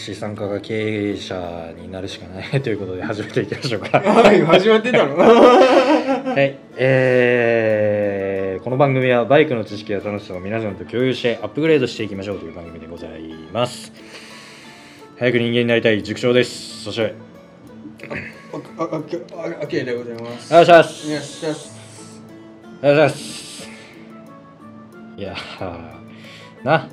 [0.00, 4.00] はい、資産家が経営者になるしかないということで始めていきましょうか。
[4.00, 13.10] はい始まってたの はい、えーこの番組はバイクの知識や楽しさを皆さんと共有してアップグレードしていきましょうという番組でござい
[13.52, 13.90] ます。
[15.18, 16.84] 早く人間になりたい塾長です。
[16.84, 17.14] そして、
[18.10, 18.14] あ
[18.78, 18.96] あああ
[19.62, 21.10] あけでございますお願いします。
[21.10, 21.70] よしよし
[22.82, 23.70] お願いします。
[25.16, 26.88] いやーな、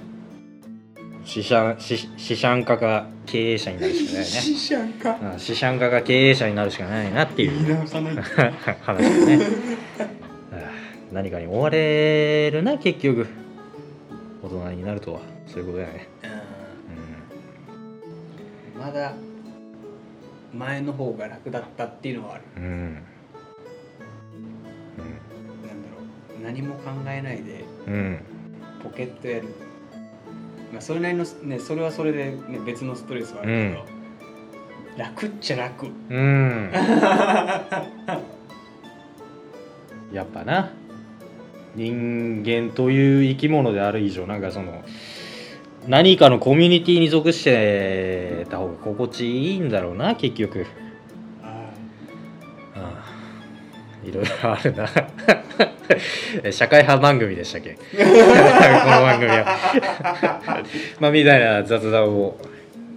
[1.28, 4.26] 資産資資産家が経営者になるしかないね。
[4.26, 7.76] 死者かうん資産家が経営者になるしかないなっていう。
[8.82, 9.40] 話ですね
[11.12, 13.28] 何かに追われるな結局。
[14.42, 15.20] 大人になるとは。
[15.48, 16.08] そういうことだよね。
[18.80, 19.14] まだ
[20.54, 22.44] 前の方が楽だったっていうのはある。
[22.56, 22.94] うん、うん。
[22.94, 23.04] なん
[25.68, 26.44] だろう。
[26.44, 28.20] 何も考えないでうんうん。
[28.82, 29.67] ポケットやる
[30.72, 33.86] まあそれなりのねそれはそれで、ね、別のストレスはあるけど、
[34.98, 35.88] 楽っちゃ楽。
[35.88, 36.72] うん。
[40.12, 40.72] やっぱな。
[41.78, 44.84] 人間という生き物である以上なんかその
[45.88, 50.66] 何かのコミュニティに属してた方が心地いいんだろうな結局
[54.08, 54.88] いろいろあるな。
[56.52, 57.72] 社会派番組でしたっけ？
[57.76, 59.46] この番組は。
[61.00, 62.38] まあみたいな雑談を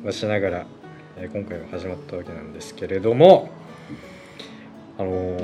[0.05, 0.64] まあしながら
[1.19, 3.50] えー今回は始まったわけなんですけれども
[4.99, 5.41] あのー、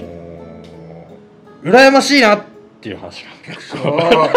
[1.64, 2.40] 羨ましいなっ
[2.80, 3.30] ていう話が
[3.84, 4.30] あ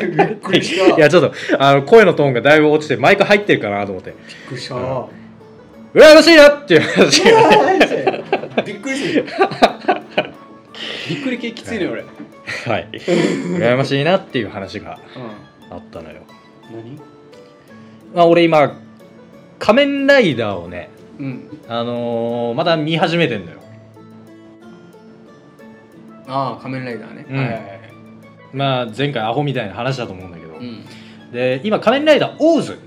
[0.00, 0.96] びっくりした。
[0.96, 4.10] いやちょっとあの声のトーンがだいぶ落ちてマイク入ってるかなと思って。
[4.10, 4.18] びっ
[4.48, 4.74] くりした。
[4.74, 8.62] 羨ましいなっていう話が。
[8.64, 9.26] びっくりする
[11.08, 12.08] びっくり系きついね俺、うん、
[12.70, 12.88] はい。
[12.92, 14.98] 羨ましいなっていう話が
[15.70, 16.22] あったのよ。
[16.72, 16.98] 何？
[18.14, 18.74] まあ俺今
[19.58, 21.60] 仮面ライダーをねうん。
[21.68, 23.58] あのーまだ見始めてんのよ。
[26.26, 27.36] ああ仮面ライダーね、うん。
[27.36, 27.80] はいはいはい。
[28.52, 30.84] まあ前回アホみたいな話だと思うんだけど、うん。
[31.32, 32.78] で今仮面ライダーオーズ。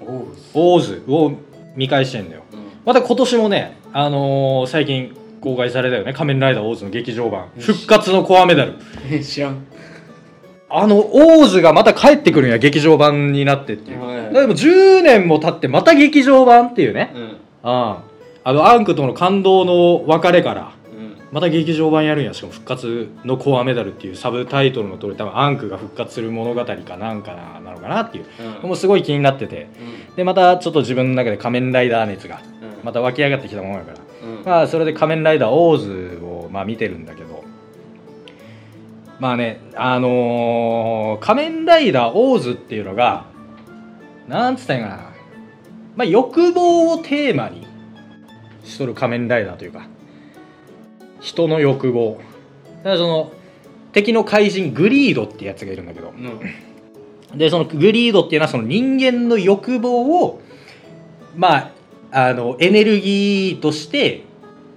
[0.00, 1.32] おうオーズを
[1.76, 2.42] 見返してんのよ。
[2.52, 2.58] うん。
[2.84, 6.12] また今年もねあのー最近公開されたよね。
[6.12, 7.50] 仮面ライダーオーズの劇場版。
[7.56, 7.62] うん。
[7.62, 8.74] 復活のコアメダル。
[9.10, 9.64] え知らん。
[10.70, 14.34] あのオーズがまた帰ってくるんや劇場版になってっていう、はい。
[14.34, 17.36] でも10年も経ってまた劇場版っていうね、うん。
[17.62, 18.02] あ
[18.44, 18.50] あ。
[18.50, 21.16] あのアンクとの感動の別れからうん。
[21.32, 24.16] また劇場版やるんやしかも復活のコアメダルっていう。
[24.16, 28.26] サブタイトルの通り多分アンクが復活する物語かなんかななのかなっていう。
[28.62, 28.68] うん。
[28.68, 29.68] もうすごい気になってて。
[30.16, 32.84] でまたちょっと自分の中で仮面ライダー熱がうん。
[32.84, 33.98] また湧き上がってきたものだから。
[34.00, 34.07] うん
[34.44, 37.44] まあそれで仮面ライダーオーズをまあ見てるんだけど。
[39.18, 43.26] まあねあのー仮面ライダーオーズっていうのが
[44.28, 44.96] なんつったらいいかな。
[45.96, 47.66] まあ欲望をテーマに
[48.64, 49.88] しとる仮面ライダーというか。
[51.20, 52.20] 人の欲望。
[52.78, 53.32] だからその
[53.92, 56.10] 敵の怪人グリードってやつがいるんだけど。
[56.10, 57.38] うん。
[57.38, 60.40] でそのグリードっていうのはその人間の欲望を
[61.36, 61.70] まあ
[62.10, 64.24] あのエネルギーとして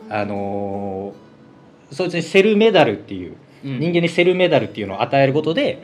[0.09, 3.79] あのーそいつにセルメダルっていううん。
[3.79, 5.83] 人間にセルメダルっていうのを与えることで、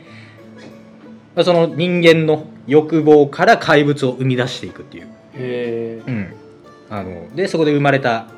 [1.36, 6.34] まあその人間の欲望から怪物を生み出していくっていう、へえうん、
[6.88, 8.28] あのでそこで生まれた、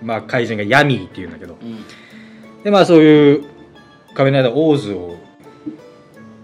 [0.00, 1.56] まあ、怪人がヤミーっていうんだけど。
[1.60, 1.84] うん。
[2.62, 3.44] でまあそういう
[4.14, 5.16] 仮面ライダーオーズを、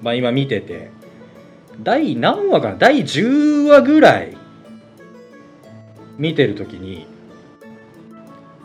[0.02, 0.90] まあ、今見てて
[1.80, 2.76] 第何話かな？
[2.76, 4.36] 第10話ぐらい
[6.22, 7.06] 見てる時に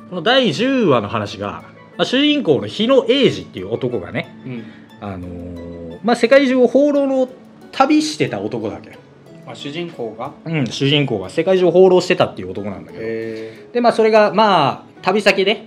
[0.09, 1.63] この第10話の話が、
[1.97, 4.63] まあ、主人公の日野英二っていう男がね、うん。
[5.01, 7.27] あのーまあ、世界中を放浪の
[7.71, 8.97] 旅してた男だっけ、
[9.45, 10.31] あ主人公が？
[10.45, 13.03] うん、主人公が世界中を放浪してたっていう男なんだけど。
[13.03, 15.63] へでまあそれがまあ旅先で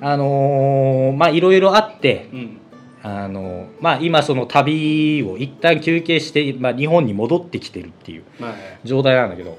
[0.00, 2.58] あのーまあいろいろあってえうん。
[3.02, 9.58] あのまあ今その旅を一旦休憩して、まあ、日本に戻ってきてるっていうまあ状態なんだけど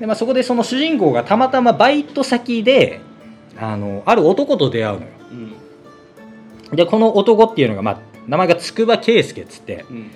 [0.00, 3.00] で、まあ、そこでその主人公がたまたまバイト先で
[3.56, 5.12] あのある男と出会うのよ。
[6.70, 6.76] うん。
[6.76, 10.10] でこの男っていうのが、まあ、名前が筑波圭介っつって、うん。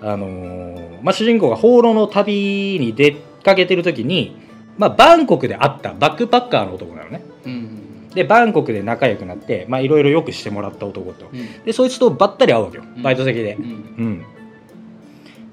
[0.00, 4.36] あのーまあ、主人公が放浪の旅に出かけてる時に、
[4.76, 7.22] まあ、バンコクで会ったバックパッカーの男なのね。
[7.44, 8.08] うん。
[8.14, 11.26] でバンコクで仲良くなってまあいろいろよくしてもらった男と。
[11.32, 11.64] うん。
[11.64, 12.84] でそいつとばったり会うわけよ。
[12.96, 13.02] うん。
[13.02, 13.56] バイト先で。
[13.56, 14.24] うん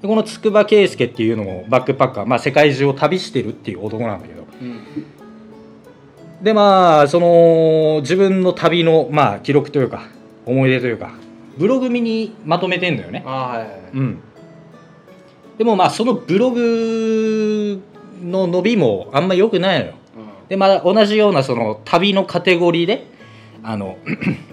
[0.06, 4.46] この筑波圭介っていうのもバックパッカー、まあ、世界中を旅してるっていう男なんだけど。
[4.62, 5.16] うん
[6.42, 10.02] でまあその自分の旅の、まあ、記録というか
[10.44, 11.14] 思い出というか
[11.58, 13.22] ブログ見にまとめてんのよね。
[13.24, 13.80] はいはいはい。
[13.94, 14.18] うん。
[15.56, 17.82] でもまあそのブログ
[18.22, 19.92] の伸びもあんま良くないのよ。
[20.42, 20.48] うん。
[20.48, 23.06] でまあ同じようなその旅のカテゴリーで
[23.62, 23.96] あの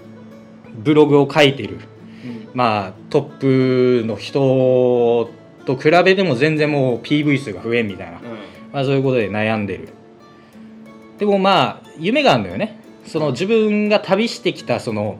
[0.74, 1.78] ブログを書いてる。
[2.24, 2.48] うん。
[2.54, 5.30] まあトップの人
[5.66, 8.22] と比べても全然もう PV 数が増えんみたいな、うん。
[8.72, 9.88] まあ、そういうことで悩んでる。
[11.18, 12.80] でもまあ夢があるんだよね。
[13.06, 15.18] その自分が旅してきたその、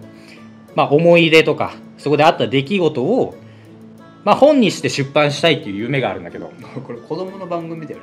[0.75, 3.35] まあ、思い出とかそこであった出来事を、
[4.25, 6.51] まあ、本にして出版したいっていう夢があるんだけど。
[6.87, 8.01] これ子供の番組だよ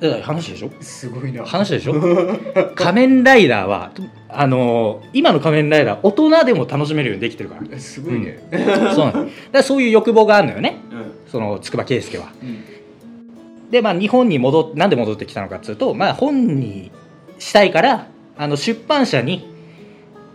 [0.00, 0.68] だから話でしょ？
[0.68, 1.44] なすごいな。
[1.44, 1.94] 話でしょ？
[2.74, 3.92] 仮面ライダーは
[4.28, 7.78] あのー今の仮面ライダー大人でも楽しめるようにできてるから。
[7.78, 8.40] すごいね。
[8.50, 10.78] そうなんだからそういう欲望があるのよね。
[10.90, 12.32] うんその筑波圭介は。
[12.40, 13.70] うん。
[13.72, 16.92] でまあ日本に戻っなんで戻ってきたのかっていうとまあ本に
[17.40, 18.06] したいから
[18.38, 19.52] あの出版社に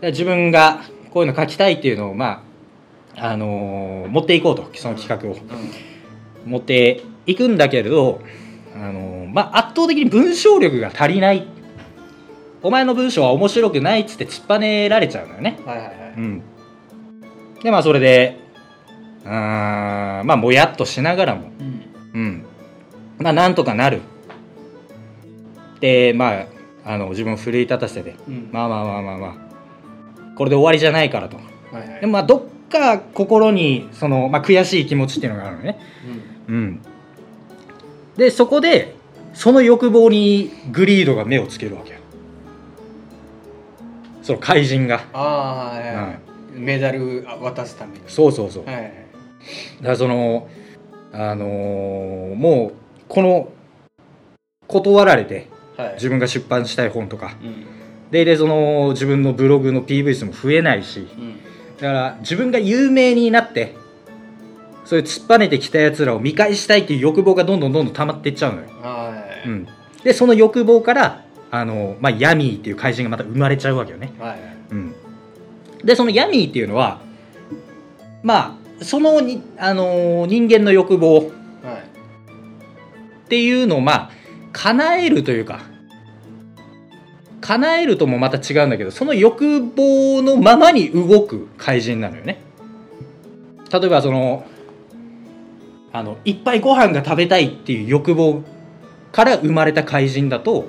[0.01, 0.81] 自分が
[1.12, 2.44] こういうの書きたいっていうのをま
[3.16, 5.38] ああのー持っていこうとその企画を。
[6.46, 8.22] 持っていくんだけれど、
[8.75, 11.48] あのーまあ、圧倒的に文章力が足りない。
[12.62, 15.60] お前の文章は面白くないっつって突っぱねられちゃうのよね。
[15.66, 15.96] はいはいはい。
[16.18, 16.44] うん。
[17.62, 18.38] でまあそれで
[19.24, 19.31] うーん。
[19.31, 21.51] まあもやっとしながらも。
[21.60, 22.21] うん。
[22.21, 22.45] うん。
[23.19, 24.01] まあなんとかなる。
[25.80, 26.45] でまあ
[26.86, 28.16] あの自分を奮い立たせて。
[28.27, 28.50] うん。
[28.51, 29.36] まあまあまあまあまあ。
[30.36, 31.38] これで終わりじゃないからと。
[31.38, 31.44] は
[31.83, 32.01] いはい。
[32.01, 35.80] でもまあどっか心にその、まあ、悔しい気持ちっていうのがあるのね。
[36.48, 36.81] うん。
[38.18, 38.95] でそこで
[39.33, 42.00] その欲望にグリードが目をつけるわけよ。
[44.22, 45.95] その怪人が、ああはいはい。
[45.95, 46.19] ははい
[46.54, 48.01] メダル渡すために。
[48.07, 48.65] そうそうそう。
[48.65, 49.09] はいはい
[49.77, 50.47] だからその
[51.12, 52.74] あのーもう
[53.07, 53.51] この
[54.68, 55.47] 断られて
[55.77, 55.94] はい。
[55.94, 57.38] 自分が出版したい本とか。
[57.41, 57.65] うん。
[58.12, 61.07] ででその自分のブログの PV 数も増えないし。
[61.18, 61.38] うん。
[61.77, 63.75] だから自分が有名になって
[64.83, 69.47] そういう突っぱねてきたやつらを見返したいっていう欲望がどんどんどんどん溜まっていっちゃうのよ、はい。
[69.47, 69.68] うん、
[70.03, 74.39] でその欲望からあの、まあ、ヤミーっていう怪人がまた生まれちゃうわけよね、はいはい。
[74.71, 74.95] うん、
[75.86, 77.01] でそのヤミーっていうのは
[78.24, 81.18] まあそのに、あのー人間の欲望。
[81.18, 81.26] はい。
[81.26, 81.30] っ
[83.30, 84.12] ていうのをまあ
[84.54, 85.62] 叶えるというか
[87.42, 92.42] 叶えるともまた違うんだけどその欲望のままに動く怪人なのよね。
[93.72, 94.46] 例えばその
[95.92, 98.44] あのいっぱいご飯が食べたいっていう欲望
[99.12, 100.68] から生まれた怪人だと、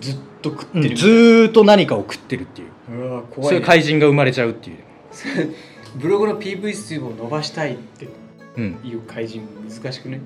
[0.00, 2.98] ずっと食ってうんるずーっと何かを食ってるっていう。
[2.98, 4.76] うわそういう怖いね怪人が生まれちゃうっていう、
[5.96, 8.08] ブログの PV 数を伸ばしたいって
[8.56, 10.20] うん、いう怪人難しくね？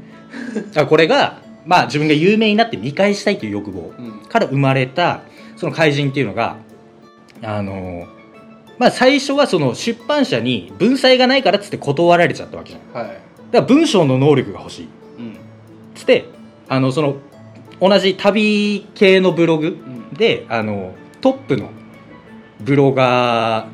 [0.55, 4.21] だからこれが、まあ、自分が有名になって見返したいという欲望うん。
[4.29, 5.23] から生まれた
[5.57, 6.57] その怪人っていうのが
[7.43, 8.07] あの
[8.79, 12.87] まあ最初はその出版社に文才がないからっつって断られちゃったわけじゃん。
[12.93, 14.85] だかはいら文章の能力が欲しい。
[14.85, 15.37] っうん。
[15.97, 16.27] つって
[16.69, 17.17] あのその
[17.81, 20.15] 同じ旅系のブログうん。
[20.15, 21.69] であのトップの
[22.61, 23.65] ブロガ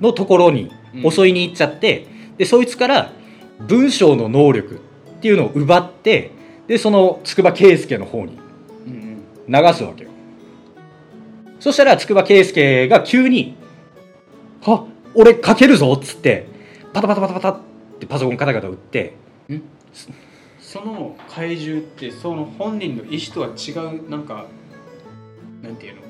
[0.00, 0.70] ーのところにうん
[1.02, 2.06] 襲いに行っちゃって、
[2.38, 3.12] でそいつから
[3.60, 4.78] 文章の能力っ
[5.20, 6.30] ていうのを奪って
[6.66, 8.38] でその筑波圭介の方に
[9.48, 10.10] 流すわけよ。
[11.60, 13.56] そしたら筑波圭介が急に
[14.66, 14.84] 「あ
[15.14, 16.46] 俺書けるぞ」っつって
[16.92, 17.60] パタパタパタパタっ
[17.98, 19.14] てパソコンカタカタ打って
[20.60, 24.46] その怪獣ってその本人の意思とは違うなんか
[25.62, 26.02] なんていうの？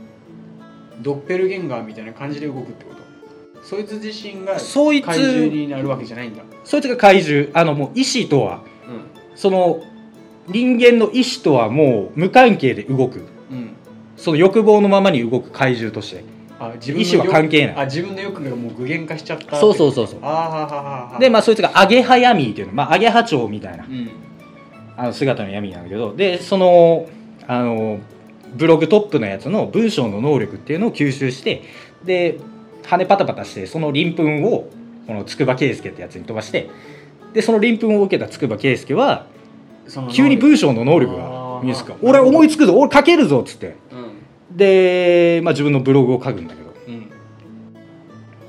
[1.02, 2.95] ドッペルゲンガーみたいな感じで動くってこと？
[3.68, 6.44] そいつ自身がそいつ怪獣になるわけじゃないんだ。
[6.62, 7.50] そいつが怪獣。
[7.52, 9.82] あのもう意志とはうその
[10.46, 13.18] 人間の意志とはもう無関係で動く。
[13.18, 13.70] んうん。
[14.16, 16.24] その欲望のままに動く怪獣として。
[16.60, 17.76] あ自の意志は関係ない。
[17.76, 20.20] あ自分の欲がもう具現化しちゃったそうそうそうそう。
[20.22, 22.72] あでまあそいつがアゲハヤミーっていうの。
[22.72, 23.84] まあアゲハチョウみたいな。
[23.84, 24.08] うん。
[24.96, 26.14] あの姿の闇なんだけど。
[26.14, 27.08] でその
[27.48, 27.98] あの
[28.54, 31.64] ブログトップのやつの文章の能力っていうのを吸収して。
[32.04, 32.38] で
[32.86, 34.70] 羽パタパタしてその鱗粉を
[35.06, 36.70] この筑波圭介ってやつに飛ばして
[37.32, 39.26] でその鱗粉を受けた筑波圭介は
[40.12, 43.76] 急に文章の能力が見つか俺思いつくぞ俺書けるぞっつって。
[43.92, 44.56] うん。
[44.56, 46.74] で、まあ、自分のブログを書くんだけど。
[46.88, 47.10] うん。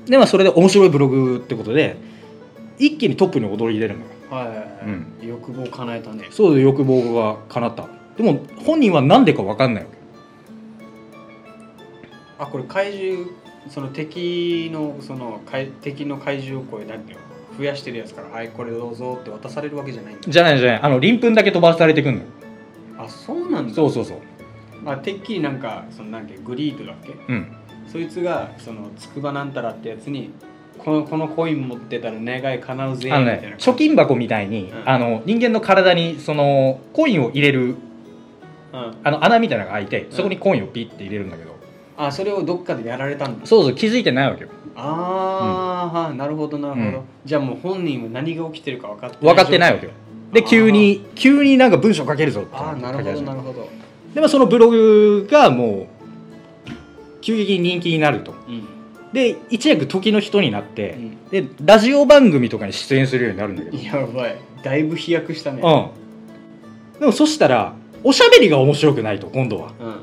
[0.06, 1.98] で、まあ、それで面白いブログってことで
[2.80, 4.08] 一気にトップに躍り出るのよ。
[4.30, 4.46] は
[4.84, 5.06] いうん。
[5.22, 6.28] 欲望叶えたね。
[6.32, 7.88] そう欲望が叶った。
[8.18, 9.98] でも本人は何でか分かんないわけ。
[12.40, 13.26] あこれ怪獣
[13.70, 20.24] その敵のその怪敵の怪獣をこうなんていうの増やしてるやつから「はいこれどうぞ」って渡されるわけじゃないんだ。
[20.28, 20.82] じゃないじゃない。
[20.82, 22.20] あの鱗粉だけ飛ばされてくんの。
[22.22, 22.26] よ
[23.00, 23.74] あそうなんだ。
[23.74, 24.18] そうそうそう。
[24.84, 27.14] まあ、てっきりなんかそのなんグリードだっけ？
[27.28, 27.52] うん。
[27.88, 30.32] そいつがその筑波なんたらってやつに
[30.78, 34.90] ここのこのコイン持ってたら願い叶うぜみたいなね貯金箱みたいに、うん。
[34.90, 37.76] あの人間の体にそのコインを入れる
[38.74, 38.94] うん。
[39.04, 41.57] あの穴みたいなのが開いてんそこにコインをピッて入れるんだけど、
[41.98, 43.46] あそれをどっかでやられたんだ。
[43.46, 44.50] そうそう気づいてないわけよ。
[44.76, 47.04] ああ、なるほどなるほど、うん。
[47.26, 49.92] じゃあもう本人は何が起きてるか分かって分かってないわけよ。
[50.32, 52.56] で急に急になんか文章書けるぞって。
[52.56, 53.68] ああなるほどなるほど。
[54.14, 55.88] でもそのブログがも
[56.68, 56.72] う
[57.22, 58.34] 急激に人気になると。
[58.48, 58.68] うん。
[59.12, 61.30] で一躍時の人になって、うん。
[61.30, 64.38] でラジオ番組とかに出演するようになるんだけど、やばい。
[64.62, 65.64] だいぶ飛躍したね。
[65.64, 67.00] うん。
[67.00, 67.74] でもそしたら
[68.04, 69.74] おしゃべりが面白くないと今度は。
[69.80, 69.96] うんうん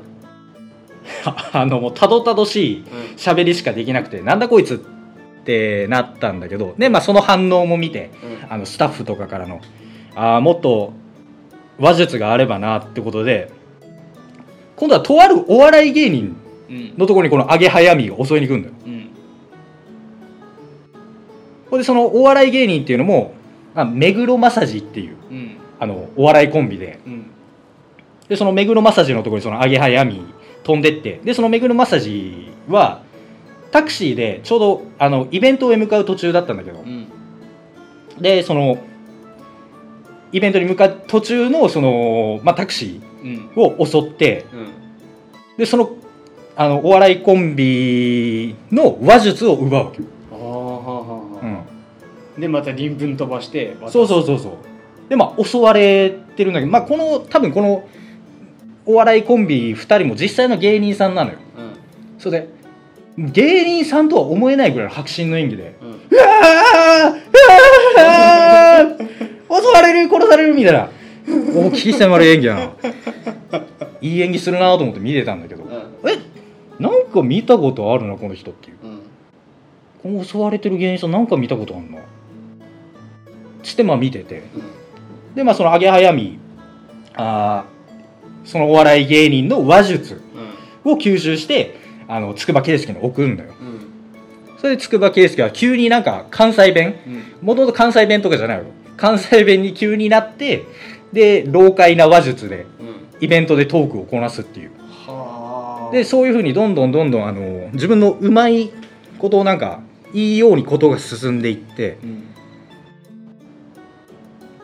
[1.53, 2.83] あのもうたどたどしい
[3.17, 4.77] 喋りしかできなくてなんだこいつっ
[5.43, 8.51] てなったんだけどで、まあ、その反応も見てうん。
[8.51, 9.61] あのスタッフとかからの
[10.15, 10.93] あーもっと
[11.79, 13.51] 話術があればなってことで
[14.75, 16.35] 今度はとあるお笑い芸人
[16.69, 16.93] うん。
[16.97, 18.73] のところにこのアゲハヤミが襲いに来るんだよ。
[18.85, 19.09] うん。
[21.69, 23.33] これでそのお笑い芸人っていうのも
[23.75, 25.51] あ目黒マサジっていううん。
[25.79, 26.99] あのお笑いコンビで。
[27.05, 27.25] うん。
[28.27, 30.21] でその目黒マッサージのところにそのアゲハヤミ
[30.65, 31.21] 飛んでって。
[31.23, 33.03] でその目黒マッサージは
[33.71, 36.79] タクシーでちょうどあのイベントへ向かう途中だったんだけど。
[36.79, 37.07] うん。
[38.19, 38.77] でその
[40.31, 43.49] イベントに向かう途中のその、まあ、タクシうん。
[43.55, 44.45] ーを襲って。
[44.51, 44.67] うん。
[45.57, 45.89] でその
[46.57, 49.99] あのお笑いコンビの話術を奪うわけ。
[49.99, 50.01] う
[52.37, 55.09] ん、でまた鱗粉飛ばしてそうそうそうそう。
[55.09, 57.87] でまあ襲われてるんだけど、まあ、この多分この
[58.85, 61.37] お笑いコンビ2人も実際の芸人さんなのよ。
[61.57, 61.73] うん。
[62.19, 62.49] それで
[63.17, 70.89] 芸人さんとは思えないぐらいの迫真の演技でうん「うわーうわー襲われる殺される」みたいな。
[71.27, 72.71] 大きい迫る演技だな。
[74.01, 76.09] いい演技するなと思って見てたんだけどうん。
[76.09, 76.17] え
[76.79, 78.75] なんか見たことあるなこの人っていう。
[78.83, 78.99] うん。
[80.03, 81.97] この襲われてる芸人さんなんか見たことあるな
[83.63, 84.43] つってまあ見てて。
[85.33, 86.37] でまあそのアゲハヤミ
[87.15, 87.74] あー
[88.45, 90.21] そのお笑い芸人の話術
[90.85, 90.91] うん。
[90.93, 93.53] を吸収してあの筑波圭介に置くんだよ。
[93.59, 94.59] うん。
[94.59, 97.23] それで筑波圭介は急になんか関西弁うん。
[97.41, 98.65] もともと関西弁とかじゃないよ
[98.97, 100.63] 関西弁に急になって
[101.11, 102.95] で老快な話術でうん。
[103.21, 104.71] イベントでトークをこなすっていう。
[105.07, 105.91] はあ。
[105.91, 108.71] でそういうふうにどんどんどんどんあの自分のうまい
[109.19, 109.81] ことをなんか
[110.13, 112.23] いいようにことが進んでいってうん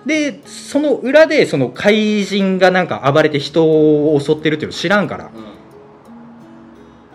[0.05, 5.31] でその裏でその怪人がなんか暴れて人を襲ってるっていうのを知らんから。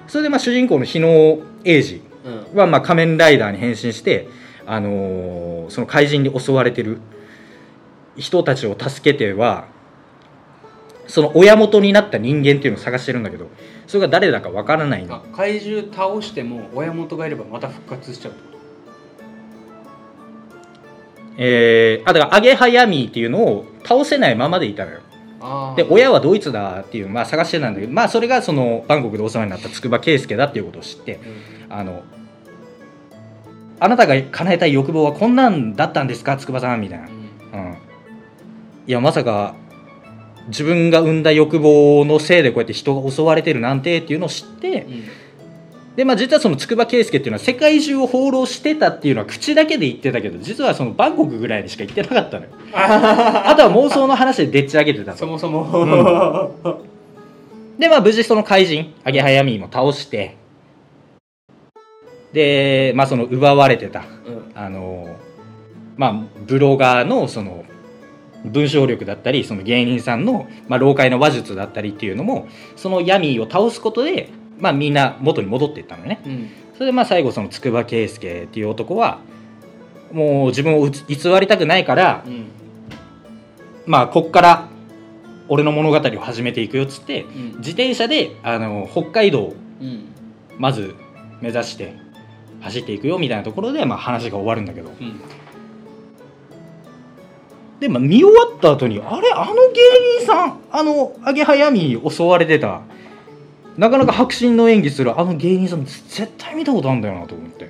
[0.08, 1.08] それでまあ主人公の日野
[1.64, 2.00] 英二
[2.54, 4.28] はまあ仮面ライダーに変身して、
[4.64, 7.00] あのーその怪人に襲われてる
[8.16, 9.66] 人たちを助けては
[11.08, 13.48] その親元になった人間っていうのを探してるんだけど
[13.86, 18.55] それが誰だかわからないあの怪獣倒しても親元がいればまた復活しちゃうってこ
[21.38, 25.00] えー、あだからアゲハヤミーっていうのを倒せないままでいたのよ。
[25.76, 31.20] で親はドイツだっていう、まあ、探してたんだけど、まあ、それがそのバンコクでお世話になった筑波圭介だっていうことを知って
[31.68, 32.02] あの
[33.78, 36.36] あなたが叶えたい欲望はこんなんだったんですか？
[36.36, 37.06] 筑波さんみたいな。
[37.06, 37.76] うん、
[38.86, 39.54] いやまさか
[40.48, 44.86] 自分が生んだ欲望のせいでこうやって人が襲われてるなんてっていうのを知って
[45.96, 52.50] で、まあ、実はその筑波圭介っていうのは世界中を放浪してたっていうのは口だけで言ってたけど実はそのバンコクぐらいにしか行ってなかったのよ。
[52.74, 55.18] あとは妄想の話ででっち上げてたと。
[55.18, 56.82] そもそも。
[57.78, 60.36] でまあ無事その怪人アゲハヤミーも倒して。
[62.34, 64.00] でまあその奪われてた。
[64.00, 64.52] うん。
[64.54, 65.16] あの
[65.96, 66.14] まあ
[66.46, 67.64] ブロガーのその
[68.44, 76.20] 文章力だったりその芸人さんの、まあ、老快の話術だったりっていうのもその闇を倒すことで、まあ、みんな元に戻っていったのね。
[76.26, 76.48] うん。
[76.74, 79.18] それでまあ最後その筑波圭介っていう男は
[80.12, 81.00] もう自分を偽
[81.40, 82.46] りたくないからうん。
[83.86, 84.68] まあこっから
[85.48, 87.44] 俺の物語を始めていくよっつってうん。
[87.58, 90.06] 自転車であの北海道をうん。
[90.58, 90.94] まず
[91.40, 91.94] 目指して
[92.60, 94.88] 走っていくよみたいなところで、まあ、話が終わるんだけど。
[94.88, 95.20] うん。
[97.78, 99.30] で、まあ、見終わった後にあれ？
[99.32, 100.60] あの芸人さん？
[100.70, 102.80] あのアゲハヤミに襲われてた
[103.78, 107.68] なかなか迫真の演技するあの芸人さん絶対見たことあるんだよなと思って。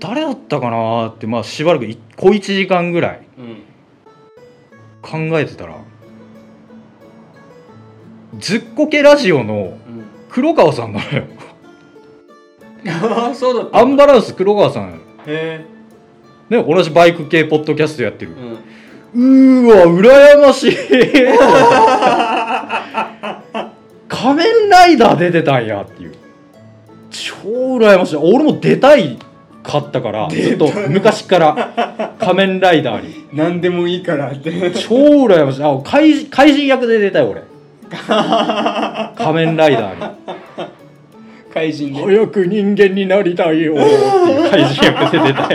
[0.00, 3.20] 誰だったかなーって、まあ、しばらくい小1時間ぐらい。
[3.38, 3.62] うん
[5.02, 5.76] 考えてたら
[8.38, 10.04] ずっこけラジオのうん。
[10.30, 11.24] 黒川さんなのよ
[12.86, 13.78] ああそうだった。
[13.78, 15.00] アンバランス黒川さん。
[15.26, 15.64] へ
[16.50, 18.32] ね、同じバイク系ポッドキャストやってる。
[18.36, 19.66] えうん。
[19.66, 20.76] うーわ羨ましい
[24.24, 26.14] 仮面ライダー出てたんやっていう。
[27.10, 28.16] 超羨ましい。
[28.16, 29.18] 俺も出たい
[29.62, 32.14] かったからずっと昔から。
[32.18, 33.28] 仮面ライダーに。
[33.34, 34.70] 何でもいいからって。
[34.70, 35.62] 超羨ましい。
[35.62, 37.42] あ怪怪人役で出たい俺。
[37.92, 40.02] 仮面ライダーに。
[41.52, 42.02] 怪人で。
[42.02, 45.48] 早く人間になりたいよっていう怪人役で出たい。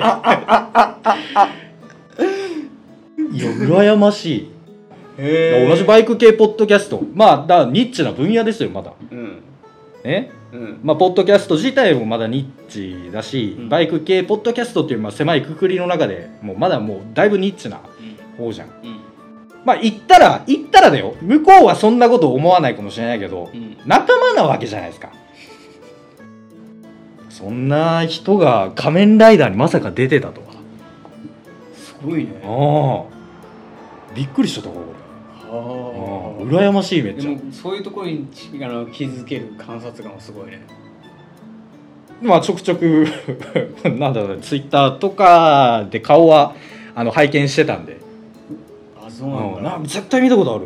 [3.31, 4.58] いや羨ましい
[5.19, 7.01] へ同じバイク系ポッドキャスト。
[7.13, 8.93] まあだニッチな分野ですよまだ。
[9.11, 9.41] うん。
[10.03, 10.31] ね？
[10.53, 10.79] うん。
[10.81, 13.69] まあ、ポッドキャスト自体もまだニッチだし、うん。
[13.69, 17.81] バイク系ポッドキャストっていうまあ狭いくくりの中でもうまだもうだいぶニッチな
[18.37, 18.67] 方じゃん。
[18.67, 18.99] うん。
[19.65, 21.15] まあ言ったら言ったらだよ。
[21.21, 23.77] 向こうはそんなこと思わないかもしれないけどうん。
[23.85, 25.11] 仲間なわけじゃないですか。
[27.29, 30.47] そんな人が仮面ライダーにまさか出てたとは。
[31.73, 32.41] すごいね。
[32.43, 34.15] ああ。
[34.15, 34.79] びっくりしちゃったこ
[35.49, 37.29] 羨ましいめっちゃ。
[37.31, 38.27] でもそういうところに
[38.61, 40.61] あの気づける観察眼もすごいね。
[42.21, 43.07] まあちょくちょく
[43.97, 46.53] なんだろうツイッターとかで顔は
[46.93, 47.97] あの拝見してたんで。
[49.03, 49.63] あそうなんうん。
[49.63, 50.65] だな絶対見たことある。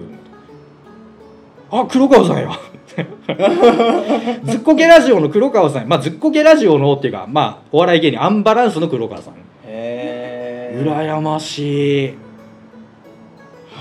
[1.71, 2.51] あ黒川さんや。
[4.45, 9.33] ずっこけラジオの黒川さんまあずっこけラジオのっていうかまあお笑い芸人アンバランスの黒川さん。
[9.33, 12.13] へえ羨ましい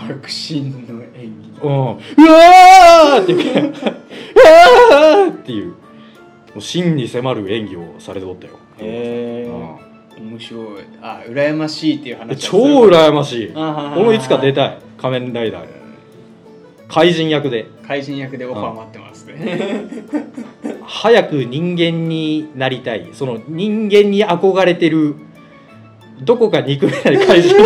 [0.08, 1.60] 迫真の演技。
[1.62, 5.68] うん、うわーっていううわーっていう。
[5.68, 5.76] も
[6.56, 8.58] う真に迫る演技をされておったよ。
[8.78, 9.76] へうん
[10.18, 10.84] え面白い。
[11.00, 13.50] あ羨ましいっていう話超羨ましい。
[13.52, 14.78] ま俺もいつか出たい。
[14.98, 15.64] 仮面ライダー。
[15.64, 15.68] に
[16.88, 17.66] 怪人役で。
[17.86, 19.86] 怪人役でオファー待ってますね。
[20.84, 23.08] 早く人間になりたい。
[23.14, 25.16] その人間に憧れてる
[26.24, 27.56] どこか憎めない怪人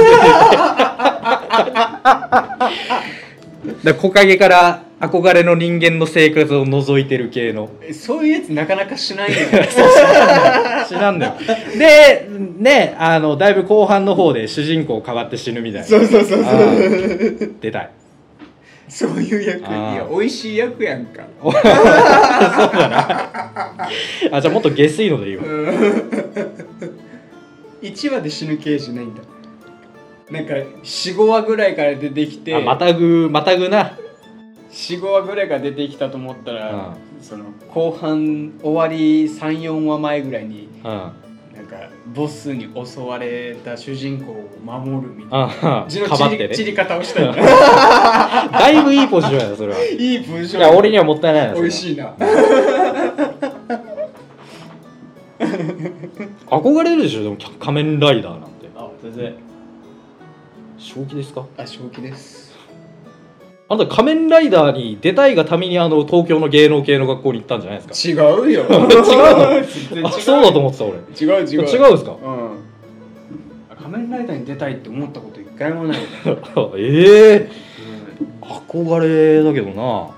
[3.82, 7.68] で木陰から憧れの人間の生活を覗いてる系の。
[7.92, 9.36] そういうやつなかなかしないよ
[10.88, 11.34] 知らんだよ。
[11.76, 15.86] でねあのだいぶ後半の方で主人公変わって死ぬみたいな。
[15.86, 17.90] そうそうそうあー出たい。
[18.88, 21.24] そういう役いや美味しい役やんか。
[24.30, 25.42] あじゃあもっと下水のでいいわ。
[27.82, 29.20] 1話で死ぬ系じゃないんだ
[30.30, 33.96] なんか45話ぐらいから出てきてあまたぐまたぐな。
[34.70, 40.82] 45話ぐらいから出てきたと思ったら、うその後半終わり34話前ぐらいにうん。
[40.82, 41.76] なんか
[42.12, 49.78] ボスに襲われた主人公を守るみたいなあ字のかばって散り散りね方をしたい だいぶいいポジションやなそれは。
[49.82, 50.62] いいポジション。
[50.62, 52.12] や俺にはもったいないな美味しいな。
[56.48, 58.68] 憧れるでしょでも仮面ライダーなんて。
[58.76, 59.45] あ全然
[60.94, 61.44] 正気ですか？
[61.58, 62.54] あ正気です。
[63.68, 68.22] あなた仮面ライダーに出たいがためにあの東京の芸能系の学校に行ったんじゃないですか？
[68.22, 68.62] 違うよ。
[68.62, 68.68] 違う
[70.02, 70.08] の？
[70.08, 70.98] あそうだと思ってた俺。
[71.20, 71.62] 違う違う。
[71.62, 72.12] 違うんですか？
[72.12, 73.76] うん。
[73.76, 75.98] 仮面ライダーに出たいって思ったこと一回もない、
[76.78, 77.50] ええ。
[78.40, 80.10] 憧れだけどな。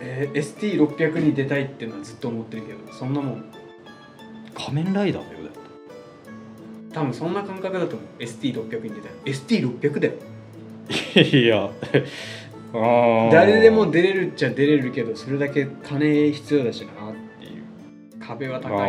[0.00, 3.44] えー ST600 に出たいっていうのはずっと思ってるけどそんなもん。
[4.54, 5.38] 仮面ライダーだよ
[6.92, 8.22] 多分そんな感覚だと思う。
[8.22, 10.14] ST600 に出たい ST600 だよ。
[11.42, 11.70] いや。
[13.32, 17.62] 誰でも出れるっちゃ出れるけどそれだけ金必要だしなっていう。
[18.20, 18.86] 壁は高いな。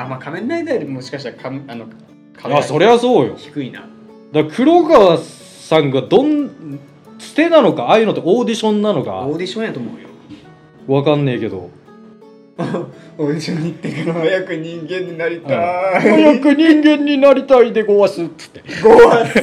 [0.00, 1.92] ああまあ仮面ライダーよりもしかしたらかあのー
[2.40, 3.34] 壁いやそりゃそうよ。
[3.36, 3.88] 低いな。
[4.32, 6.78] だ黒川さんがどん
[7.18, 9.20] 捨てなのかああいうのってオーディションなのか。
[9.26, 10.08] オーディションやと思うよ。
[10.86, 11.70] わかんねえけど
[12.58, 14.14] オーディションに行ってから。
[14.14, 15.54] 早く人間になりた
[15.98, 16.00] い。
[16.00, 18.62] 早く人間になりたいでごわすっつって。
[18.82, 19.40] ゴワス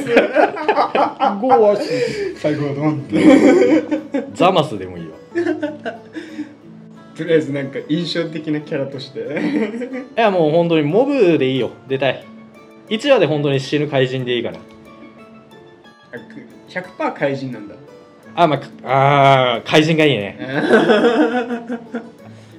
[1.40, 2.34] ごわす。
[2.36, 4.28] 最後はドンって。
[4.34, 5.14] ザマスでもいいわ。
[7.16, 9.20] とりあえずなんか印象的なキャラとして。
[9.20, 11.70] いやもう本当にモブでいいよ。
[11.88, 12.22] 出たい。
[12.90, 14.58] 1話で本当に死ぬ怪人でいいから。
[16.68, 17.74] 100%怪人なんだ。
[18.34, 20.38] あまああー怪人がいいね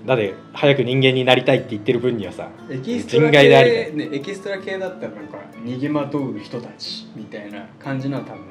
[0.08, 8.46] だって早く人間になりたいって言ってる分にはさエキストラ人外でありね、エキストラ系だったらなんか逃げまとう人たちみたいな感じのは多分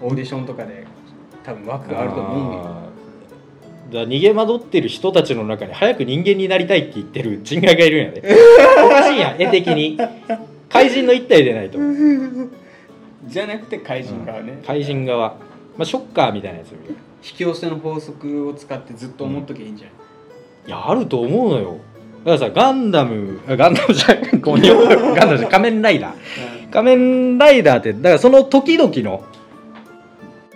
[0.00, 0.86] オーディションとかで
[1.44, 2.60] 多分枠があると思うよ。
[2.60, 3.92] あー。
[3.92, 8.22] だから逃げ惑ってる人たちの中に早く人間になりたいって言ってる人外がいるんやで。
[8.84, 9.98] おかしいやん絵的に。
[10.70, 11.78] 怪人の一体でないと。
[13.28, 15.36] じゃなくて怪人側ね、怪人側、
[15.76, 19.94] まあ、ショッカーみたいなやつ引き寄せの法則を使ってずっと思っときゃいいんじゃない、
[20.68, 21.78] いやあると思うのよ。
[22.24, 24.62] だからさガンダムあ ガンダムじゃんガン
[25.16, 26.70] ダムじゃん仮面ライダー。
[26.70, 29.24] 仮面ライダーってだからその時々の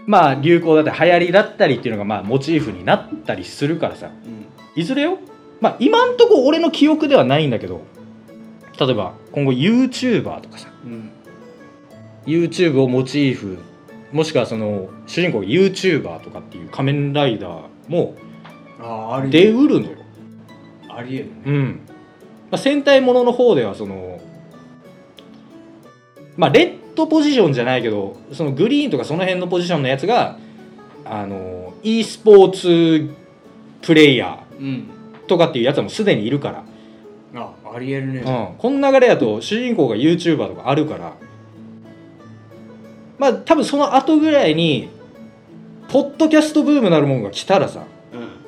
[0.06, 4.10] まあ流行だったり流行りだったりっていうのがまあモチーフになったりするからさ。
[4.24, 4.46] うん。
[4.80, 5.18] いずれよ？
[5.60, 7.82] まあ今んとこ俺の記憶ではないんだけど
[8.78, 10.68] 例えば今後 YouTuber とかさ。
[10.84, 11.10] うん。
[12.26, 13.58] YouTube をモチーフ
[14.12, 18.16] もしくはその主人公が YouTuber とかっていう仮面ライダーも
[19.30, 19.96] 出うるのよ、
[20.88, 21.32] ありえるね。
[21.44, 21.80] うん。
[22.50, 24.20] まあ、戦隊ものの方ではその
[26.36, 30.38] まあレッドポジションじゃないけどそのグリーンとかその辺のポジションのやつが
[31.04, 33.10] あの e スポーツ
[33.82, 36.64] プレイヤうんーとかっていうやつはもうすでにいるから、
[37.34, 38.20] あありえるね。
[38.20, 41.12] うん、この流れだと主人公が YouTuber とかあるから
[43.18, 44.88] まあ多分その後ぐらいに
[45.88, 47.84] ポッドキャストブームなるもんが来たらさ。
[48.12, 48.38] うん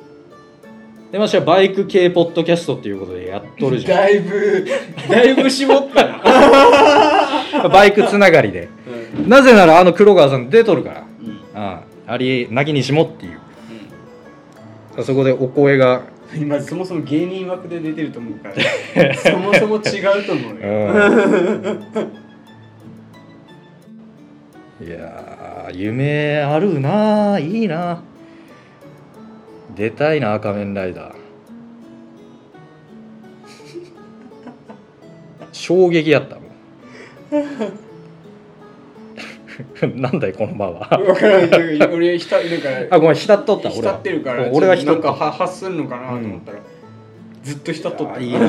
[1.11, 4.65] でましてはバイク系ポッドキャストっていうことでやっとるじゃだいぶ。
[5.09, 7.67] だいぶ絞ったな。
[7.67, 8.69] ん バイクつながりで。
[9.17, 9.27] うん。
[9.27, 11.03] なぜならあの黒川さん出とるから。
[11.21, 11.61] うん。
[11.61, 15.03] ああり泣きにしもっていう。
[15.03, 16.03] そこでお声が。
[16.33, 18.49] 今そもそも芸人枠で出てると思うか
[18.95, 19.13] ら。
[19.19, 22.30] そもそも違うと思ううよん
[24.81, 27.41] いやー夢あるなー。
[27.41, 28.01] いいな
[29.75, 31.15] 出たいな仮面ライダー。
[35.51, 36.45] 衝撃やったもん
[40.01, 40.87] なんだいこの場は。
[40.97, 41.57] 分からんか
[41.93, 43.93] 俺ひたなんかあごめん浸っとった俺は。
[43.93, 45.09] 浸ってるから俺は浸っとった。
[45.09, 46.57] なんかは発するのかなと思ったら、
[47.43, 48.15] ずっと浸っとった。
[48.15, 48.47] あいいな ま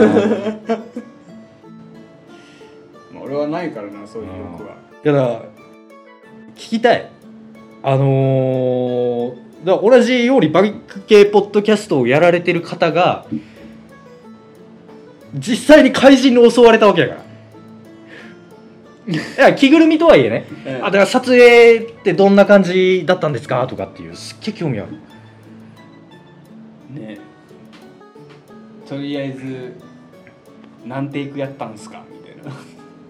[3.20, 4.70] あ俺はないからなそういう欲は。
[5.04, 5.51] いやだから
[6.62, 7.10] 聞きたい。
[7.82, 13.26] あのー、だ同じようにバイク系ポッドキャストをやられてる方が
[15.34, 17.22] 実際に怪人に襲われたわけやから。
[19.08, 20.46] いや着ぐるみとはいえね。
[20.80, 23.66] あだから撮影ってどんな感じだったんですか？
[23.66, 24.14] とかっていう。
[24.14, 24.92] すっげえ興味ある。
[26.94, 27.18] ね。
[28.88, 29.74] とりあえず
[30.86, 32.04] 何テイクやったんすか？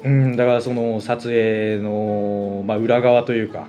[0.05, 3.67] うんだからその撮影の、まあ、裏側というか、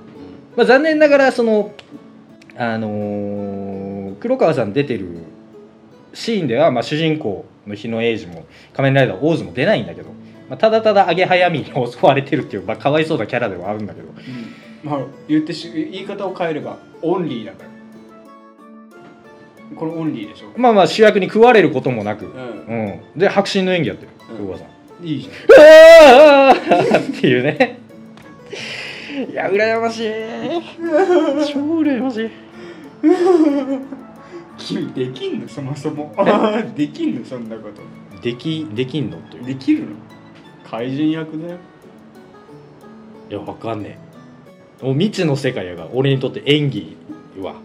[0.55, 1.73] まあ、残念ながらその
[2.57, 3.93] あのー
[4.23, 5.07] 黒川さん出てる
[6.13, 10.09] シーンでは、まあ、主人公の日野英二も仮面ライダーオーズも出ないんだけど、
[10.49, 14.07] まあ、ただただアゲハヤミに襲われてるっていう、まあ、かわいそうなキャラではあるんだけど。
[14.83, 17.69] まあ言ってし言い方を変えればオンリーだから。
[19.77, 20.47] これオンリーでしょ。
[20.55, 24.35] まあまあ主役に食われることもなく、ううん、で迫真の演技やってるうん。
[24.37, 24.67] 黒川さん。
[25.03, 27.79] んいいじああっていうね。
[29.29, 30.11] いや羨ましい。
[31.53, 32.25] 超羨ましい。
[32.25, 33.85] ゃん
[34.57, 35.47] 君できんの？
[35.47, 36.15] そもそも。
[36.75, 37.25] できんの？
[37.25, 37.81] そんなこと。
[38.21, 39.17] できできんの？
[39.29, 39.45] という。
[39.45, 39.87] できるの？
[40.69, 41.57] 怪人役だよ。
[43.29, 43.99] いやわかんね
[44.81, 44.85] え。
[44.85, 46.97] もう未知の世界やが俺にとって演技
[47.41, 47.55] は。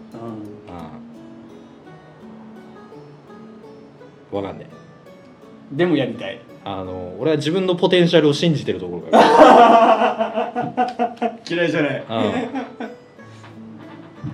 [4.31, 4.37] うん。
[4.37, 5.75] わかんねえ。
[5.75, 10.39] でもやりたいあの俺は自分のポテンシャルを信じてるところが
[11.49, 12.03] 嫌いじゃない。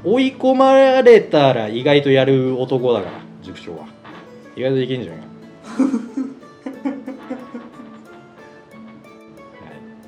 [0.03, 0.13] うん。
[0.13, 3.11] 追い込まれたら意外とやる男だから
[3.43, 3.85] 塾長は。
[4.55, 5.21] 意外とできんじゃない？
[5.21, 5.25] か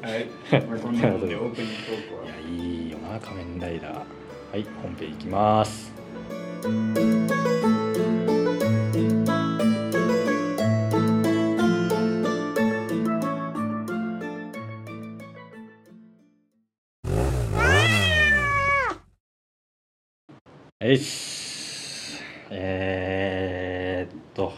[0.02, 0.26] なはい。
[0.52, 2.26] はい、まあ、こんなもんでオープニングトークは。
[2.26, 2.34] いや
[2.66, 3.94] いいよな仮面ライダー。
[3.96, 5.92] はい本編いきます
[20.90, 21.00] えい
[22.50, 24.54] えー、っと。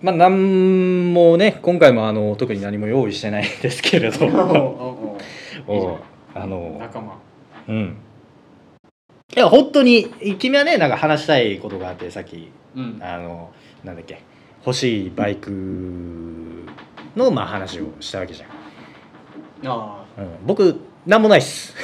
[0.00, 4.24] まあなんもね今回もあの特に何も用意してないですけれど
[5.68, 5.98] お
[6.34, 6.78] あの。
[6.80, 7.18] 仲間。
[7.68, 7.96] うん。
[9.36, 10.08] いや本当に
[10.38, 12.50] 君はねなんか話したいことがあってさっき。
[12.74, 12.98] うん。
[13.02, 13.50] あの
[13.84, 14.22] なんだっけ。
[14.64, 15.50] 欲しいバイク
[17.16, 18.50] のまあ話をしたわけじゃん、
[19.70, 21.74] ああうん、僕なんもないっす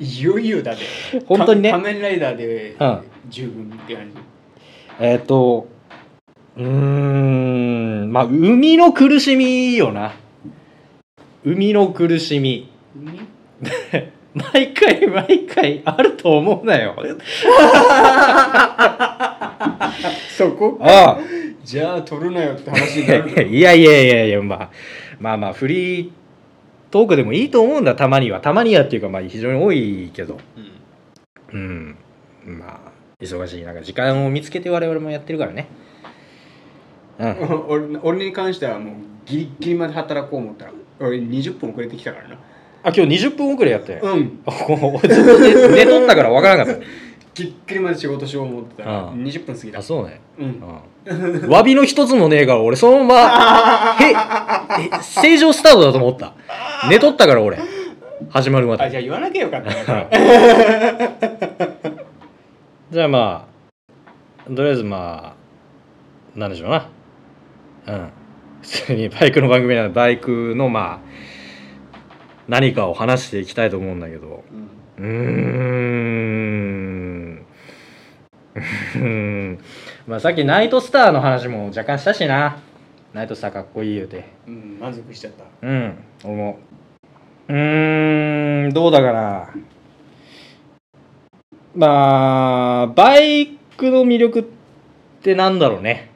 [0.00, 0.82] いよいよだって
[1.26, 1.70] 本当にね。
[1.70, 3.02] か仮面ライダーでうん。
[3.28, 4.16] 十分って感じ。
[4.98, 5.68] えっ、と
[6.56, 10.12] うーんまあ海の苦しみよな。
[11.44, 12.70] 海の苦しみ。
[14.32, 16.96] 毎回毎回あると思うなよ。
[20.36, 20.78] そこ？
[20.80, 21.18] ああ。
[21.62, 24.70] じゃあ取るなよって話になる いやいやいやいや、まあ、
[25.20, 26.10] まあまあフリー
[26.90, 27.94] トークでもいいと思うんだ。
[27.94, 28.40] たまには。
[28.40, 30.38] たまにはっていうかまあ非常に多いけど。
[31.52, 31.96] うん。
[32.46, 32.58] うん。
[32.58, 32.90] まあ
[33.22, 33.62] 忙しい。
[33.64, 35.68] なんか時間を見つけて我々もやってるからね。
[37.18, 37.64] うん。
[37.68, 38.94] 俺俺に関してはもう
[39.26, 42.36] ギリギリまで働こう思ったら俺20分遅れてきたからな。
[42.82, 44.38] あ今日20分遅れやったよ、うん。
[44.44, 46.80] こうずっと寝寝とったから分からなかった
[47.34, 49.22] ぎっくりまで仕事しよう思ってたらうん。
[49.22, 49.78] 20分過ぎた。
[49.78, 50.20] あそうね。
[50.38, 50.46] うん。
[50.46, 51.40] うん。
[51.44, 54.14] 詫びの一つもねえから俺そのままへえ
[55.02, 56.34] 正常スタートだと思った。
[56.88, 57.58] 寝とったから俺。
[58.28, 58.84] 始まるまで。
[58.84, 59.76] あじゃあ言わなきゃよかったね。
[62.90, 63.48] じゃあま
[64.46, 65.34] あとりあえずま
[66.36, 66.88] あなんでしょうな。
[67.86, 68.10] うん。
[68.62, 71.08] 普通にバイクの番組なのでバイクのまあ
[72.48, 74.44] 何かを話していきたいと思うんだけど。
[74.52, 74.70] うん。
[74.98, 76.39] うーん
[80.06, 82.58] まあさっきナイトスターの話も若干したしな。
[83.12, 84.32] ナイトスターかっこいい言うて。
[84.46, 85.44] うん満足しちゃった。
[85.62, 86.58] うん俺も
[87.48, 89.50] うーんどうだかな。
[91.74, 94.44] まあバイクの魅力っ
[95.22, 96.10] てなんだろうね。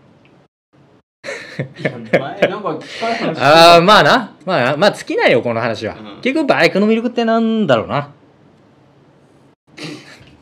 [3.38, 4.34] ああまあな。
[4.44, 6.20] まあまあ尽きないよこの話は、うん。
[6.20, 8.10] 結局バイクの魅力ってなんだろうな。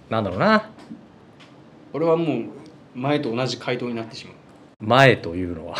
[0.09, 0.71] なんだろうな
[1.93, 2.45] 俺はもう
[2.95, 4.35] 前と同じ回答になってしまう。
[4.85, 5.77] 前というのは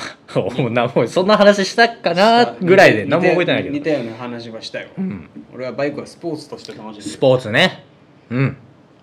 [0.57, 4.91] もうなもうそんな話したかなぐらいで何も覚えてないけど、似たような話はしたよ。
[4.97, 7.03] うん、俺はバイクはスポーツとして楽しんでる。
[7.03, 7.85] スポーツね。
[8.31, 8.57] うん。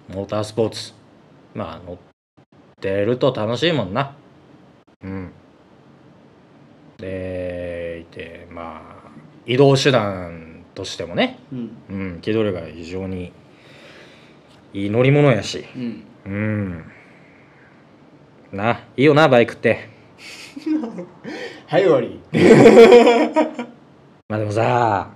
[0.07, 0.93] モータースポーツ。
[1.53, 1.97] まあ乗っ
[2.79, 4.15] てると楽しいもんな。
[5.03, 5.31] うん。
[6.97, 9.09] でいてまあ
[9.45, 11.39] 移動手段としてもね。
[11.51, 11.77] うん。
[11.89, 12.21] うん。
[12.21, 13.33] 機動力が非常に
[14.73, 15.65] いい乗り物やし。
[15.75, 16.03] うん。
[16.25, 16.85] うん
[18.51, 19.89] ないいよなバイクって。
[21.67, 22.19] はい終わり。
[24.27, 25.09] まあでもさ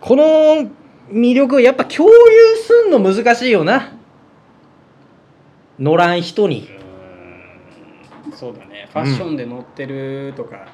[0.00, 0.70] この
[1.10, 3.92] 魅力をやっぱ共有すんの難しいよな。
[5.78, 6.68] 乗らん人に。
[8.32, 8.88] そうだね。
[8.92, 10.68] ファッションで乗ってるとか、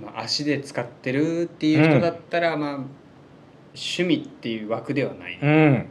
[0.00, 2.70] まあ、足で使ってるっていう人だったら、まあ
[3.74, 5.86] 趣味っていう枠ではない、うん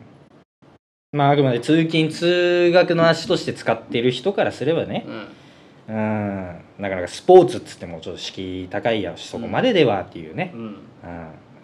[1.17, 5.05] まああくまで通勤通学の足として使ってる人からすればね。
[5.87, 5.95] うん。
[5.95, 6.61] うん。
[6.77, 10.61] なかなかスポーツっつってもちょっと敷居高いやろしそこまでではっていうね、うん。
[10.61, 10.77] うん。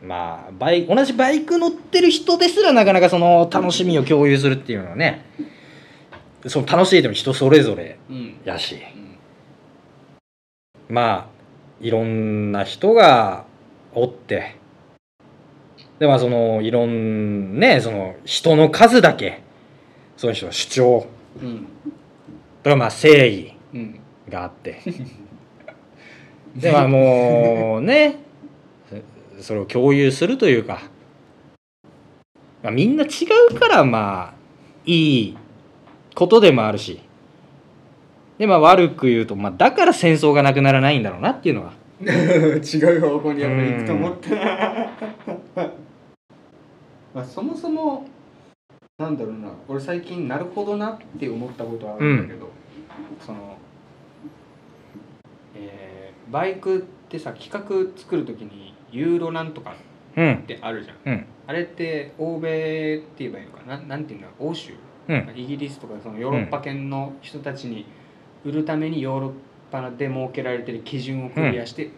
[0.01, 5.23] まあバイ同じバイク乗ってる人ですらなかなかその楽しみを共有するっていうのはね
[6.47, 8.39] その楽しいでも人それぞれうん。
[8.43, 8.75] やし。
[10.89, 10.95] うん。
[10.95, 11.27] まあ
[11.79, 13.45] いろんな人が
[13.93, 14.55] おって。
[15.99, 19.42] でまあそのいろんねその人の数だけ
[20.17, 21.07] その人の主張。
[21.41, 21.67] うん。
[22.63, 23.99] とかまあ正義うん。
[24.29, 24.81] があって。
[26.55, 28.19] でまあもうね
[29.37, 30.83] そそれを共有するというか、
[32.61, 33.07] まあ、みんな違
[33.51, 34.33] うからまあ
[34.85, 35.37] いい
[36.13, 37.01] ことでもあるし。
[38.37, 41.73] でまあ悪く言うと、まあ、だから戦争がなくならないんだろうなっていうのは。
[42.03, 42.07] 違
[42.97, 44.29] う方向にやっぱり行くと思った。
[47.13, 48.05] まあそもそも
[48.99, 49.49] なんだろうな。
[49.67, 52.49] 俺最近なるほどなって思ったことはあるんだけど、
[53.19, 53.57] その
[55.55, 59.73] えーバイクってさ企画作る時にユーロなんとか
[60.15, 60.97] うんってあるじゃん。
[61.05, 61.25] うん。
[61.47, 63.77] あれって欧米って言えばいいのかな？
[63.77, 64.73] なんていうの欧州？
[65.09, 65.33] うん。
[65.35, 67.87] イギリスとかそのヨーロッパ圏の人たちに
[68.45, 69.33] 売るためにヨーロッ
[69.71, 71.89] パで設けられてる基準をクリアして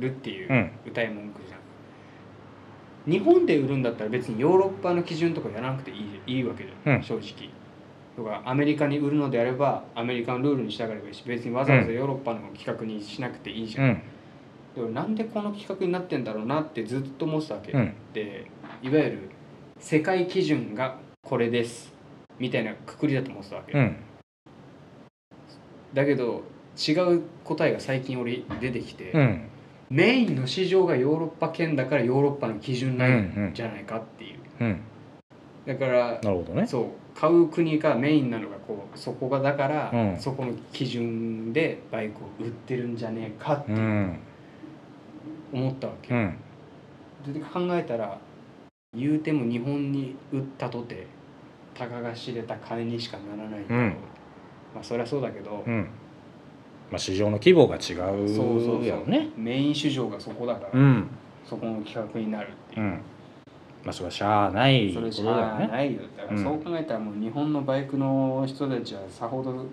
[0.00, 0.70] るっていううん。
[0.86, 1.60] 歌い文句じゃん
[3.06, 5.94] 日本で売るんだったら別にヨーロッパの基準とかやらなくてい
[6.26, 7.02] いいいわけじゃん、うん。
[7.02, 7.50] 正直。
[8.14, 14.02] とかアメリカに売るのであればアメリカのルールに従えばいいし別にわざわざヨーロッパの企画にしなくていいじゃん、うん。
[14.74, 17.94] でもなんでこの企画になってんだろうなってずっと思ってたわけ、うん。
[18.12, 18.46] で
[18.82, 19.18] いわゆる
[19.78, 21.92] 世界基準がこれです。
[22.38, 23.96] みたいなくくりだと思ってたわけ、うん。
[25.94, 26.42] だけど
[26.76, 29.48] 違う答えが最近俺出てきて、うん
[29.92, 33.52] メインの市場がヨーロッパ圏だからヨーロッパの基準なんん。
[33.52, 34.38] じゃないかっていう。
[34.60, 34.80] うん。
[35.66, 36.66] だからなるほどね。
[36.66, 40.18] そう買う国がメインなのがこうそこがだから、うん。
[40.18, 44.18] そこの基準でバイクを売ってるんじゃねえかってうん。
[45.52, 46.38] 思ったわけ、うん。
[47.30, 48.18] で考えたら
[48.94, 51.06] 言うても日本に売ったとて
[51.74, 53.96] たかが知れた金にしかならないけど、うん。
[54.74, 55.86] まあそりゃそうだけど、うん
[56.92, 57.96] まあ市場の規模が違うそう
[58.28, 58.86] そうそう。
[58.86, 59.30] やろね。
[59.34, 61.08] メイン市場がそこだから、うん。
[61.48, 62.82] そこの企画になるっていう。
[62.82, 62.90] う、ん。
[63.82, 66.44] まあそれはしゃあないそれことしゃあだよねないよだからうん。
[66.44, 69.64] そう考えたらもう日本のバイクの人たちはさほど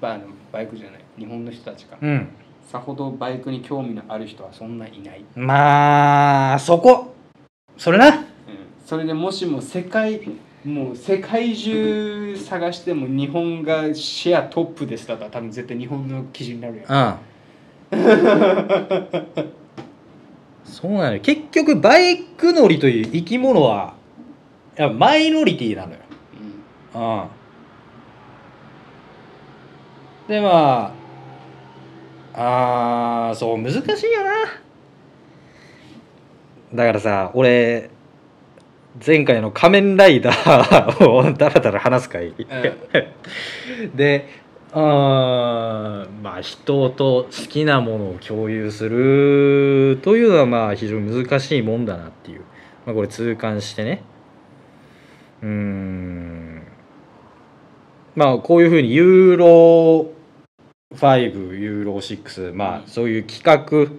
[0.00, 2.28] バのバイクじゃない日本の人たちか、うん。
[2.66, 7.14] さほどバイクに興味のある人はそんないない、まあそこ。
[7.76, 8.08] それな。
[8.08, 8.24] うん、
[8.84, 10.20] それでもしも世界
[10.64, 17.18] もう世界中探しても日本がシェアトップですだったら多分絶対日本の基準になるやん。
[17.92, 19.60] うん
[20.64, 23.94] そうなのよ結局バイク乗りという生き物は
[24.76, 25.98] やマイノリティなのよ。
[26.94, 27.02] うん。
[27.02, 27.28] うん
[30.28, 30.94] でま
[32.34, 34.30] ああーそう難しいよな。
[36.72, 37.90] だからさ俺
[39.04, 42.34] 前回の「仮面ライダー 」をだらだら話すかい、
[43.94, 44.28] で
[44.72, 52.42] あーまあ人と好きなものを共有するというのはまあ非常に難しいもんだなっていう、
[52.86, 54.02] まあ、これ痛感してね。
[55.42, 56.62] うーん。
[58.16, 60.10] まあこういうふうにユーロ
[60.94, 63.92] 5ユーロ6まあそういう企画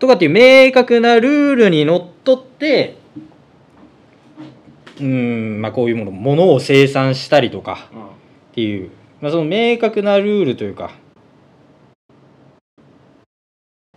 [0.00, 2.96] とかっていう明確なルールにのっとって
[4.98, 8.08] うーんまあこういうものものを生産したりとかうんっ
[8.52, 10.90] ていう、まあ、その明確なルールというか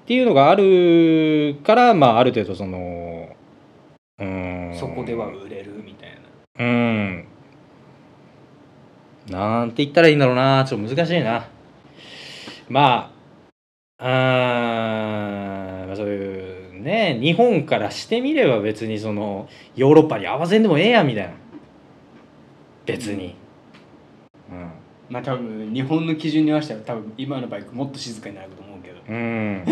[0.01, 3.29] っていうのがあるからまあある程度その
[4.19, 4.77] うーん。
[4.77, 6.65] そこでは売れるみたいな。
[6.65, 7.25] うん。
[9.29, 10.65] なんて言ったらいいんだろうな。
[10.67, 11.47] ちょっと難しいな。
[12.69, 13.11] ま
[13.97, 21.31] ああーまあそういうね日本からしてみれば別にそのヨーロッパに合わせんでもええやんみたいな。
[22.85, 23.35] 別に。
[24.51, 24.71] うん。
[25.09, 29.01] まあ多分日本の基準に合わせたら多分今のバイクもっと静かになると思うけど。
[29.07, 29.63] うん。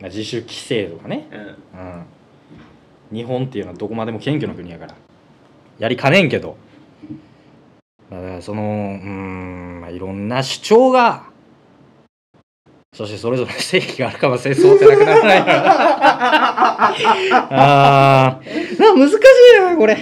[0.00, 1.28] まあ自主規制とかね。
[1.30, 1.38] うん。
[1.40, 1.42] う
[3.12, 3.18] ん。
[3.18, 4.94] 日本っていうのはどこまでも謙虚な国やから。
[5.78, 6.56] やりかねんけど。
[8.10, 11.29] まあだからそのうーん、まあ、いろんな主張が
[13.00, 15.38] そしてそれぞれ正義があるかも戦争ってなくならない
[17.48, 18.78] あー。
[18.78, 19.96] なんか難しいなこれ。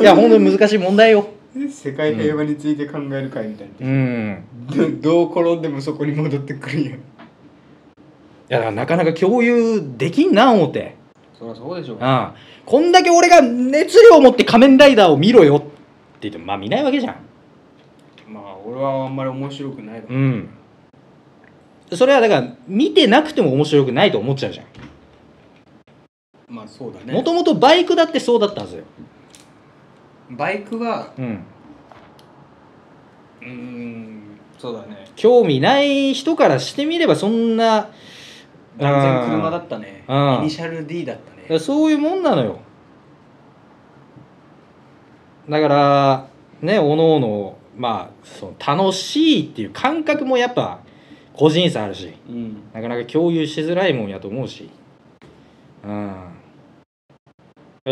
[0.00, 1.26] いや本当に難しい問題よ。
[1.68, 4.44] 世界平和について考える会みたいうん。
[4.68, 6.92] な、どう転んでもそこに戻ってくるんやい
[8.50, 10.94] やだからなかなか共有できんな思って。
[11.36, 11.96] そりゃそうでしょう。
[12.00, 12.38] ああ。
[12.64, 15.66] こんだけ俺が熱量を持って仮面ライダーを見ろよって
[16.20, 17.16] 言ってもまあ見ないわけじゃん。
[18.32, 20.48] まあ俺はあんまり面白くないだろうん
[21.92, 24.66] それはだから見てなくても面白くないと思っちゃうじゃん。
[26.48, 27.12] まあそうだね。
[27.12, 28.84] もともとバイクだってそうだったはずよ。
[30.30, 31.44] バイクはうん。
[33.40, 34.22] うーん
[34.58, 35.08] そうだね。
[35.16, 37.90] 興味ない人からしてみればそんな
[38.78, 40.04] 断然車だったね。
[40.08, 40.34] うん。
[40.40, 41.58] イニシャル D だったね。
[41.58, 42.60] そういうもんなのよ。
[45.48, 46.28] だから
[46.60, 50.80] ねおのおのまあその楽しいっていう感覚もやっぱ
[51.38, 52.62] 個人差あるしうん。
[52.72, 54.68] なかなか共有しづらいもんやと思うし。
[55.84, 56.14] うん。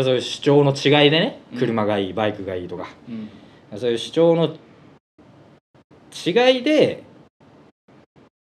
[0.03, 1.59] そういう主張の違いでねうん。
[1.59, 2.89] 車がいいバイクがいいとか。
[3.09, 3.29] うん。
[3.79, 4.55] そういう主張の
[6.25, 7.03] 違いで、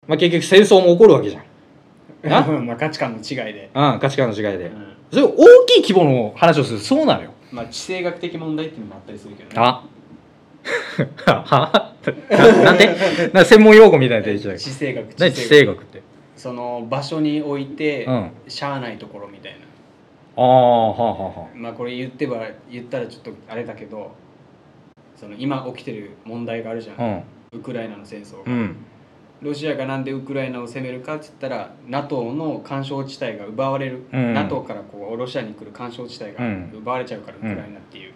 [0.06, 2.32] まあ、結局戦争も起こるわけじゃん。
[2.32, 4.66] あ まあ価値観の違いで、うん価値観の違いで。
[4.66, 4.96] うん。
[5.10, 7.30] それ大きい規模の話をするとそうなのよ。
[7.52, 9.54] まあ地政学的問題っていうのもあったりするけどね。
[9.58, 9.84] あ
[11.27, 11.94] は？
[12.31, 13.31] ななんで？
[13.33, 16.03] な専門用語みたいな出てきた地政学何地政学って。
[16.37, 18.31] その場所に置いて、うん。
[18.48, 19.59] しゃあないところみたいな。
[20.37, 22.38] ああはあはあはまあこれ言ってば
[22.70, 24.11] 言ったらちょっとあれだけど
[25.14, 27.22] その今起きてる問題があるじゃん、あ
[27.53, 28.53] ウクライナの戦争が、うん。
[28.53, 28.77] うん
[29.42, 34.33] ロシアがなんでウクライナを攻めるかって言ったら NATO の干渉地帯が奪われる、うん。
[34.33, 36.70] NATO からこうロシアに来る干渉地帯がうん。
[36.74, 38.12] 奪われちゃうから、ウクライナっていう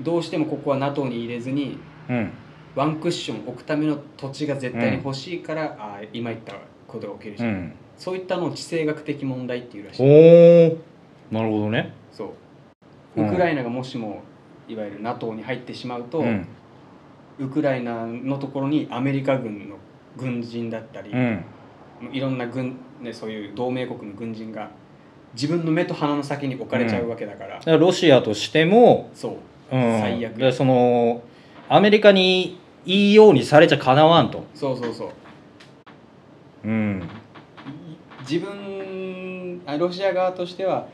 [0.00, 2.30] どうしてもここは NATO に入れずにうん。
[2.74, 6.54] ワンクッション置くための土地が絶対に欲しいから、ああ今言った
[6.86, 7.72] ことが起きるじゃん、うん。
[7.96, 10.78] そういったのを地政学的問題っていうらしおい。
[11.30, 11.92] おなるほどね。
[12.12, 12.32] そ
[13.16, 13.22] う。
[13.22, 14.22] ウクライナがもしも
[14.68, 16.46] いわゆる NATO に入ってしまうと、うん。
[17.40, 19.76] ウクライナのところにアメリカ軍の
[20.16, 21.44] 軍人だったり、うん。
[22.12, 24.70] いろんな軍、ね、そういう同盟国の軍人が
[25.34, 29.30] 自分の目と鼻の先に置かれちゃうわけだから、だからロシアとしても、そう。
[29.32, 29.38] うん、
[29.70, 31.22] 最悪でその
[31.68, 35.10] アメリカにいいようにされちゃかなわんと、そうそうそう。
[36.64, 37.08] うん、
[38.20, 40.88] 自分あロシア側としては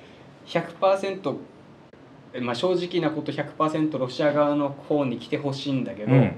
[0.46, 1.36] 100%
[2.34, 6.36] えまあ正直なこと100%ロシア側の方に来てほしいんだけど、うん。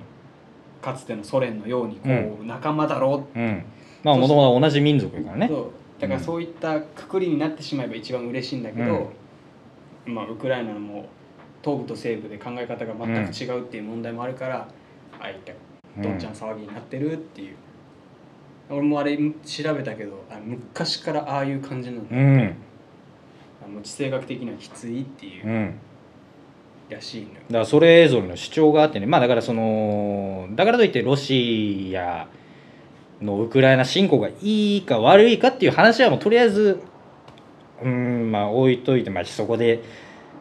[0.80, 3.38] かつてのソ連のようにこう、う仲間だろう。
[3.38, 3.64] ん、
[4.04, 5.48] まあもともと同じ民族やからね。
[5.48, 5.70] そう。
[6.00, 9.10] だからそういったくくりになってしまえば一番嬉しいんだけど、
[10.06, 11.06] まあ、ウクライナのも
[11.62, 14.68] 東部と西部で考え方が全く違うっていう問題もあるから、
[15.20, 15.52] ああいった
[16.00, 17.56] どんちゃん騒ぎになってるっていう、
[18.70, 22.54] 俺もあれ調べたけどあ昔からああいう感じなの、うん。
[23.64, 25.46] あの地政学的にはきついっていう。
[25.46, 25.80] うん。
[26.90, 27.34] らしいのよ。
[27.48, 29.06] だからそれぞれの主張があってね。
[29.06, 32.28] まあだからそのだからといってロシア
[33.20, 36.80] のウクライナ侵攻がいいか悪いかっていう話はもうとりあえず
[37.82, 39.82] うんまあ置いといて、まあ、そこで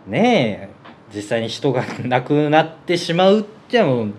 [0.08, 0.77] ねえ
[1.14, 4.14] 実際に人が亡くなってしまうってもう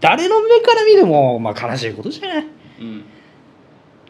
[0.00, 2.46] 誰の目から見ても、まあ、悲しいことじゃない。
[2.80, 3.04] うん。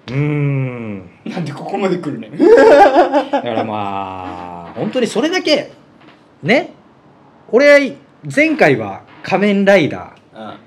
[0.08, 1.10] うーん。
[1.26, 5.72] なんでここまで来るねだからまあ本当にそれだけ
[6.42, 6.72] ね。
[7.50, 7.96] 俺
[8.34, 10.38] 前回は「仮面ライダー。
[10.38, 10.58] あ」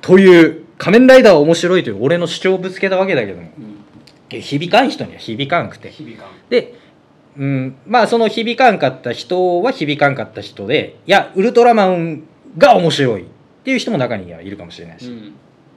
[0.00, 3.48] という「仮面ライダーは面白い」という俺の主張をぶつけたわけだけども。
[3.58, 3.60] う
[4.36, 4.40] ん。
[4.40, 5.90] 響かん人には響かんくて。
[5.90, 6.28] 響かん。
[6.48, 6.74] で、
[7.36, 12.24] うん、まあその響かんかった人は響かんかった人でいやウルトラマン
[12.58, 13.26] が面白いっ
[13.64, 15.34] ていう人も中にはいるかもしれないし、いうん。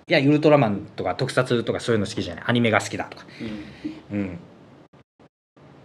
[0.08, 2.44] やウルトラマンとか特撮とかそういうの好きじゃない。
[2.48, 3.26] アニメが好きだとか、
[4.12, 4.20] うん。
[4.20, 4.40] うん、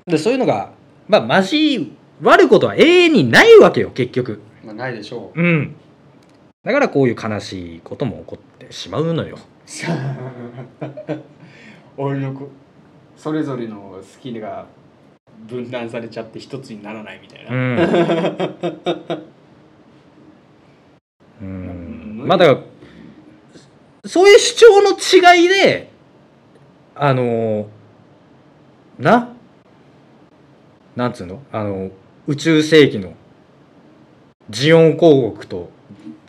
[0.07, 0.73] でそういうのが
[1.09, 4.41] まあ交わることは永遠にないわけよ結局。
[4.65, 5.43] まあないでしょう。
[5.43, 5.77] ん。
[6.65, 9.37] だからこういう悲しいことも起こってしまうのよ。
[9.37, 11.21] う
[12.03, 12.49] 俺のこ
[13.17, 14.67] それぞれの好きが
[15.51, 17.79] 分断されちゃって一つにならないみたいな、うん。
[21.43, 22.61] う うんんまあだから
[24.09, 24.91] そういう主張の
[25.35, 25.91] 違いで
[26.95, 27.69] あの
[28.99, 29.35] な
[30.97, 31.43] なんつうの？
[31.53, 31.91] あの
[32.27, 33.15] 宇宙世紀の
[34.51, 35.71] ジオン公国と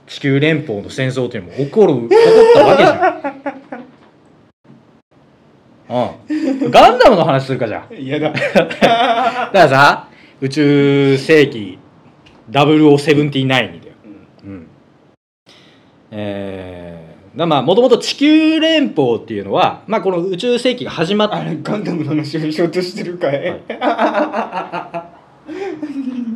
[0.08, 2.10] 地球連邦の戦争っていうのも起こる起こっ
[2.54, 2.94] たわけじゃ
[3.30, 3.31] ん。
[5.92, 7.94] うん、ガンダムの話するかじゃあ。
[7.94, 8.32] 嫌だ。
[8.32, 10.08] だからさ
[10.40, 11.78] 宇宙世紀
[12.50, 13.70] 0079だよ。
[14.46, 14.52] うん。
[14.52, 14.68] うん。
[16.12, 25.10] えー、だまあもともと地球連邦っていうのは、まあ、この宇宙世紀が始まっあれガンダムの話をしようとしてるかい、だか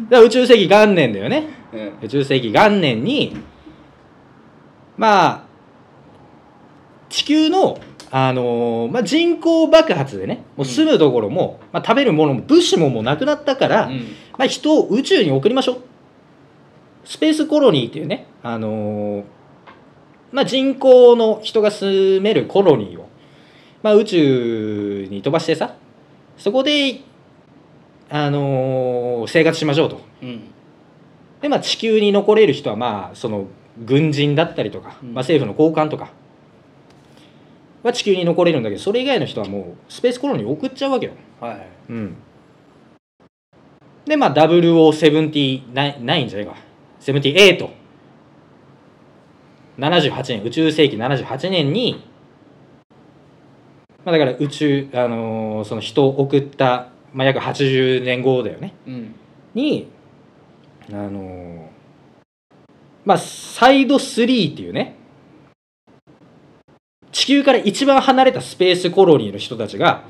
[0.10, 1.48] ら宇宙世紀元年だよね。
[1.74, 1.94] うん。
[2.04, 3.38] 宇宙世紀元年に
[4.98, 5.46] まあ
[7.10, 7.80] 地球の、
[8.12, 13.90] あのーまあ、人口爆発でねもう住むところも、まあ、食べるものも物資ももうなくなったから、
[14.38, 15.78] まあ、人を宇宙に送りましょう。
[17.04, 19.24] スペースコロニーっていうね、あのー
[20.32, 23.10] まあ、人口の人が住めるコロニーを、
[23.84, 25.76] まあ、宇宙に飛ばしてさ
[26.38, 27.02] そこで、
[28.10, 30.02] あのー生活しましょうと。
[30.22, 30.42] うん。
[31.42, 33.46] で、まあ、地球に残れる人はまあその
[33.84, 35.14] 軍人だったりとか、うん。
[35.14, 36.12] まあ、政府の高官とか
[37.88, 42.16] は地球に残れるんだけどそれ以外の人はもうスペースコロニーに送っちゃうわけよはいうん。
[44.06, 46.56] で、まあ、0079じゃないか。
[47.02, 47.70] 78。
[49.78, 52.06] 78年、宇宙世紀78年に、
[54.06, 58.74] まあ、だから宇宙、あのーその人を送った、まあ、約80年後だよね。
[58.88, 59.16] うん
[59.54, 59.88] に、
[60.90, 61.68] あのー
[63.06, 64.96] まあ、サイド3っていうね、
[67.16, 70.04] 地球から一番離れたスペースコロニーの人たちが、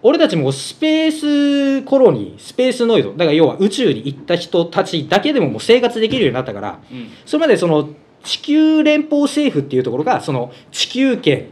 [0.00, 7.10] 俺たちもスペースコロニー、スペースノイド、だから要は宇宙に行った人たちだけでももう生活できるようになったから、うん。
[7.26, 7.90] それまでその
[8.24, 11.48] 地球連邦政府っていうところが、その地球圏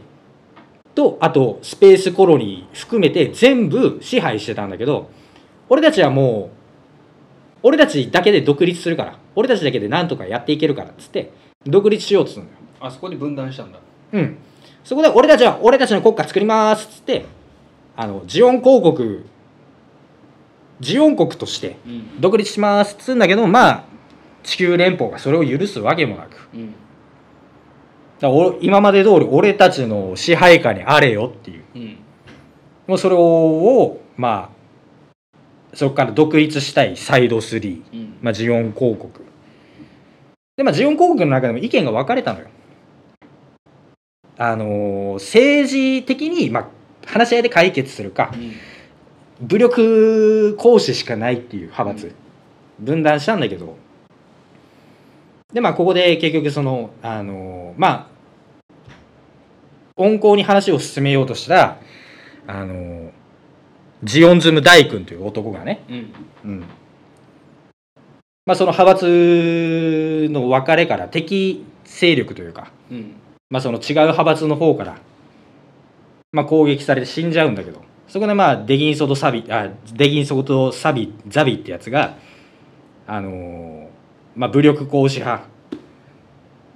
[0.95, 5.11] と、あとスペースコロニー含めて全部支配してたんだけど、
[5.69, 6.57] 俺たちはもう、
[7.61, 11.31] 俺たちだけで独立するから、俺たちだけでなんとかやっていけるからっつって、
[11.67, 12.55] 独立しようとするのよ。
[12.79, 13.77] あそこで分断したんだ
[14.13, 14.37] うん。
[14.83, 17.25] そこで俺たちは俺たちの国家作りますっつって、
[17.95, 19.23] あの、ジオン公国、
[20.79, 23.83] ジオン国としてうん独立しますっつうんだけど、まあ、
[24.43, 26.49] 地球連邦がそれを許すわけもなく。
[26.53, 26.73] うん
[28.21, 31.63] らお今まで通り俺たちの支配下にあれよっていう。
[31.75, 31.97] うん
[32.87, 34.51] もうそれを、ま
[35.33, 35.35] あ、
[35.73, 37.81] そこから独立したいサイド3。
[37.93, 39.25] うんまあ、ジオン公国
[40.57, 42.47] で、まあ、ジオン公国の中でも意見が分かれたのよ
[44.43, 46.67] あのー政治的に、まあ、
[47.05, 48.53] 話し合いで解決するかうん。
[49.47, 52.15] 武力行使しかないっていう派閥、
[52.79, 53.75] 分断したんだけど。
[55.53, 58.07] でまあここで結局そのあのーまあ
[59.95, 61.81] 温厚に話を進めようとしたら
[62.47, 63.11] あのー
[64.03, 66.13] ジオンズム大君という男がねうん。
[66.45, 66.59] うん。
[68.47, 73.20] まあ、その派閥の分かれから敵勢力というか、うん
[73.51, 74.97] まあ、その違う派閥の方から、
[76.31, 82.17] まあ、攻撃されて死んじゃうんだけどそこでまあデギンソとサビあデギンソとサビザビってやつが、
[83.05, 83.87] あのー
[84.35, 85.45] まあ、武力行使派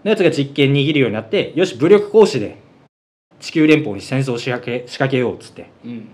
[0.03, 2.57] のやつが実権握るようになってよし武力行使で
[3.39, 5.69] 地球連邦に戦争を仕掛け仕掛けようっつって。
[5.83, 6.09] うん。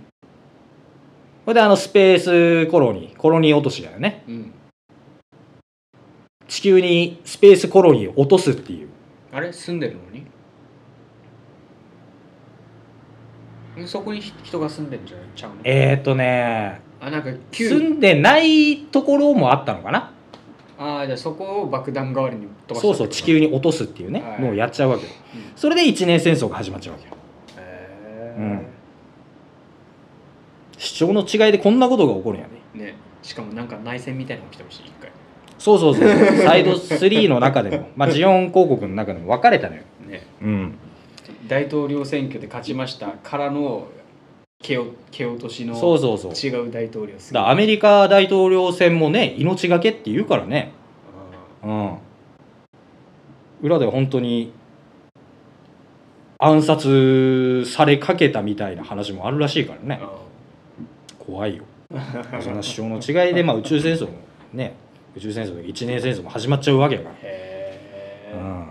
[1.53, 4.23] であのスペースコロニーコロニー落としだよね。
[4.27, 4.53] うん。
[6.47, 8.89] 地球にスペースコロニーを落とすっていう。
[9.31, 9.51] あれ？
[9.51, 10.25] 住んでるのに？
[13.85, 15.25] そこに人が住んでんじゃない？
[15.35, 15.55] ちゃうの？
[15.63, 16.81] えー、っとね。
[16.99, 20.11] あなんか住旧んでないところもあったのかな？
[20.77, 24.41] ああじゃあそこを爆弾代わりに飛ばしたそうそう地球に落とすっていうね、はい。
[24.41, 25.11] のをやっちゃうわけよ。
[25.35, 25.41] うん。
[25.55, 27.15] それで一年戦争が始まっちゃうわけよ。
[27.57, 28.65] へうん。
[30.77, 32.85] 主張の違いでこんなことが起こるんやね。
[32.85, 35.11] ねしかもなんか内戦みたいなの起きてほしい一回。
[35.59, 36.09] そうそうそう。
[36.09, 39.83] そうサイド3の中でも、まあ、ジオン広告の中でも分かれたのよ。
[40.07, 40.23] ね。
[40.41, 40.75] うん
[41.51, 43.89] 大統領選挙で勝ちましたからの
[44.63, 46.31] 蹴落としのそうそうそう。
[46.31, 47.33] 違う大統領選。
[47.33, 50.71] だアメリカ大統領選もね命がけって言うからね。
[51.61, 51.97] うん。
[53.61, 54.53] 裏では本当に
[56.39, 59.99] 暗殺されかけたみたいな話もあるらしいからね。
[60.01, 60.09] あ
[61.19, 61.65] 怖いよ。
[62.39, 64.13] そんな主張の違いで、まあ、宇宙戦争も
[64.53, 64.73] ね
[65.17, 68.67] 宇宙戦争で一年戦争も始まっちゃうわけだかへら、うん。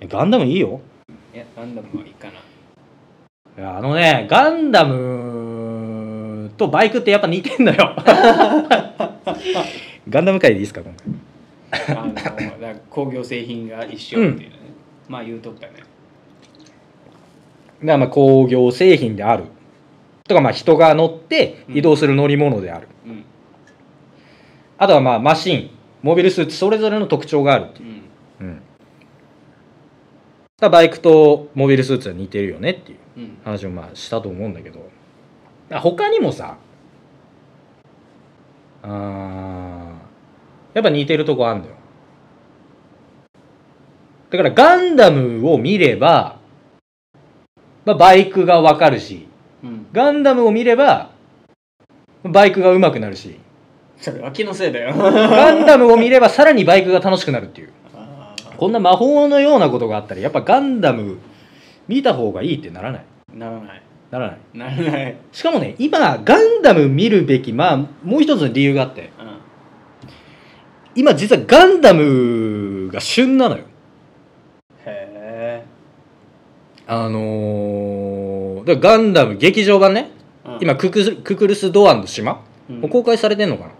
[0.00, 0.82] えガンダムいいよ。
[0.88, 0.91] え
[1.34, 2.34] いやガンダムはいいかな。
[2.34, 7.96] いやあのねガンダムとバイクってやっぱ似てんのよ。
[10.08, 10.94] ガンダム界でいいですか今
[11.88, 11.96] 回？
[11.96, 14.56] あのだから工業製品が一緒っていうね、
[15.08, 15.72] まあ言うとったよ
[17.80, 19.44] ねまあ工業製品である。
[20.28, 23.24] とかまあ人が乗って移動する乗り物である、うん。
[24.76, 25.70] あとはまあマシン。
[26.02, 27.88] モビルスーツそれぞれの特徴があるっていう、
[28.40, 28.46] うん。
[28.48, 28.62] うん、
[30.62, 33.38] だバイクとモビルスーツは似てるよねっていううん。
[33.44, 34.88] 話をまあしたと思うんだけど。
[35.72, 36.56] あ他にもさ
[38.82, 41.74] あーやっぱ似てるとこあんだよ。
[44.30, 46.38] だからガンダムを見れば、
[47.84, 49.26] まあ、バイクがわかるし
[49.64, 49.86] うん。
[49.92, 51.10] ガンダムを見れば
[52.22, 53.38] バイクが上手くなるし。
[53.98, 54.94] それ秋のせいだよ。
[54.96, 57.72] ガンダムを見ればさらにバイクが楽しくなるっていう
[58.56, 61.18] こんな魔法のようなことがあったらやっぱガンダム
[61.88, 63.04] 見た方がいいってならない？
[63.34, 63.82] ならない。
[64.10, 64.38] ならない？
[64.54, 69.10] ならない、しかもね今ガンダム見るべきまあもう一つの理由があって。
[69.18, 69.38] うん、
[70.94, 73.64] 今実はガンダムが旬なのよ。
[74.84, 75.64] へ
[76.86, 80.10] あのー、だガンダム劇場版ね。
[80.44, 80.58] え、うん。
[80.60, 82.80] 今ククスククルス・ドアンの島、うん。
[82.80, 83.70] もう公開されてんのかな？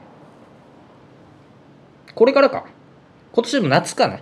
[2.14, 2.64] これからか。
[3.32, 4.20] 今年でも夏かな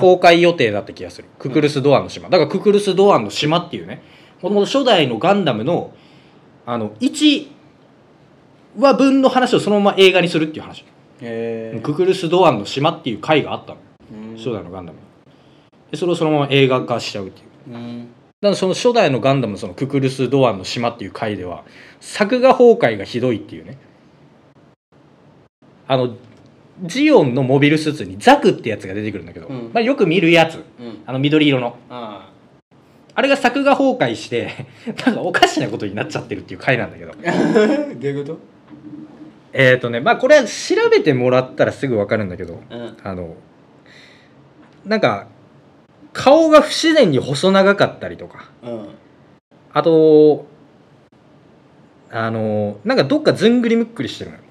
[0.00, 1.28] 公開予定だった気がする。
[1.38, 2.28] ククルス・ドアンの島。
[2.28, 4.02] だからククルス・ドアンの島っていうね。
[4.42, 5.92] もともと初代のガンダムの
[6.66, 7.48] あの1
[8.78, 10.84] 話分の話をそのまま映画にするっていう話。
[11.82, 13.78] ククルス・ドアンの島っていう回があったの。
[14.12, 14.36] うん。
[14.36, 14.98] 初代のガンダム
[15.90, 17.74] でそれをそのまま映画化しちゃうっていう。
[17.74, 18.08] うん。
[18.40, 21.64] だからその初代のガンダムのそのククルス・ドアンの島っていう回では
[22.00, 23.78] 作画崩壊がひどいっていうね。
[25.88, 26.14] あの
[26.82, 29.70] ジオンのモビルスーツにザクってやつが出てくるんだけど、うん。
[29.72, 30.56] まあ、よく見るやつ。
[30.56, 31.02] うん。
[31.06, 31.76] あの緑色の。
[31.88, 32.30] あ
[33.14, 33.22] あ。
[33.22, 34.50] れが作画崩壊して
[35.06, 37.12] なんかおかしなことになっちゃってるっていう回なんだけど。
[37.12, 37.14] あ
[37.56, 38.38] どういうこ
[39.54, 42.96] えっとねまあこれは調べてもらったらすぐ分かるんだけどとうん。
[43.02, 43.36] あの
[44.84, 45.28] なんか
[46.12, 48.50] 顔が不自然に細長かったりとか。
[48.62, 48.88] うん。
[49.72, 50.46] あと
[52.10, 54.42] あのなんかどっかずんぐりむっくりしてるのよ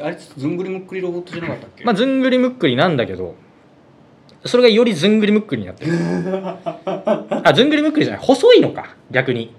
[0.00, 1.84] あれずんぐりむっくりロボットじゃなかったっけ？
[1.84, 3.34] まあずんぐりむっくりなんだけど
[4.44, 5.92] それがよりずんぐりむっくりになってる。
[7.44, 8.24] あずんぐりむっくりじゃない。
[8.24, 9.52] 細いのか逆に。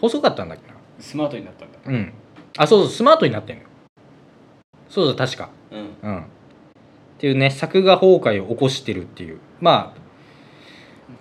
[0.00, 0.74] 細かったんだっけな？
[0.98, 1.78] スマートになったんだ。
[1.86, 2.12] うん。
[2.58, 3.68] あそうそうスマートになってんのよ。
[4.88, 5.50] そうそう確か。
[5.70, 5.88] うん。
[6.02, 6.18] うん。
[6.20, 6.24] っ
[7.18, 9.38] ていうね作画崩壊を起こしてるっていう。
[9.60, 10.01] まあ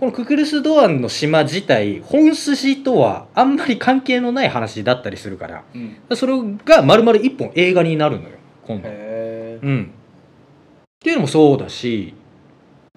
[0.01, 6.17] このククルス・ドアンの島自体本筋とはあんまり関係のない話だったりするからうん。
[6.17, 6.33] それ
[6.65, 8.35] が丸々一本映画になるのよ
[8.65, 8.89] 今度。
[8.89, 9.91] うん。
[9.93, 12.15] っていうのもそうだし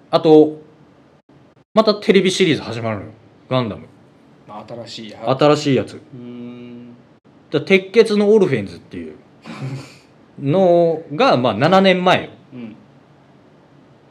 [0.09, 0.59] あと
[1.75, 3.11] またテレビシリーズ始まるのよ。
[3.51, 3.85] ガンダム。
[4.47, 6.01] まあ新しいや新しいやつ。
[7.51, 9.15] 鉄血のオルフェンズっていう
[10.39, 12.29] のがまあ7年前よ。
[12.29, 12.34] うん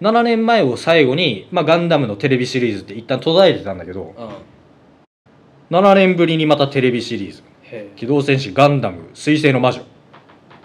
[0.01, 4.15] 7年前を最後に、まあ、ガンダムのテレビシリーズって一旦途絶えてたんだけど
[5.71, 5.77] うん。
[5.79, 7.43] 7年ぶりにまたテレビシリーズ。
[7.63, 9.83] へえ「機動戦士ガンダム水星の魔女」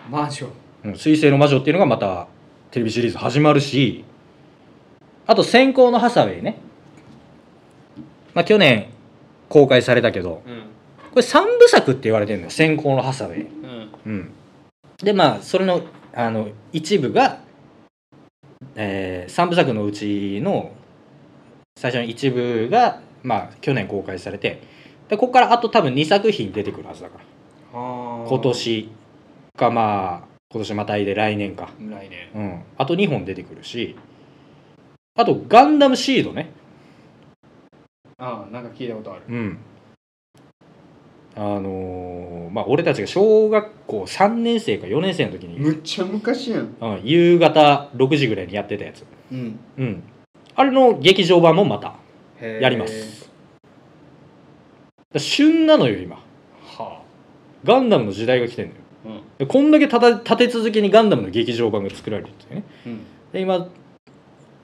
[0.10, 0.50] マンション
[0.86, 2.28] うん水星の魔女っていうのがまた
[2.72, 4.04] テレビシリーズ始まるし
[5.28, 6.60] あと「先行のハサウェイね」
[8.34, 8.88] まあ去年
[9.48, 10.64] 公開されたけどうん。
[11.12, 13.48] これ3部作って言われてるのよ「先行のハサウェイ」
[14.06, 14.12] うん。
[14.12, 14.32] うん、
[15.02, 15.82] でまあそれの
[16.14, 17.40] あの一部が、
[18.76, 20.72] え3部作のうちの
[21.78, 24.62] 最初の一部が、まあ、去年公開されて
[25.08, 27.24] でここからあと多分2作品出てくるはずだから。
[27.72, 28.92] あ今年
[29.56, 32.30] かまあ今年またいで来年か、来年。
[32.34, 33.96] うん、あと2本出てくるし。
[35.16, 36.52] あとガンダムシードね、
[38.18, 39.24] ああなんか聞いたことある。
[39.28, 39.58] うん、
[41.42, 46.76] あのーまあ俺たちが小学校3年生か4年生の時に、むっちゃ昔やん。
[46.82, 49.06] うん、夕方6時ぐらいにやってたやつ。
[49.32, 49.60] うん。
[49.78, 50.04] うん。
[50.56, 51.96] あれの劇場版もまた
[52.46, 53.32] やります。
[55.14, 56.18] だ旬なのよ今。
[56.62, 57.02] は
[57.64, 58.80] ガンダムの時代が来てんのよ。
[59.06, 59.22] あうん。
[59.38, 62.64] でこんだけ立て立て続けにガンダムの劇場版が作られててね。
[62.86, 63.00] うん。
[63.32, 63.70] で今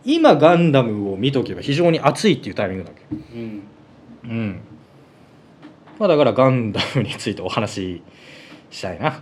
[0.03, 3.15] 今ガンダムを見とけば非常に熱いっていうタイミングだわけ。
[3.15, 3.63] うん。
[4.25, 4.61] うん
[5.97, 8.03] まあだからガンダムについてお話し
[8.71, 9.21] したいな。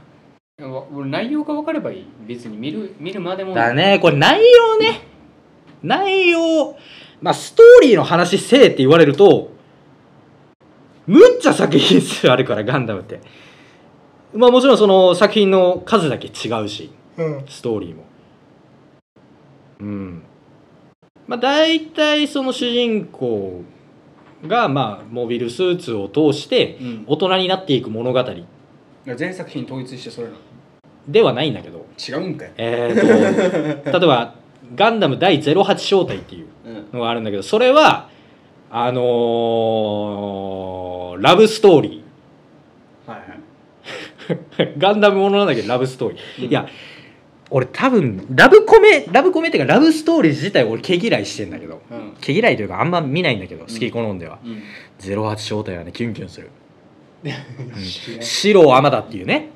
[1.06, 2.06] 内容が分かればいい。
[2.28, 4.00] 別に見る見るまでもだね。
[4.00, 5.02] これ内容ね。
[5.82, 6.76] 内容。
[7.22, 9.52] まあストーリーの話せえって言われると
[11.06, 13.22] むっちゃ作品数あるからガンダムって。
[14.34, 17.46] まあもちろんその作品の数だけ違うしうん。
[17.48, 18.04] ストーリーも。
[19.80, 20.24] うん。
[21.28, 23.64] まあ大体その主人公
[24.48, 27.04] がまあモビルスーツを通してうん。
[27.08, 28.24] 大人になっていく物語。
[29.16, 30.40] 全作品統一してそれなの。
[31.08, 31.86] ではないんだけど。
[32.08, 32.52] 違うんかい。
[32.58, 34.36] えー、と 例えば
[34.76, 36.86] 「ガンダム第08正体」っていううん。
[37.00, 38.10] のがあるんだけどそれは
[38.72, 42.04] あのーラブストーリ
[43.08, 43.40] はいはい。
[44.68, 46.50] ー ガンダムものなんだけどラブストーリー、うん。
[46.50, 46.68] いや
[47.56, 51.82] 俺多分ラブコメラブコメっていうかラブストーリー自体俺毛嫌いしてんだけど。
[51.92, 52.18] うん。
[52.20, 54.64] 毛嫌いというかあんま見ないんだけど好き好んでは、うん。
[55.00, 56.50] 08正体はねキュンキュンする。
[57.80, 58.64] 知らん。
[58.64, 59.52] 白天田っていうね。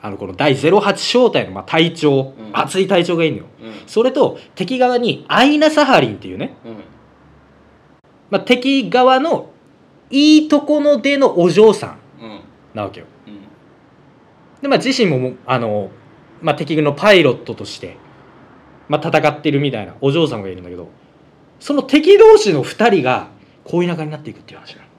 [0.00, 2.50] あのこの第08正体のまあ隊長、うん。
[2.52, 3.46] 熱い隊長がいるのよ。
[3.62, 3.72] うん。
[3.88, 6.76] それと敵側にアイナ・サハリンっていうね、うん。
[8.30, 9.50] まあ、敵側の
[10.08, 12.24] いいとこの出のお嬢さん。
[12.24, 12.40] うん。
[12.74, 13.06] なわけよ。
[13.26, 13.40] うん。
[14.62, 15.90] で、まあ、自身ももあの、
[16.42, 17.96] まあ、敵軍のパイロットとして、
[18.88, 20.88] まあ、戦ってるみたいなお嬢さんがいるんだけど
[21.58, 23.28] その敵同士の2人が
[23.64, 24.90] 恋仲になっていくっていう話なの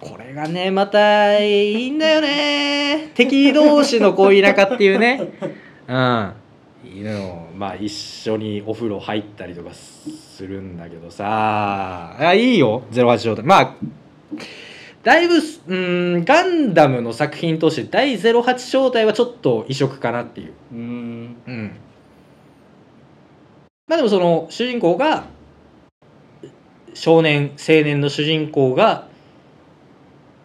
[0.00, 3.12] これがねまたいいんだよね。
[3.14, 5.28] 敵同士の恋仲っていうね。
[5.86, 6.32] うん。
[6.82, 7.46] いいのよ。
[7.54, 12.16] まあ一緒にお風呂入ったりとかするんだけどさ。
[12.18, 12.82] あいいよ。
[12.92, 13.44] 08状態。
[13.44, 13.74] まあ
[15.02, 20.52] だいぶすうんガンダムの作品として第08正体はちょっと異色かなっていう。
[20.72, 21.36] うん。
[21.46, 21.76] うん。
[23.86, 25.24] まあでもその主人公が
[26.92, 29.08] 少年青年の主人公が、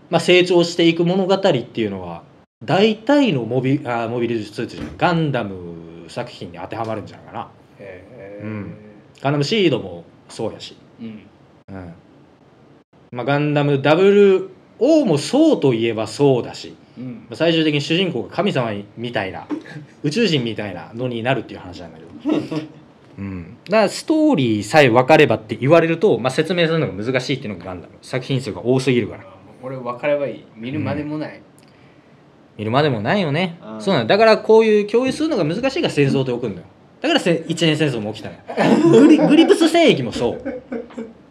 [0.09, 2.23] まあ、成長していく物語っていうのは
[2.63, 7.49] 大体のモビあモビルスーツガンダム作品に当てはまるんじゃないかな。
[7.79, 8.75] へうん。
[9.21, 11.27] ガンダムシードもそうやし、うん。
[11.67, 11.93] うん
[13.11, 17.13] まあ、ガンダム WO もそうといえばそうだしうん。
[17.29, 19.47] まあ最終的に主人公が神様みたいな
[20.03, 22.61] 宇宙人みたいなのになるっていう話なんだけど、
[23.17, 27.93] うん、だからストーリーさえ分かればって言われると、まあ、説明するのが難しいっていうのがガンダム。
[28.01, 29.23] 作品数が多すぎるから。
[29.63, 30.45] 俺分かればいい。
[30.55, 31.41] 見るまでもない。
[32.57, 33.57] 見るまでもないよね。
[33.65, 34.15] うんそうなんだ。
[34.15, 36.67] だからこういう共有するのが難しいから戦争って起くんだよ。
[37.01, 39.01] だからせ一年戦争も起きたのよ。
[39.01, 40.61] グリグリプス戦役もそう。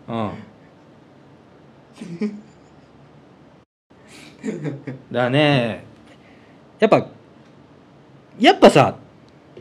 [0.08, 0.30] うん
[5.10, 5.84] だね。
[6.78, 7.06] やっぱ
[8.38, 8.96] やっぱさ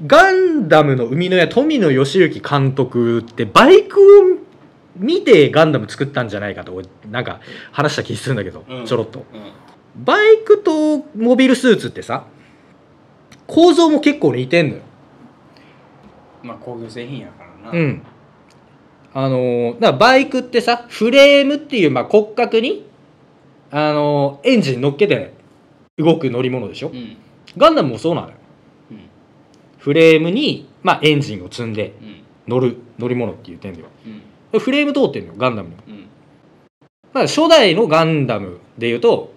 [0.06, 4.04] ガンダムの生みの親富野義行監督ってバイクを
[4.98, 7.40] 見てガンダム作ったんじゃないかと俺なんか
[7.72, 8.86] 話した気するんだけど、うん。
[8.86, 9.20] ちょろっと。
[9.20, 10.04] うん。
[10.04, 12.26] バイクとモビルスーツってさ
[13.46, 14.82] 構造も結構似てんのよ。
[16.42, 17.78] まあ工業製品やからな。
[17.78, 18.04] うん
[19.14, 22.86] あのーだバイクってさフレームっていう、まあ、骨格に
[23.72, 25.34] あのーエンジン乗っけて
[25.98, 26.90] 動く乗り物でしょ？
[26.90, 27.18] うん。
[27.56, 28.34] ガンダムもそうなのよ。
[28.92, 29.00] うん。
[29.78, 32.24] フレームに、まあ、エンジンを積んでうん。
[32.48, 33.90] 乗る乗り物っていう点では。
[34.52, 34.60] うん。
[34.60, 35.70] フレーム通ってんのよガンダム
[37.14, 39.34] まあ、初代のガンダムでいうと、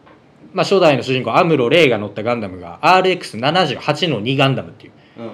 [0.55, 4.93] まあ、初代の主人公アムロ・レイが乗ったガンダムが RX78 の2ガンダムっていう。
[5.19, 5.31] うん。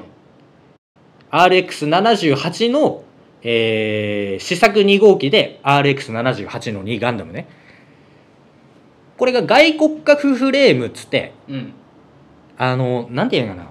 [1.30, 3.04] RX78 の、
[3.42, 7.48] えー試作2号機で RX78 の2ガンダムね。
[9.16, 11.72] これが外骨格フレームっつってうん。
[12.56, 13.68] あのなんていうのかな。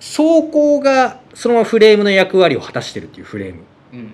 [0.00, 3.62] 装甲がそのままフレームの役割を果たしてるっていうフレーム。
[3.92, 4.12] うん。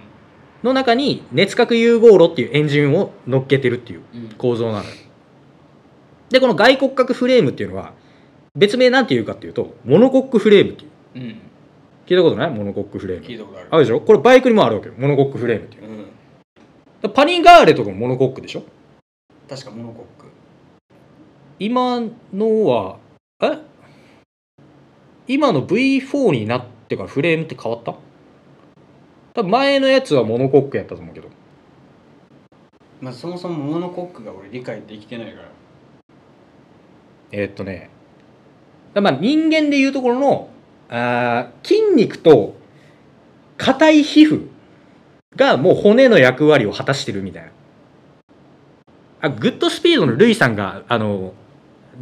[0.63, 4.29] の中に熱核融合炉っていうエンジンを乗っけてるっていううん。
[4.39, 4.91] 構造なのよ。
[6.31, 7.93] でこの外骨格フレームっていうのは
[8.57, 10.91] 別名なんていうかっていうとモノコックフレームっていう。
[11.17, 11.39] うん
[12.07, 12.51] 聞いたことない？
[12.51, 13.27] モノコックフレーム。
[13.27, 13.69] 聞いたことある。
[13.71, 14.01] あるでしょ？
[14.01, 14.95] これバイクにもあるわけよ。
[14.99, 15.85] モノコックフレームっていう。
[17.03, 17.11] うん。
[17.13, 18.63] パニガーレとかもモノコックでしょ？
[19.49, 20.29] 確かモノコック。
[21.59, 22.01] 今
[22.33, 22.99] のは
[23.43, 23.59] え？
[25.27, 27.95] 今の V4 になってからフレームって変わった？
[29.35, 31.29] 多分前のやつはモノコックやったと思うけど。
[33.01, 35.49] まあそもそもモノコックが俺理解できてないから。
[37.33, 37.91] えーっとね。
[38.95, 40.51] まあ人間でいうところの
[40.89, 42.57] あー筋肉と
[43.57, 44.49] 硬い皮膚
[45.37, 47.51] がもう骨の役割を果たしてるみたいな。
[49.21, 51.33] あグッドスピードのルイさんがあの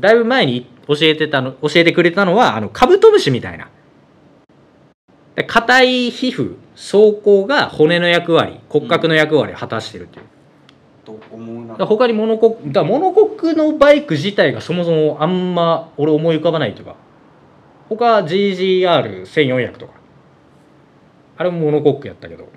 [0.01, 3.69] だいぶ前に教えてたの教えてくれたのはあのカブトムシみたいな。
[5.35, 10.25] で硬い皮膚装甲が骨の役割骨格の役割を果たしてるっていう。
[11.05, 11.87] と思うな。
[11.87, 16.97] 他にモノコックモノコックのバイク自体がそもそもあんま俺思い浮かばないというか
[17.97, 19.95] 他 GGR1400 とか。
[21.37, 22.49] あれもモノコックやったけど。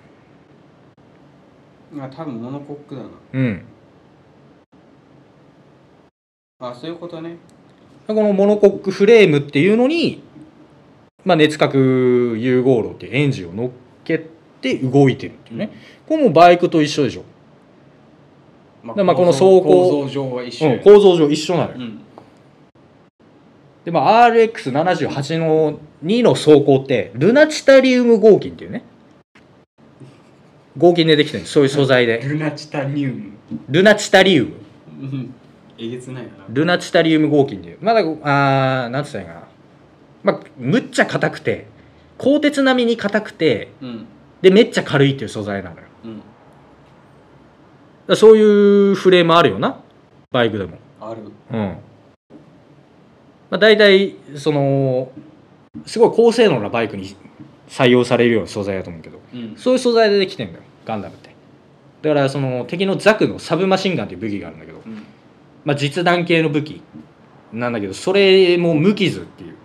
[1.98, 3.10] あ多分モノコックだな。
[3.34, 3.66] うん。
[6.60, 7.38] あそういうことね。
[8.08, 10.24] このモノコックフレームっていうのに、
[11.24, 13.70] まあ、熱核融合炉っていうエンジンを乗っ
[14.04, 14.20] け
[14.62, 15.72] て動いてるっていうね、
[16.08, 17.24] これもバイクと一緒でしょ、
[18.84, 22.05] までまあこの走行構造上は一緒うん、や構造上一緒なのよ、うん
[23.86, 28.84] でまあ RX78 の2の走行ってルナチタリウム合金っていうね。
[30.78, 31.54] 合金でできてるんです。
[31.54, 32.20] そういう素材で。
[32.28, 33.32] ルナチタニウム。
[33.70, 34.52] ルナチタリウム。
[35.02, 35.34] うん。
[35.78, 36.46] えげつないよな。
[36.50, 37.78] ルナチタリウム合金っていう。
[37.80, 39.42] まだあーなんつったらいいかな。
[40.24, 41.68] まあむっちゃ硬くて
[42.18, 44.06] 鋼鉄並みに硬くてうん。
[44.42, 45.84] でめっちゃ軽いっていう素材なのよ。
[46.06, 46.22] うん。
[48.08, 49.80] らそういうフレームあるよな。
[50.32, 50.80] バイクでも。
[51.00, 51.22] ある。
[51.54, 51.78] うん
[53.50, 55.12] まあ大体その
[55.86, 57.16] すごい高性能なバイクに
[57.68, 59.56] 採用されるような素材だと思うけどうん。
[59.58, 61.36] そういう素材でできてんだよガンダムって。
[62.02, 65.04] だからその敵のザクのサブマシンガンっていう武器があるんだけど、うん。
[65.64, 66.82] まあ、実弾系の武器
[67.52, 69.56] なんだけどそれも無傷っていう。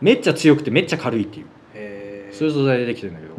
[0.00, 1.46] めっちゃ強くてめっちゃ軽いっていう。
[2.32, 3.34] そういう素材でできてるんだけど。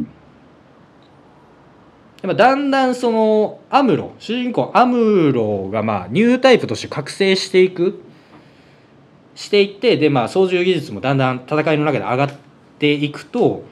[2.22, 8.01] でもだんだんそのアムロ主人公アムロがまあニュータイプとして覚醒していく
[9.39, 12.31] していってでまあ操縦技術もだんだん戦いの中で上がっ
[12.77, 13.63] ていくと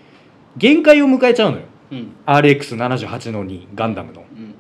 [0.55, 1.63] 限界を迎えちゃうのよ。
[1.91, 2.15] うん。
[2.25, 4.21] RX78 の2ガンダムの。
[4.21, 4.55] うん。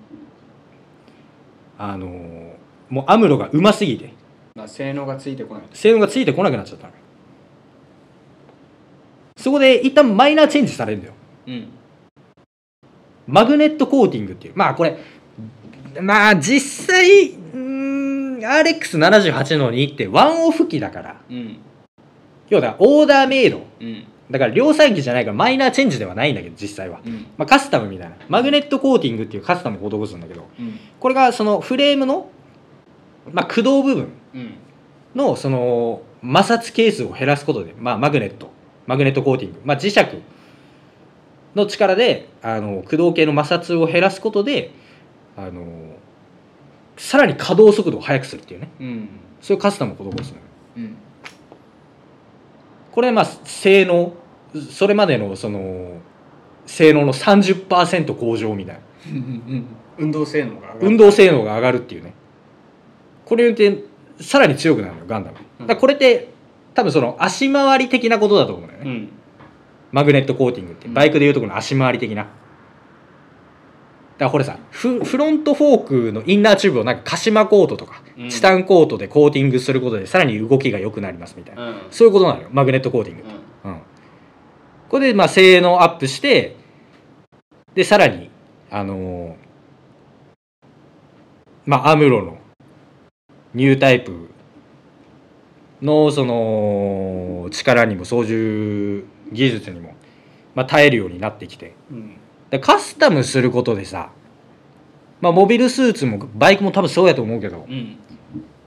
[1.77, 2.47] あのー
[2.89, 4.13] もうアムロがうますぎて。
[4.55, 5.63] まあ性能がついてこない。
[5.73, 6.99] 性能がついてこなくなっちゃったのよ。
[9.37, 11.13] そこで一旦マイナーチェンジされるんだよ。
[11.47, 11.67] うん。
[13.27, 14.53] マグネットコーティングっていう。
[14.57, 14.97] まあこれ
[16.01, 17.36] まあ実際
[18.39, 21.21] RX78 の2ってワンオフ機だから。
[21.29, 21.57] うん。
[22.49, 23.65] 要はオーダーメイド。
[23.79, 24.05] うん。
[24.29, 27.27] だから量産機じゃないからマイナーチェンジではないんだけど実際は、うん。
[27.37, 28.15] まあ、カスタムみたいな。
[28.27, 30.79] マグネットコーティングっていうカスタムを施すんだけどうん。
[30.99, 32.29] これがそのフレームの、
[33.31, 34.53] まあ、駆動部分うん。
[35.15, 38.51] のその摩擦係数を減らすことで、まあ、マグネット。
[38.85, 39.99] マグネットコーティング、まあ、磁石
[41.55, 44.71] の力であの駆動系の摩擦を減らすことで
[45.35, 45.86] あの
[46.97, 48.69] さらに稼働速度を速くするっていうね。
[48.79, 49.09] うん。
[49.39, 50.43] そういうカスタムを施すのよ。
[50.77, 50.95] うん。
[52.91, 54.13] これまあ性能
[54.71, 55.97] それまでのその
[56.65, 58.81] 性能の30%向上みたいな。
[59.97, 60.79] 運動性能が上がる。
[60.81, 62.13] 運動性能が上がるっていうね。
[63.25, 63.83] これによって
[64.19, 65.37] さらに強くなるのよガンダム。
[65.59, 66.29] だからこれって
[66.73, 69.09] 多分その足回り的なことだと思うんだよね、うん。
[69.91, 70.93] マグネットコーティングってうん。
[70.93, 72.23] バイクでいうところの足回り的な。
[72.23, 72.29] だ
[74.17, 78.29] からこれさフフロントフォークのインナーチューブをなんかカシマコートとか、うん。
[78.29, 81.81] チタンコートでコーティングすることでさらに動きが良くなりますみたいな、うん。
[81.91, 82.49] そういうことなのよ。
[82.51, 83.23] マグネットコーティング。
[83.23, 83.31] って、
[83.65, 83.71] うん。
[83.71, 83.81] うん、
[84.89, 86.55] これでまあ性能アップして
[87.75, 88.31] でさらに
[88.71, 89.35] あのー
[91.65, 92.37] まあアムロの
[93.53, 94.29] ニュータイプ
[95.81, 99.95] のその力にも操縦技術にも、
[100.55, 101.75] まあ、耐えるようになってきて。
[101.91, 102.16] うん
[102.49, 104.11] でカスタムすることでさ、
[105.21, 107.97] まあ、モビルスーツもバイクも多分そうやと思うけどうん。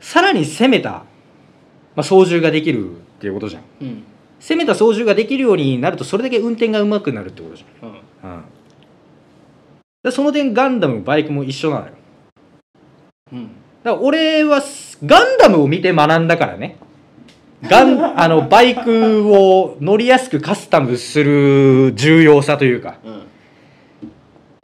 [0.01, 1.05] さらに攻めた、ま
[1.97, 3.63] あ、操縦ができるっていうことじゃん。
[3.81, 4.05] うん。
[4.41, 7.89] 攻めた操縦ができるようになるとそれだけ運転が上手くなるってことじうん。
[8.23, 8.45] ゃん、うん、
[10.03, 11.93] でその点ガンダムもバイクも一緒なのよ。
[13.33, 13.47] うん。
[13.83, 16.77] だから俺はすガンダムを見て学んだからね。
[17.63, 22.99] ガンあのバイクを乗りやすくカスタムする重要さというか。
[23.05, 23.30] うん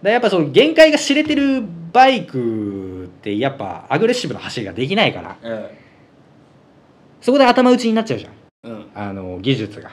[0.03, 5.87] らやっぱその限界が知れてるバイクってやっぱアグレッシブな走りができないからえ
[7.27, 8.33] そこで頭打ちになっちゃうじゃん。
[8.33, 8.87] えうん。
[8.95, 9.91] あの技術が。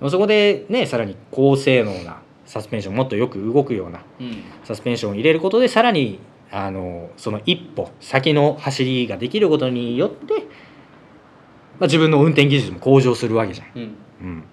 [0.00, 0.10] うん。
[0.10, 4.42] そこでねさらに高性能なサスペンションもっとよく動くようなうん。
[4.62, 6.18] サスペンションを入れることでさらに
[6.50, 13.66] あのその一歩先の走りができることによって、まあ、自分の運転技術も向上するわけじゃん。
[13.74, 13.82] うん。
[14.20, 14.44] うん、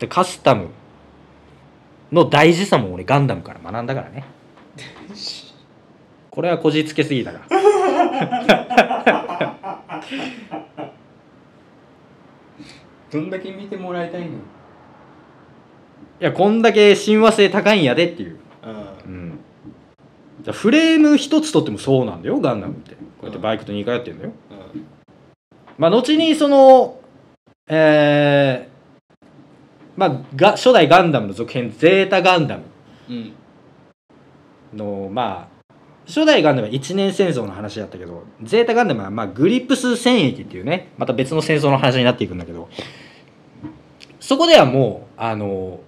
[0.00, 0.70] でカスタム
[2.14, 4.24] の大事さも俺ガンダムから学んだからね。
[6.30, 7.40] これはこじつけすぎたか
[13.12, 14.28] どんだけ見てもらいたいの？
[14.28, 14.30] い
[16.18, 18.36] やこんだけ親和性高いんやでっていう、う
[19.06, 19.38] うん、
[20.42, 22.94] じゃあフレーム一つとってもそうなんだよガンダムって。
[22.94, 24.30] こうやってバイクと2回やってるんだよ。
[24.30, 24.34] ん
[25.78, 26.98] まあ後にその
[27.66, 28.73] えー、
[29.96, 32.64] まあが初代ガンダムの続編ゼータガンダム。
[33.08, 33.32] うん。
[34.74, 35.72] のまあ
[36.06, 42.68] 初代ガンダムは一年戦争の話だったけどゼータガンダムはまあグリップス戦役っていうねまた別の戦争の話になっていくんだけど
[44.20, 45.80] そこではもうあの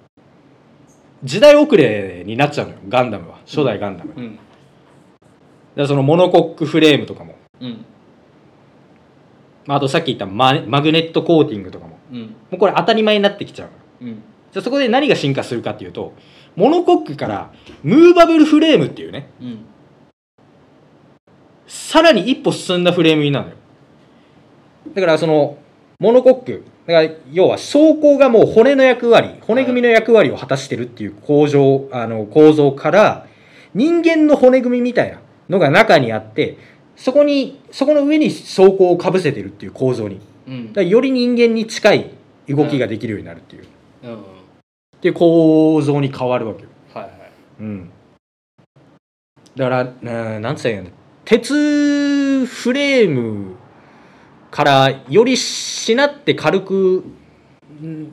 [1.24, 4.38] 時代遅れになっちゃうのよガンダムは初代ガンダム、だかうん。
[5.74, 7.84] らそのモノコックフレームとかも、うん。
[9.66, 11.98] まあ、あとさっき言ったママグネットコーティングとかも。
[12.12, 12.20] うん。
[12.20, 13.68] もうこれ当たり前になってきちゃう。
[13.68, 14.22] のうん。
[14.52, 16.14] じゃあそこで何が進化するかっていうと
[16.54, 19.64] モノコックからムーバブルフレームっていうねうん
[21.66, 23.56] さらに一歩進んだフレームになるのよ。
[24.94, 25.58] だからその
[25.98, 33.26] モノコックだから要は装甲がもう骨の役割骨組みの役割を果たしてるっていう構造あの構造から
[33.74, 36.56] 人間の骨組みみたいなのが中にあって
[36.96, 40.20] そこにそこの上に装甲をかぶせてるっていう構造に。
[40.48, 40.72] うん。
[40.72, 42.10] だより人間に近い
[42.48, 43.66] 動きができるようになるっていう、
[44.06, 44.14] うん。
[44.14, 44.18] っ
[45.00, 46.68] ていう構造に変わるわけよ。
[46.94, 47.12] はいはい。
[47.60, 47.90] うん、
[49.56, 50.90] だからななんつったらいいんだ
[51.24, 53.56] 鉄フレーム
[54.50, 57.04] からよりしなって軽く
[57.82, 58.08] ん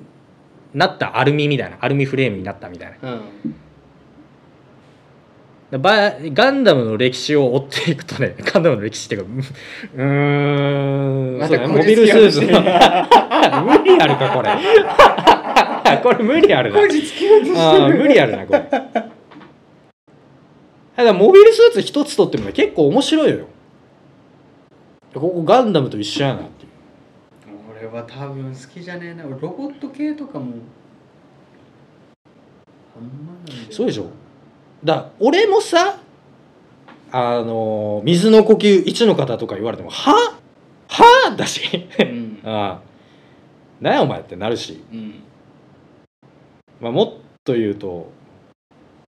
[0.74, 1.78] なったアルミみたいな。
[1.80, 3.14] アルミフレームになったみたいな。
[3.14, 3.22] うん。
[5.72, 9.30] だばガンダムの歴史を追っていくとね ガンダムの歴史っていうか
[9.96, 11.40] うーん。
[11.40, 12.48] またモビルスーツ 無
[13.84, 14.52] 理あるかこれ
[16.04, 16.82] これ無理あるな。
[16.82, 16.88] 無
[18.08, 18.60] 理あるなこれ。
[18.60, 19.04] だか
[20.98, 23.48] らモビルスーツ一つとってもね結構面白いのよ。
[25.14, 26.72] ここガンダムと一緒やなっていう。
[27.72, 29.26] 俺は多分好きじゃねえな。
[29.26, 30.54] 俺ロボット系とかも。
[32.96, 34.08] あんまなんだよそうでしょ。
[34.84, 35.98] だから俺もさ
[37.12, 40.36] あの水の呼吸一の方とか言われてもは？
[40.88, 41.36] は？
[41.36, 41.88] だし。
[42.00, 42.40] うん。
[42.46, 42.94] ああ。
[43.82, 45.24] 何やお前ってなるし、うん
[46.84, 47.14] まあ、もっ
[47.44, 48.12] と言うと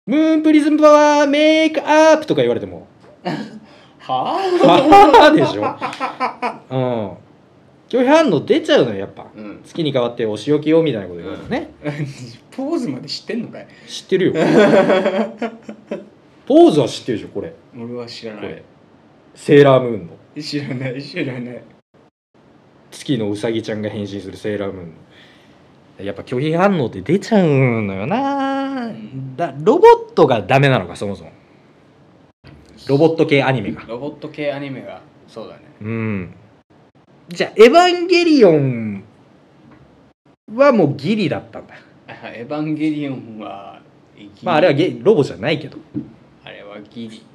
[0.08, 2.88] ムーンプリズムパワーメイクアップとか言われても。
[4.00, 5.64] ははでしょ？
[6.70, 7.12] うん。
[7.90, 9.24] 拒否反応出ちゃうのよやっぱ。
[9.24, 9.62] あうん。
[9.64, 11.72] 月に変わってお仕置きよみたいなこと言われるとね、
[12.56, 13.68] ポーズまで知ってんのかい？
[13.88, 14.34] 知ってるよ。
[16.46, 17.54] ポーズは知ってるでしょこれ。
[17.76, 18.62] 俺は知らない。
[19.34, 20.42] セーラームーンの。
[20.42, 21.64] 知らない知らない。
[22.92, 24.92] 月のうさぎちゃんが変身するセーラームーンの
[25.98, 27.48] やっぱ拒否反応って出ちゃう
[27.84, 29.36] のよな、ん。
[29.36, 31.32] だロボットがダメなのかそもそも。
[32.88, 33.84] ロボット系アニメが。
[33.84, 35.02] ロボット系アニメが。
[35.28, 35.62] そうだね。
[35.82, 36.36] うん。
[37.30, 39.04] じゃあ「エヴァンゲリオン」
[40.54, 41.74] はもうギリだったんだ。
[42.08, 43.82] あエヴァンゲリオンは
[44.44, 45.80] まああれはゲロボじゃないけど。
[46.44, 47.26] あれはギリ。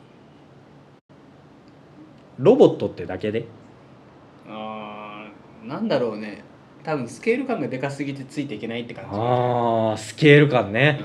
[2.39, 3.47] ロボットってだけで？
[4.49, 6.45] あーなんだろうね
[6.91, 9.11] 多分スケール感がでかすぎてついていけないって感じ。
[9.13, 11.01] ああスケール感ね、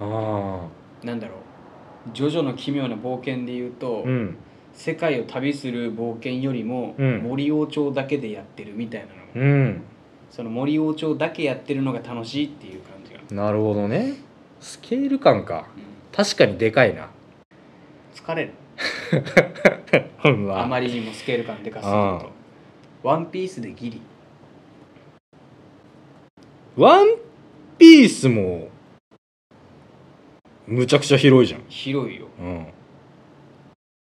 [0.00, 0.68] あ
[1.02, 1.38] うん、なんだろう。
[2.12, 4.36] ジョジョの奇妙な冒険で言うと、あうん。
[4.72, 7.18] 世界を旅する冒険よりも、うん。
[7.20, 9.46] 森王朝だけでやってるみたいなの。
[9.46, 9.82] が、うん。
[10.28, 14.14] その森王朝だけやってるのが楽しいっていう感じが、なるほどね。
[14.58, 15.68] スケール感か。
[15.76, 15.84] うん。
[16.12, 17.08] 確かにでかいな。
[18.16, 18.50] 疲れる。
[20.24, 22.45] うんあまりにもスケール感でかすぎるあと
[23.06, 24.00] ワンピースでギリ。
[26.76, 27.06] ワン
[27.78, 28.68] ピースも
[30.66, 32.26] むちゃくちゃ広いじゃん、広いよ。
[32.40, 32.66] うん、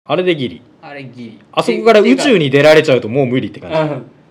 [0.04, 0.62] あれでギリ。
[0.82, 1.40] あれギリ。
[1.52, 3.70] あそこから宇宙にに出られちゃうともう無理って感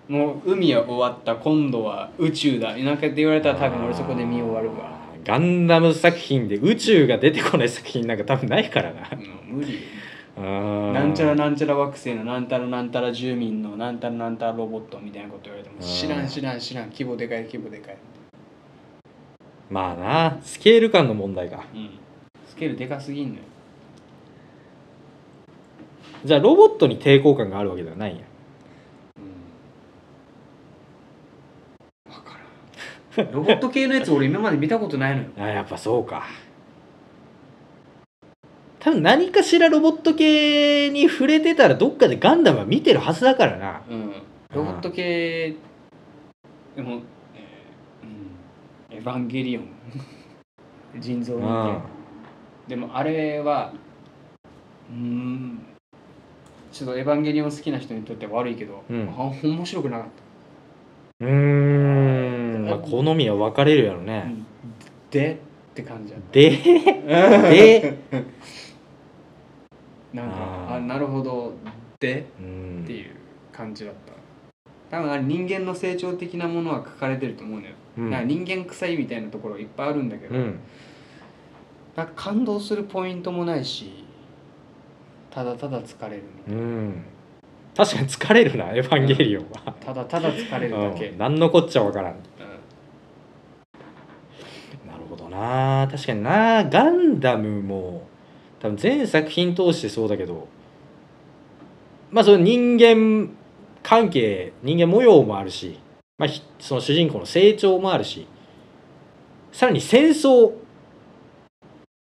[0.10, 0.14] じ。
[0.14, 2.76] もう海は終わった今度は宇宙だ。
[2.76, 4.98] なんかって言われたら多分俺そこで見終わるわ。
[5.24, 9.10] ガンダム作品で宇宙が出てこない作品なんか多分ないからな。
[9.14, 9.80] うん無理
[10.38, 17.98] なんちゃらなんちゃら惑星のなんたらなんたら住民のなんたらなんたらロボットみたいなこと言われても知らん知らん知らん規模でかい規模でかい
[19.70, 21.66] まあなスケール感の問題か。
[21.74, 22.00] うん。
[22.48, 23.42] スケールでかすぎんのよ。
[26.24, 28.18] じゃあロボットに抵抗感があるわけではないん。
[28.18, 28.24] や
[32.06, 32.38] 分か
[33.18, 33.32] らん。
[33.34, 35.30] ロボット系のやつ俺今まで見たことないのよ。
[35.38, 36.24] あやっぱそうか
[38.80, 43.82] 多分何かしらロボット系に触れてたらどっかでガンダムは見てるはずだからな。
[43.90, 44.14] うん。
[44.54, 45.56] ロボット系
[46.76, 47.02] でも、
[47.36, 49.68] えーうん、エヴァンゲリオン。
[51.00, 51.82] 人造人間。
[52.68, 53.74] でもあれは
[54.90, 55.60] うーん。
[56.72, 59.10] ちょっと「エヴァンゲリオン」好きな人にとっては悪いけど、うん。
[59.18, 60.08] あ面白くなかっ
[61.20, 64.36] うーん、まあ、好みは分かれるやろた、ね、
[65.10, 65.40] で
[65.72, 68.18] って感じででた
[70.14, 70.78] なんかあー。
[70.78, 71.54] あなるほど。
[72.00, 72.82] でうん。
[72.84, 73.16] っていう
[73.52, 74.14] 感じだった。
[74.90, 78.10] 多分あれ人間の成長的なものは書かれてると思うのよ、うん。
[78.10, 80.60] なんか人間臭いみたいなところいっぱいあるんだけど、うん。
[81.96, 84.06] なんか感動するポイントもないし
[85.30, 87.04] ただただ疲れるみたいうん。
[87.76, 92.14] 確かに疲れるなエヴァンゲリオンは、なただただ疲れるだけ、うん、何のこっちゃ分からん。
[92.14, 92.20] うん。
[94.90, 95.88] なるほどな。
[95.92, 96.64] 確かにな。
[96.64, 98.07] ガンダムも
[98.68, 100.48] 多分全作品通してそうだけど
[102.12, 103.30] まあその人間
[103.82, 105.80] 関係人間模様もあるし、
[106.18, 108.28] まあ、ひその主人公の成長もあるし
[109.54, 110.52] さらに戦争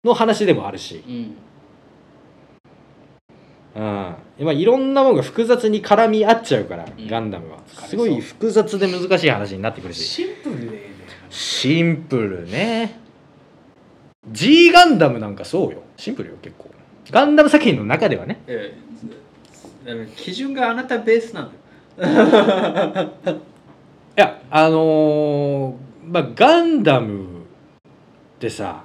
[0.05, 1.37] の話でもあるし、うん。
[3.77, 7.07] うん、今いろんなものが複雑に絡み合っちゃうから、うん。
[7.07, 7.61] ガンダムは。
[7.67, 10.05] すごい複雑で難しい話になってくるし。
[10.05, 10.81] シンプルね。
[11.31, 13.01] シンプルね。
[14.31, 16.71] G ガンダムなんかそうよシンプルよ結構。
[17.11, 18.41] ガンダム作品の中ではね。
[18.47, 18.75] え
[19.87, 20.09] え。
[20.17, 23.35] 基準があなたベースなんだよ。
[24.17, 25.75] いやあのー
[26.07, 27.27] まあガンダムっ
[28.39, 28.83] てさ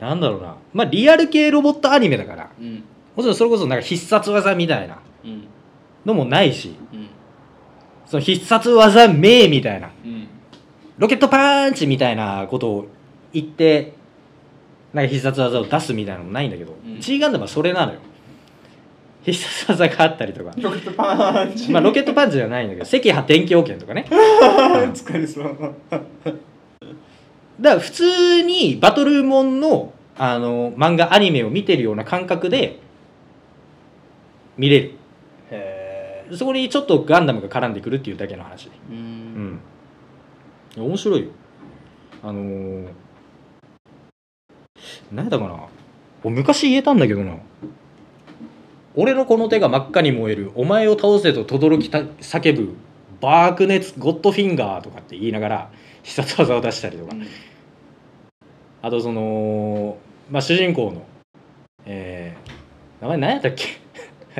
[0.00, 0.56] なんだろうな。
[0.74, 2.50] まあリアル系ロボットアニメだから。
[2.58, 2.84] うん。
[3.16, 4.98] もちろんそれこそなんか必殺技みたいな。
[5.24, 5.48] うん。
[6.04, 6.74] のもないし。
[6.92, 7.08] うん。
[8.04, 9.90] その必殺技名みたいな。
[10.04, 10.28] うん。
[10.98, 12.86] ロケットパンチみたいなことを
[13.32, 13.94] 言って
[14.96, 17.00] なんか必殺技を出すみたいなのもないんだけど、うん。
[17.00, 17.98] G ガンダムはそれなのよ。
[19.22, 20.52] 必殺技があったりとか。
[20.56, 21.70] ロケットパンチ。
[21.70, 24.06] まあロケットパンチじゃないんだけど 赤波天気剣とかね。
[24.10, 25.74] 疲れそう。
[25.90, 26.00] だか
[27.60, 32.78] ら普通にバトルモンのあの漫画アニメを見てるような感覚で
[34.56, 34.92] 見れる。
[36.32, 38.64] そこにちょっとガンダムが絡んでくるっていうだけの話。
[38.64, 39.60] でううん
[40.78, 40.80] ん。
[40.82, 41.28] 面白いよ。
[42.22, 42.88] あのー、
[45.12, 45.60] 何だかな？
[46.24, 47.34] 俺昔言えたんだけどな。
[48.94, 50.52] 俺のこの手が真っ赤に燃える。
[50.54, 52.74] お前を倒せと轟きた叫ぶ
[53.20, 55.70] バークネツゴッドフィンガーとかって言いながら
[56.02, 57.14] 必殺技を出したりとか。
[58.82, 59.98] あとその、
[60.30, 61.04] まあ、主人公の、
[61.86, 63.64] えー、名前何やったっけ？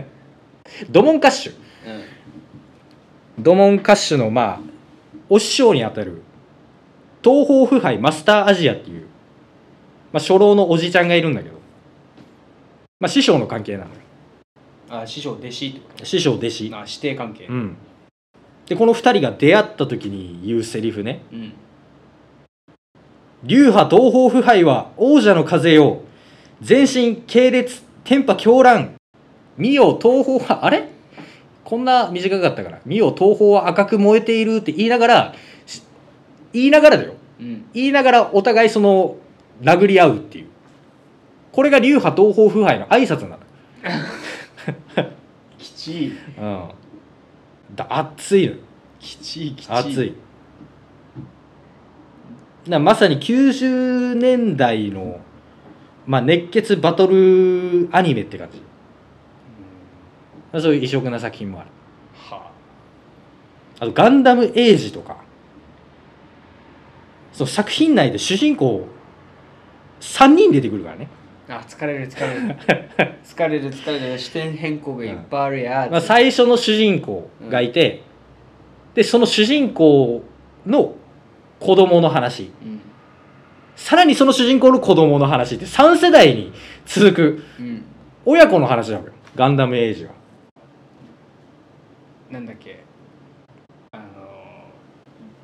[0.90, 1.54] ドモンカッシュ。
[3.38, 4.60] ドモンカッシュのまあ
[5.28, 6.22] お師匠にあたる
[7.22, 9.06] 東方腐敗マスターアジアっていう、
[10.16, 11.56] まあ、初老のおじちゃんがいるんだけど、
[13.00, 14.00] まあ、師匠の関係なのよ。
[14.88, 15.66] あ師匠弟子。
[15.68, 16.70] ってこ師匠弟子。
[16.70, 17.44] とあ師弟関係。
[17.44, 17.76] うん。
[18.64, 21.20] でこの二人が出会った時に言うセリフね。
[21.30, 21.52] うん。
[23.44, 26.00] 流派東方腐敗は王者の風よ。
[26.62, 28.94] 全身系列天波狂乱。
[29.58, 30.88] 見よ東方はあれ？
[31.62, 35.34] こんな短かったから見よ東方は赤く燃えているって言いながら
[35.66, 35.82] し
[36.54, 37.16] 言いながらだよ。
[37.38, 37.66] うん。
[37.74, 39.16] 言いながらお互いその
[39.62, 40.46] 殴り合うっていう。
[41.52, 43.38] これが流派東方腐敗の挨拶なの。
[45.58, 46.18] きちい。
[46.38, 46.68] うん。
[47.74, 48.58] だ熱いのよ。
[49.00, 49.72] きちいきちい。
[49.72, 50.14] 熱い。
[52.68, 55.20] なまさに90年代の、
[56.06, 58.60] まあ、熱血バトルアニメって感じ。
[60.60, 61.70] そういう異色な作品もある。
[62.14, 62.50] は
[63.80, 63.86] あ。
[63.86, 65.24] とガンダムエイジとか。
[67.32, 68.88] その作品内で主人公
[70.00, 71.08] 3人出てくるからね、
[71.48, 72.56] ああ疲れる疲れる。
[73.24, 74.18] 疲れる 疲れる。
[74.18, 78.02] 視点変更がいっぱいあるやまあ、最初の主人公がいて、
[78.94, 80.22] でその主人公
[80.66, 80.94] の
[81.60, 82.50] 子供の話。
[82.62, 82.80] うん。
[83.74, 86.52] さらにその主人公の子供の話って3世代に
[86.86, 87.84] 続くうん。
[88.24, 89.12] 親子の話なのよ。
[89.34, 90.12] ガンダムエイジは。
[92.30, 92.80] なんだっけ。
[93.92, 94.06] あのー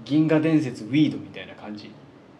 [0.04, 1.90] 銀河伝説ウィードみたいな感じ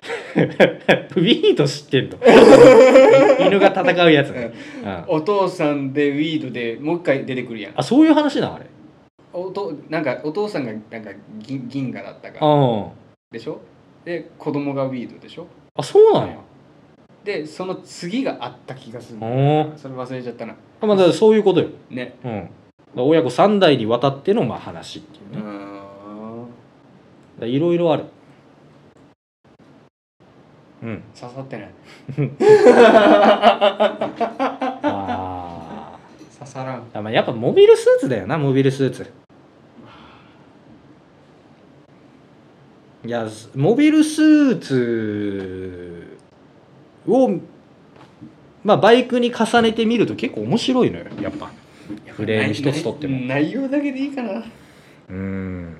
[0.35, 2.19] ウィート知ってんの？
[3.47, 4.53] 犬が戦うやつね、
[4.85, 5.05] うん。
[5.17, 7.73] お父さんでウィードでもう一回出てくるやん。
[7.77, 8.67] あそういう話なあれ？
[9.33, 12.91] おとなんかお父さんがなんか銀銀河だったかうん。
[13.31, 13.61] でしょ？
[14.05, 15.47] で子供がウィードでしょ？
[15.75, 16.37] あそうなんや。
[17.25, 19.19] でその次があった気がする。
[19.21, 19.73] うん。
[19.77, 20.57] それ忘れちゃったな。
[20.81, 22.17] あまあだそういうことよ、ね。
[22.25, 22.51] うん、
[22.97, 25.53] 親子3代にわたってのまあ話っていうね。
[27.49, 28.05] いろいろある
[30.83, 31.03] うん。
[31.19, 31.71] 刺さってない。
[34.83, 35.99] あ
[36.39, 37.03] 刺さらん。
[37.05, 39.07] まあやっぱモビルスーツだよなモビルスーツ。
[43.05, 46.19] いやモビルスーツ
[47.07, 47.31] を
[48.63, 51.51] まあバイクに重ねてみると結構面白いのよやっぱ。
[52.09, 53.21] フレーム一つとっても。
[53.27, 54.45] 内容だけでいいかな。
[55.09, 55.77] うん。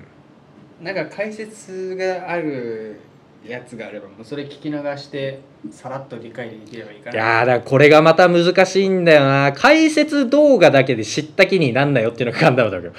[0.81, 2.99] なんか解説がある
[3.45, 9.51] やつがあればもうそれ聞き流してさらっと理解できればいいかいなやーだからこれがまた難しいんだよな。
[9.53, 12.93] 解説動画だけで知った気になんなよっていうのがガンダムだけど。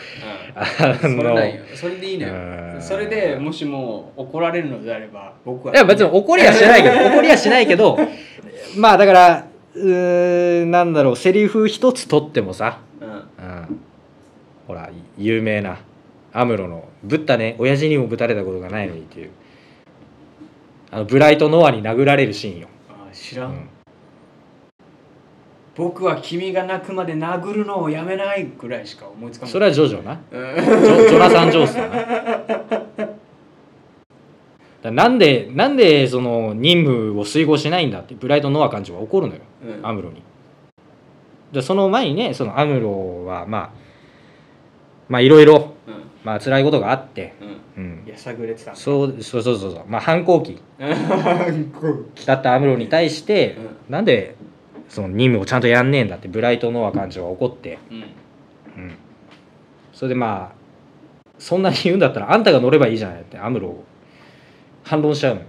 [0.55, 2.75] あうん、それそれでいいのうん。
[2.75, 5.75] よそれでもしも怒られるのであれば僕は。
[5.75, 7.99] いや別に怒りはしないけど 怒りはしないけど
[8.77, 13.09] まあだからうーんなんだろうセリフ一つ取ってもさ、うん。
[13.09, 13.81] うん、
[14.69, 15.79] ほら有名な
[16.35, 19.31] アムロの「ぶったね親父にもぶたれたことがないのに」っていう
[20.95, 23.69] あのブライト・ノアに殴られるシーンよ、あ知らん、うん、
[25.75, 30.21] 僕は君が泣くまで殴るのをやめないぐらいしか思いつかないそれはジョジョな。
[30.31, 30.55] うん。
[30.55, 33.09] ジョジョナサン・ジョースだな。
[34.83, 39.41] だなんでなんでその任務を遂行しないんだってブライト・ノア艦長は怒るのよ。
[39.67, 39.85] うん。
[39.85, 40.23] アムロに。
[41.51, 43.71] でその前にねそのアムロはまあ
[45.09, 45.64] まあいろいろうん
[46.25, 47.35] まあ辛いことがあって、
[47.77, 47.85] うん。
[47.85, 48.81] うん、やさぐれてたんだ。
[48.81, 49.85] そうそうそうそうそう。
[49.87, 50.61] まあ反抗期。
[52.27, 53.59] だったアムロに対して、
[53.89, 54.35] うなんで
[54.89, 58.01] その任務をちゃんとやんねえんだってブライト・ノア艦長が怒って、ううん。
[58.01, 58.95] うん、
[59.93, 60.65] それでまあ
[61.39, 63.85] そんなに言うんだったらあんたが乗ればいいじゃないってアムロを
[64.83, 65.47] 反論しちゃうのよ。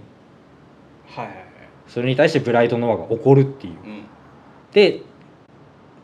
[1.06, 1.46] はいはいはい。
[1.88, 3.72] それに対してブライト・ノアが怒るっていう。
[3.72, 4.04] うん。
[4.72, 5.00] で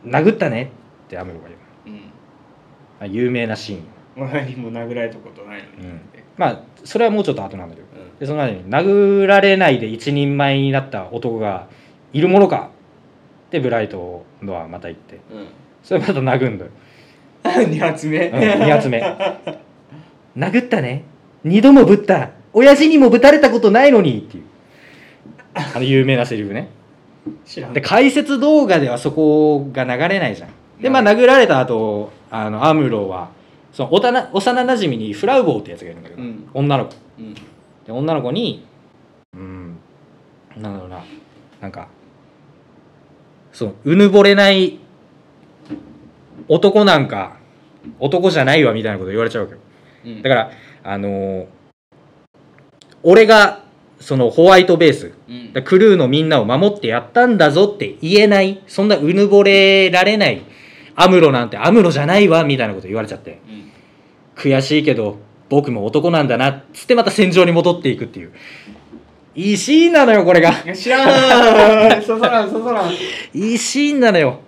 [0.03, 0.71] 殴ったね
[1.05, 1.47] ってアムロが
[1.85, 1.97] 言う。
[1.97, 2.03] うん。
[3.01, 6.01] あ有名なシーン俺にも殴られたことないのに、うん。
[6.37, 7.87] まあそれはもうちょっと後なんだけど。
[7.87, 8.19] うん。
[8.19, 11.67] でその前に殴られないで一人前になった男が
[12.11, 12.69] いるものか。
[13.47, 15.15] ってブライトのはまた言って。
[15.31, 15.47] うん。
[15.83, 16.71] それまた殴んだよ、
[17.43, 19.03] 2発目、うん、2発目。
[20.35, 21.03] 殴ったね。
[21.43, 22.31] 二度もぶった。
[22.53, 24.19] 親父にもぶたれたことないのに。
[24.19, 24.43] っていう。
[25.53, 26.69] あの有名なセリフね。
[27.45, 27.73] 知らん。
[27.73, 30.49] で解説動画ではそこが流れないじゃん。
[30.81, 33.29] でまあ殴られた後あのアムロは
[33.73, 36.49] その幼幼なじみにフラウボーってやつがいるんだけど、うん。
[36.53, 36.95] 女の子。
[37.19, 37.33] うん。
[37.33, 37.41] で
[37.87, 38.65] 女の子に
[39.33, 39.77] うん。
[40.55, 41.03] なんだろうな。
[41.59, 41.87] なんか
[43.51, 44.79] そのうぬぼれない
[46.47, 47.37] 男なんか
[47.99, 49.59] 男じゃないわみたいなこと言われちゃうわけよ。
[50.05, 50.21] うん。
[50.21, 50.51] だから
[50.83, 51.47] あのー
[53.05, 53.61] 俺が
[53.99, 55.53] そのホワイトベースうん。
[55.53, 60.43] だクルーのみんなを守ってやったんだぞって言えないそんなうぬぼれられない
[60.95, 63.41] アムロなんてアムロじゃないわみたいなこと言われちゃって。
[63.47, 63.71] うん。
[64.35, 65.17] 悔しいけど
[65.49, 68.33] 僕も男なんだなっつってまた戦場に戻っていくっていう。
[69.35, 70.51] いいシーンなのよこれが。
[70.75, 72.01] 知らん。
[72.03, 72.91] そそらんそそらん。
[73.33, 74.39] いいシーンなのよ。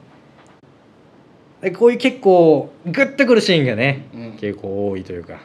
[1.61, 4.31] でこういう結構グッとくるシーンがねうん。
[4.39, 5.39] 結構多いというか。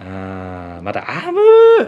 [0.00, 1.40] あーまたアム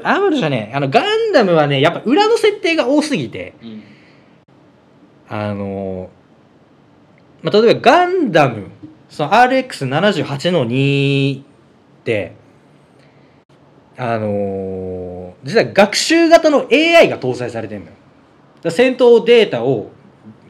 [0.05, 0.77] アムロじゃねえ。
[0.77, 3.55] あのガンダムはねやっぱ裏の設定が多すぎて。
[3.63, 3.83] うん。
[5.29, 6.11] あの
[7.45, 8.71] まあ、例えばガンダム
[9.11, 11.45] その RX78 の2っ
[12.03, 12.35] て
[13.97, 17.93] あの実は学習型の AI が搭載されてるのよ。
[18.71, 19.91] 戦闘データを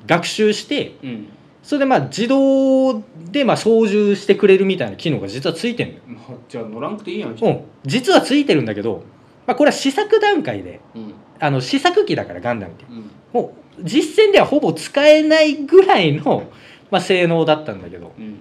[0.06, 1.28] 学習してうん。
[1.64, 3.02] それでまあ自動
[3.32, 6.20] でまあ操縦してくれるみたいな機能が実はついてるのよ。
[6.28, 7.30] まあじゃあ乗らんくていいやん。
[7.30, 7.60] うん。
[7.84, 9.02] 実はついてるんだけど、
[9.46, 11.14] まあ、これは試作段階でうん。
[11.40, 12.84] あの試作機だからガンダムって。
[12.88, 13.10] うん。
[13.32, 16.44] もう実戦ではほぼ使えないぐらいの、
[16.94, 18.12] まあ、性能だったんだけど。
[18.16, 18.38] うん。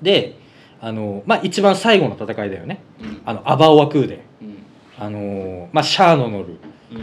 [0.00, 0.38] で
[0.80, 2.80] あの、まあ、一番最後の戦いだよね。
[2.98, 3.20] うん。
[3.26, 4.56] あのアバオワクーでうん。
[4.98, 6.56] あの、まあ、シャアの乗る。
[6.90, 7.02] うん。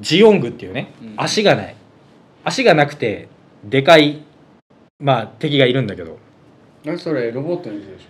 [0.00, 0.94] ジオングっていうね。
[1.02, 1.14] うん。
[1.18, 1.76] 足がない。
[2.42, 3.28] 足がなくて
[3.64, 4.22] でかい、
[4.98, 6.16] まあ、敵がいるんだけど。
[6.86, 8.06] 何それロボットのやつでし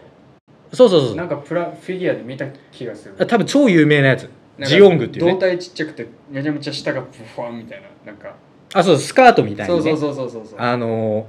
[0.73, 3.27] そうそうそうょなんかプラフィギュアで見た気がする。
[3.27, 4.31] 多分超有名なやつ。
[4.61, 8.37] ジオングっていう胴ね体ちっちゃくてめちゃめちゃ下がプファンみたいななんか。
[8.73, 9.83] あそうスカートみたいにね。
[9.83, 10.61] そうそうそうそうそうそう。
[10.61, 11.27] あの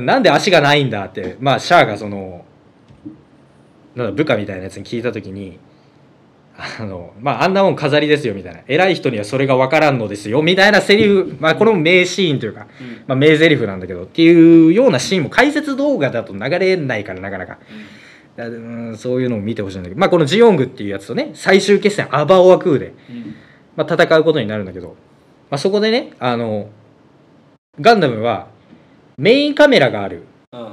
[0.00, 2.44] なんで足がないんだってまあシャアがその
[3.94, 5.58] なんだ部下みたいなやつに聞いた時に
[6.58, 8.60] あのまああんなもん飾りですよみたいな。
[8.66, 13.04] 偉い人にはそれが分からんのですよみたいなセリフまあこれも名シーンというか、うん。
[13.06, 17.58] まあ、名台詞なんだけどっていうようなシーンも解説動画だと流れないからなかなか。
[18.38, 18.42] う
[18.92, 18.96] ん。
[18.96, 20.00] そういうのを見てほしいんだけど。
[20.00, 23.34] まあこのジオングっていうやつとね最終決戦アバオアクーでうん。
[23.76, 24.96] まあ、戦うことになるんだけど、
[25.50, 26.70] まあ、そこでねあの
[27.78, 28.48] ガンダムは
[29.18, 30.72] メインカメラがある、うん。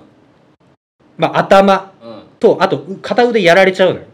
[1.17, 1.93] まあ、頭。
[2.03, 2.23] うん。
[2.39, 4.05] とあとう片腕やられちゃうのよ。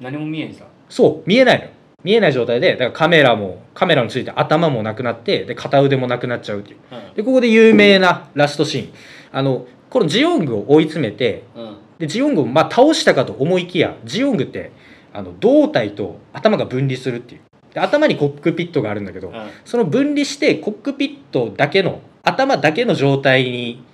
[0.00, 0.64] 何も見えんさ。
[0.88, 1.64] そう見えないの。
[1.66, 1.70] よ
[2.04, 6.78] 見えない状態でだからカメラもカメラについて頭もなくなってで片腕もなくなっちゃうっていう。
[7.16, 8.92] でここで有名なラストシーン。
[9.32, 11.76] あのこのジオングを追い詰めてうん。
[11.98, 14.72] でジオングをまあ倒したかと思いきやジオングって
[15.12, 17.40] あの胴体と頭が分離するっていう。
[17.74, 19.34] で頭にコックピットがあるんだけど、うん。
[19.66, 23.84] その分離してコックピットだけの頭だけの状態に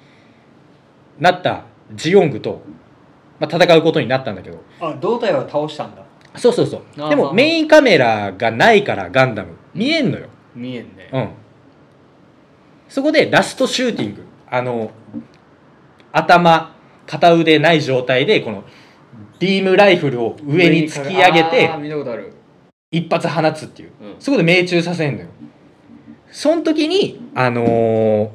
[1.19, 2.63] なったジオングと、
[3.39, 4.63] まあ、戦うことになったんだけど。
[4.81, 6.05] あ胴体は倒したんだ。
[6.37, 7.09] そうそうそう。
[7.09, 9.53] でもメインカメラがないからガンダム。
[9.75, 11.09] 見えんのよ、見えんね。
[11.13, 11.29] うん、
[12.89, 14.25] そこでラストシューティング。
[14.51, 14.91] あの
[16.13, 16.75] 頭
[17.07, 18.65] 片腕ない状態でこの
[19.41, 21.71] ビームライフルを上に突き上げて
[22.93, 23.93] 一発放つっていう。
[24.01, 24.17] うん。
[24.19, 25.29] そこで命中させんのよ
[26.35, 28.29] その時にあのー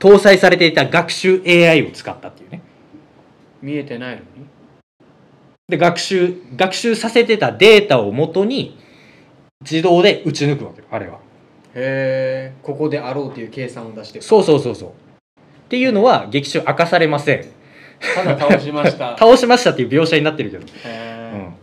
[0.00, 2.62] 搭載されていた学習 AI を使ったっていうね。
[3.60, 4.46] 見えてないのに？
[5.68, 8.78] で学習学習させてたデータをもとに
[9.60, 11.18] 自動で打ち抜くわけよあれは。
[11.74, 14.88] へえここであろうという計算を出してそうそうそうそう。
[14.90, 14.92] っ
[15.68, 17.44] ていうのは劇中明かされません。
[18.14, 19.18] ただ倒しました。
[19.18, 21.54] 倒しましたっていう描写になってるけど、へえうん、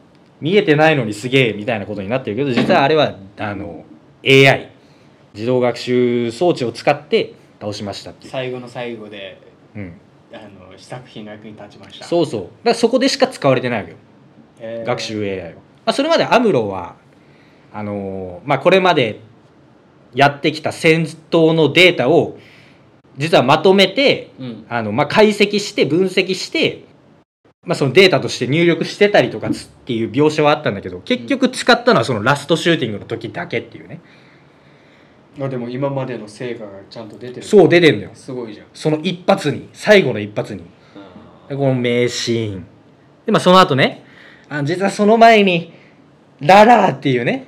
[0.41, 3.85] 見えてないのにすげえみたいなことになってるけど実はあれはあの
[4.25, 4.74] AI
[5.35, 9.39] 自動学習装置を使って倒しましたっていう、最後の最後で
[9.75, 9.93] うん、
[10.33, 12.05] あの試作品の役に立ちました。
[12.05, 12.41] そうそう。
[12.41, 13.97] だからそこでしか使われてないわけよ。
[14.59, 14.85] へー。
[14.85, 16.95] 学習 AI は、まあ、それまでアムロは
[17.73, 19.19] あのーまあ、これまで
[20.13, 22.37] やってきた戦闘のデータを
[23.17, 24.65] 実はまとめてうん。
[24.69, 26.85] あの、まあ、解析して分析して、
[27.63, 33.99] まあ、そのデータとして入力してたりとかつっていう描写はあったんだけど結局使ったのはそのラストシューティングの時だけっていうね
[35.41, 37.45] あでも今までの成果がちゃんと出てる。
[37.45, 38.11] そう出てんだよ。
[38.13, 38.67] すごいじゃん。
[38.73, 40.63] その一発に最後の一発に。
[41.49, 42.65] でこの名シーン。
[43.25, 44.03] でまあその後ね。
[44.49, 45.73] あ実はその前に
[46.39, 47.47] ララーっていうね。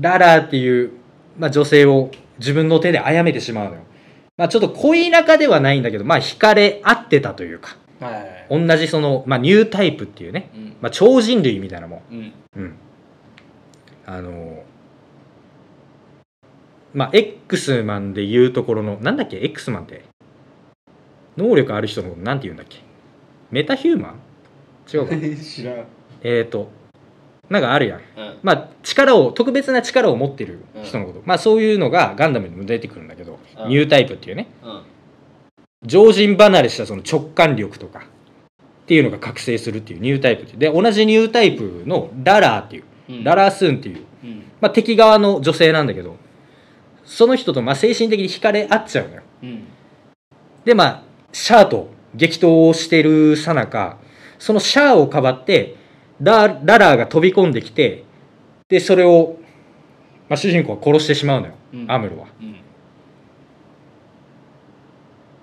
[0.00, 0.92] ララーっていう、
[1.38, 3.80] まあ、女性を自分の手で殺めてしまうのよ。
[4.36, 7.76] まあちょっと恋仲ではないんだけどまあ惹かれ合ってたというか。
[8.00, 8.68] はいはいはい。
[8.68, 10.76] 同じその、まあ、ニュータイプっていうね、うん。
[10.80, 12.02] まあ、超人類みたいなもん。
[12.10, 12.32] うん。
[12.56, 12.76] うん。
[14.06, 14.64] あの
[16.94, 20.04] まあ X マンでいうところのなんだっけ？X マンって。
[21.36, 22.78] 能力ある人のことなんて言うんだっけ？
[23.50, 24.20] メタヒューマン
[24.92, 25.14] 違うか
[26.22, 26.70] えっと
[27.48, 27.98] なんかあるやん。
[27.98, 28.04] うん。
[28.42, 33.68] まあ力を特別な力を持ってる人のこと、まあそういうのがガンダムにも出てくるんだけど、うん。
[33.70, 34.46] ニュータイプっていうね。
[34.62, 34.82] うん。
[35.84, 43.24] 常人離れしたその直感力とかっていうのが覚醒するっていうニュータイプで同じニュータイプのララーっていう、うん。
[43.24, 44.04] ララースーンっていう。
[44.22, 44.42] うん。
[44.60, 46.16] まあ、敵側の女性なんだけど
[47.10, 49.22] その人とまあ精神的に惹かれ合っちゃうのよ。
[49.42, 49.64] うん。
[50.64, 53.98] でまあシャアと激闘をしてるさなか
[54.38, 55.74] そのシャアをかばって
[56.20, 58.04] ラララーが飛び込んできて
[58.68, 59.38] でそれを、
[60.28, 61.90] まあ、主人公は殺してしまうのよ、うん。
[61.90, 62.28] アムロは。
[62.40, 62.56] うん。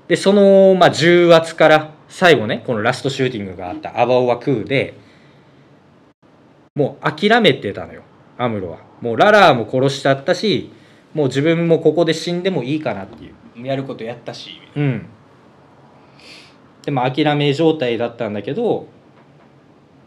[0.08, 4.94] でその、まあ、重圧から最後ねこのラストシューティングがあったアバオワクーで
[6.76, 8.04] もう諦めてたのよ
[8.38, 8.80] アムロは。
[9.02, 10.72] もうララーも殺しちゃったし
[11.18, 13.66] もう自分もここで死んでもいいかなっていう。
[13.66, 14.62] やることやったし。
[14.76, 15.08] うん。
[16.84, 18.86] でも諦め状態だったんだけど、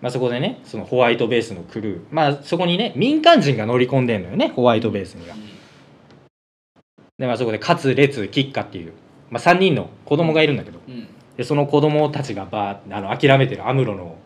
[0.00, 2.00] まあ、そこでねそのホワイトベースのクルー。
[2.12, 5.34] まあそこにね民間人が乗り込んでんのよねホワイトベースには。
[7.18, 8.92] で、まあ、そこで勝列キッカっていう、
[9.30, 10.78] まあ、3人の子供がいるんだけど。
[10.86, 11.08] うん。
[11.36, 14.16] でその子供たちがバーあの諦めてるアムロの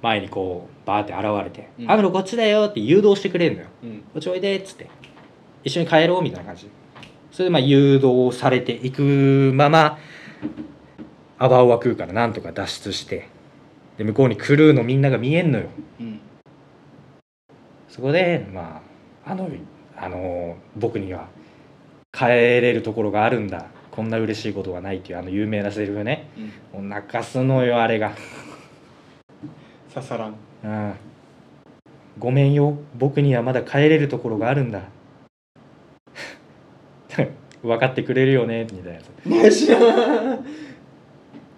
[0.00, 3.68] 前にこうバーって現れて「うんアムロこっちだよ」って誘導してくれるのよ。
[3.82, 4.88] うん「こっちおいで」っつって
[5.64, 6.68] 「一緒に帰ろう」みたいな感じ。
[7.30, 9.98] それでまあ誘導されていくまま
[11.38, 13.28] アバオワ空からなんとか脱出して
[13.96, 15.66] で向こうにクルーのみんなが見えんのよ。
[16.00, 16.20] うん。
[17.88, 18.82] そこでま
[19.24, 19.48] ああの
[19.96, 21.28] あの僕には
[22.12, 23.66] 帰れるところがあるんだ。
[23.90, 26.28] こんな嬉しいことがないっていうあの有名なセリフね。
[26.72, 26.82] うん。
[26.82, 28.12] もう泣かすのよあれが。
[29.92, 30.34] 刺さらん。
[30.64, 30.94] うん。
[32.18, 32.78] ごめんよ。
[32.96, 34.82] 僕にはまだ帰れるところがあるんだ
[37.62, 39.66] 分かってくれるよねみたいなやつ。
[39.66, 40.46] いや知らん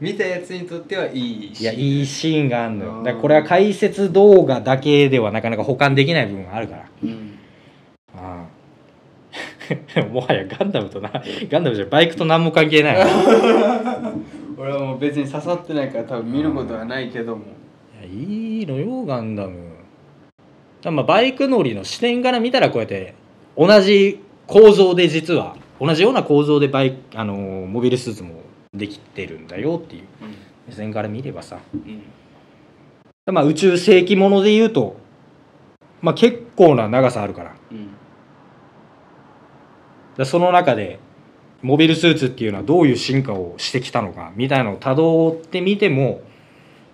[0.00, 2.92] 見たやつにとってはいいしいやいいシーンがあるのよ。
[2.94, 3.04] うん。
[3.04, 6.84] だからこれは解説動画だけではなかなか保管できない部分があるから。
[7.04, 7.38] うん。
[8.16, 8.46] あ
[9.94, 11.10] あ もはやガンダムとな
[11.48, 12.96] ガンダムじゃバイクと何も関係ない。
[12.96, 12.98] い
[14.58, 17.42] 俺はもう別に刺さってないから多分見ることはないけども。
[18.00, 19.72] やいいのよガンダム。
[20.84, 23.14] まあバイク乗りの視点から見たらこうやって
[23.56, 28.42] 同じ構造で実は同じような構造でバイクあのーモビルスーツも
[28.72, 30.02] できてるんだよっていう。
[30.68, 31.58] 目線から見ればさ。
[31.74, 33.34] うん。
[33.34, 34.96] まあ宇宙世紀もので言うと
[36.00, 37.54] まあ結構な長さあるから。
[37.70, 37.88] うん。
[40.16, 40.98] らその中で
[41.62, 46.20] モビルスーツっていうのはどういう進化をしてきたのかみたいなのをたどってみても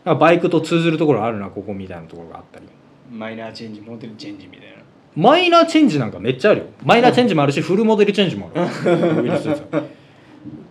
[0.04, 2.66] バイクと通ずるところあるなここみたいなところがあったり。
[3.10, 4.77] マイナーチェンジモデルチェンジみたいな
[5.18, 6.66] マイナーチェンジなんかめっちゃあるよ。
[6.84, 9.82] マイナーチェンジもあるしフルモデルチェンジもある。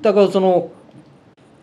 [0.01, 0.71] だからその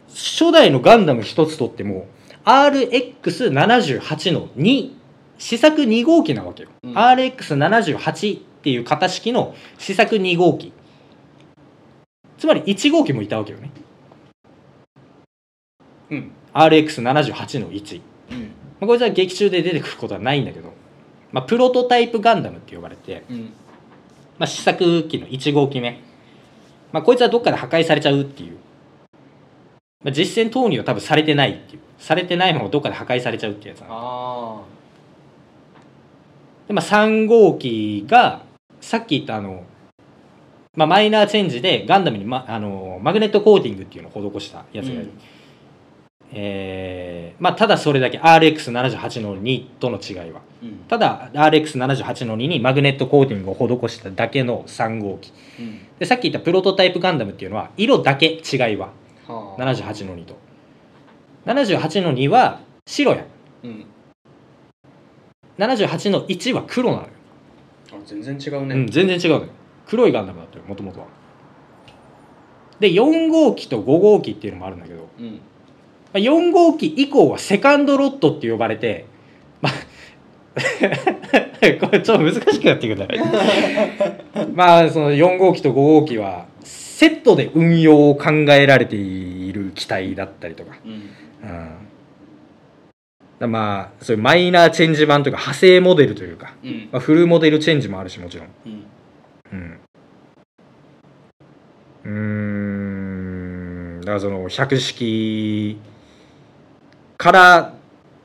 [0.08, 2.06] 初代のガンダム一つとっても
[2.44, 4.92] RX78 の2
[5.38, 6.94] 試作2号機なわけよ、うん。
[6.94, 10.74] RX78 っていう型式の試作2号機。
[12.36, 13.70] つまり1号機もいたわけよね。
[16.10, 16.32] うん。
[16.52, 18.00] RX78 の1
[18.30, 18.38] うん。
[18.40, 18.48] ま
[18.82, 20.83] あこいつは劇中で出てくることはないんだけど、
[21.34, 23.52] まあ、プロトタイプガンダムって呼ばれて、うん。
[24.38, 26.00] まあ、試作機の1号機目、
[26.92, 28.56] まあ、こいつはどっかで破壊されちゃうっていう、
[30.04, 31.80] まあ、実戦投入は多分されてないっていう。
[31.98, 34.68] されてないままどっかで破壊されちゃうっていうやつなのあ
[36.68, 38.42] で、まあ、3号機が
[38.80, 39.64] さっき言ったあの、
[40.76, 45.20] まあ、マイナーチェンジでガンダムに、ま、あのマグネットコーティングっていうのを施したやつがいる、うん
[46.36, 50.40] えーまあ、ただそれだけ RX78 の2との違いは。
[50.40, 50.76] あうん。
[50.88, 55.32] ただ RX78 の2にマグネットコーティングを施しただけの3号機。
[55.60, 55.80] うん。
[55.98, 58.90] でさっき言ったプロトタイプガンダムっていうのは色だけ違いは
[59.26, 59.62] はあ。
[59.62, 60.36] 78の2と。
[61.46, 63.24] 78の2は白や。
[63.62, 63.86] うん。
[65.58, 67.08] 78の1は黒なのよ、
[67.92, 68.74] あ全然違うね。
[68.74, 69.52] うん、全然違うのよ。
[69.86, 71.06] 黒いガンダムだったよもともとは。
[72.80, 75.26] で4号機と5号機っていうのもあるんだけどうん。
[75.26, 75.53] まあ
[76.18, 79.06] 4号機以降はセカンドロットって呼ばれて
[79.60, 79.72] まあ
[81.80, 83.22] これちょっと難しくなってくるんだね
[84.54, 86.46] まあその4号機と5号機は
[86.94, 90.76] セットで運用を考えられている機体だったりとか。
[90.84, 90.92] うん。
[90.92, 91.70] うん。
[93.40, 96.88] だまあそういうマイナーチェンジ版というか派生モデルというか、うん。
[96.92, 98.48] まあ、フルモデルチェンジもあるしもちろん。
[98.64, 98.86] うん。
[99.52, 99.80] うん。
[102.04, 102.10] うー
[103.98, 104.00] ん。
[104.02, 105.80] だからその百式
[107.16, 107.74] から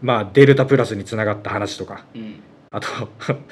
[0.01, 2.05] まあデルタプラスにつながった話とか。
[2.15, 2.41] うん。
[2.71, 2.87] あと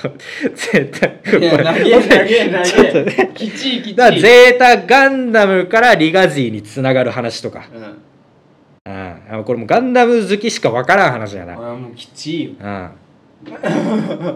[0.53, 2.65] 絶対いやこれ投げ投げ投げ。
[2.65, 3.95] ちょっとねきちいきちい。
[3.95, 8.93] だゼータガンダムからリガジーにつながる話とか、うん。
[8.93, 12.51] うん、あこれもうガンダム好きしかわからん話やな、うん、俺はもうきちいよ。
[12.61, 12.91] だか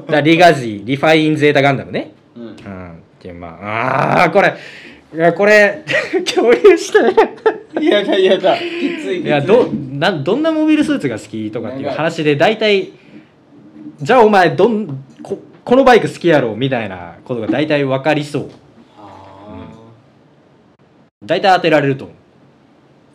[0.08, 2.14] らリガジーリファインゼータガンダムね。
[2.36, 2.44] うん。
[2.44, 2.52] うん。
[2.54, 2.56] っ
[3.20, 4.56] ていうまああーこれ
[5.14, 5.84] いやこれ
[6.34, 7.14] 共有したい。
[7.84, 9.28] いやだいやだきついきつい。
[9.28, 9.70] やど
[10.02, 12.92] なんどんなモビルスーツが好きとかっていう話で大体
[14.02, 14.88] じゃあお前どん
[15.22, 18.50] ここのバイク好きやろみたいなことが大体分かりそう。
[18.98, 19.64] あ
[21.24, 22.18] 大体当てられると思う。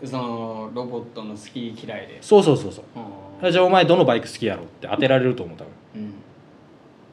[0.05, 2.19] あそのロボットの好き嫌いで。
[2.21, 2.85] そうそうそうそう。
[3.43, 5.73] あじゃあお前どのバイク好きやろって当てられると思う多分。
[5.97, 6.15] うん。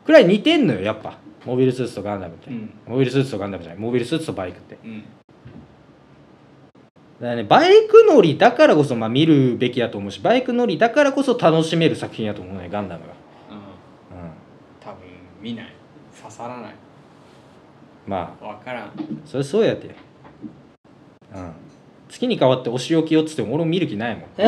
[0.06, 1.18] くらい似てんのよやっぱ。
[1.48, 2.70] モビルスーツとガンダムって、うん。
[2.86, 3.82] モビルスーツとガンダムじゃない。
[3.82, 4.78] モビルスーツとバイクって。
[4.84, 5.02] うん。
[5.02, 5.08] だ
[7.24, 13.14] からねバイク乗りだからこそまあ見るべきやと思うしバイク乗りだからこそ楽しめる作品やと思うねガンダムが、
[14.12, 14.20] うん。
[14.20, 14.32] うん、
[14.80, 14.98] 多分
[15.42, 15.74] 見ない。
[16.22, 16.76] 刺さらない。
[18.06, 18.88] まわからん。
[18.88, 18.94] あ
[19.26, 19.96] それそうやって。
[21.34, 21.52] うん。
[22.10, 24.46] 月に変わってお仕置きよっつっても俺も見る気ないもん、 うん、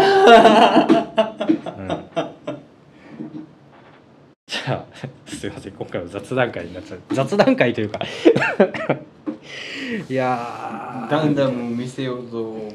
[4.46, 4.86] じゃあ
[5.26, 7.00] すいません今回は雑談会になっちゃう。
[7.10, 8.00] 雑談会というか
[10.10, 11.10] いやー。
[11.10, 12.74] ガンダムを見せようと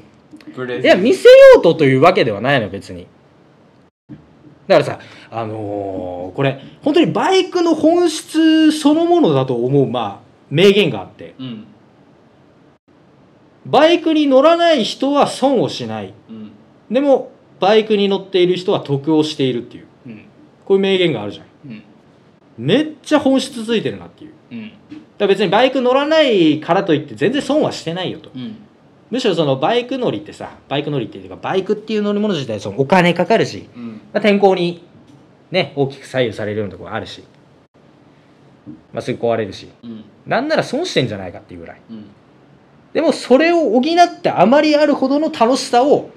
[0.55, 3.07] プレいや見せようとというわけではないの別に。
[4.67, 4.99] だからさ
[5.31, 11.35] あのーこれ本当にバイクの本質そのものだと思うまあ名言があって。
[11.39, 11.67] うん。
[13.67, 16.15] バイクに乗らない人は損をしない。
[16.29, 16.53] うん。
[16.91, 19.87] でもバイクに乗っている人は得をしているっていう。
[20.07, 20.25] うん。
[20.65, 21.47] こういう名言があるじゃん。
[21.67, 21.83] うん。
[22.59, 24.33] めっちゃ本質ついてるなっていう
[25.27, 28.31] ら別にバイク乗らないからといって全然損はしてないよと。
[28.35, 28.57] うん。
[29.11, 33.89] むしろそのバイク乗りってさバイク乗りっていうかバイクっていう乗り物自体そのお金かかるし、うん。
[34.13, 34.85] まあ、天候に
[35.51, 37.25] ね大きく左右されるようなところあるし、
[38.93, 40.05] まあ、すぐ壊れるしうん。
[40.27, 41.81] なんなら損してんじゃないかっていうぐらい。
[41.91, 42.05] うん。
[42.93, 46.11] でもそれを補ってあまりあるほどの楽しさを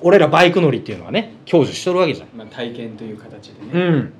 [0.00, 2.28] 俺らバイク乗りっていうのはね享受しとるわけじゃん。
[2.36, 3.70] まあ体験という形でね。
[3.72, 4.12] うん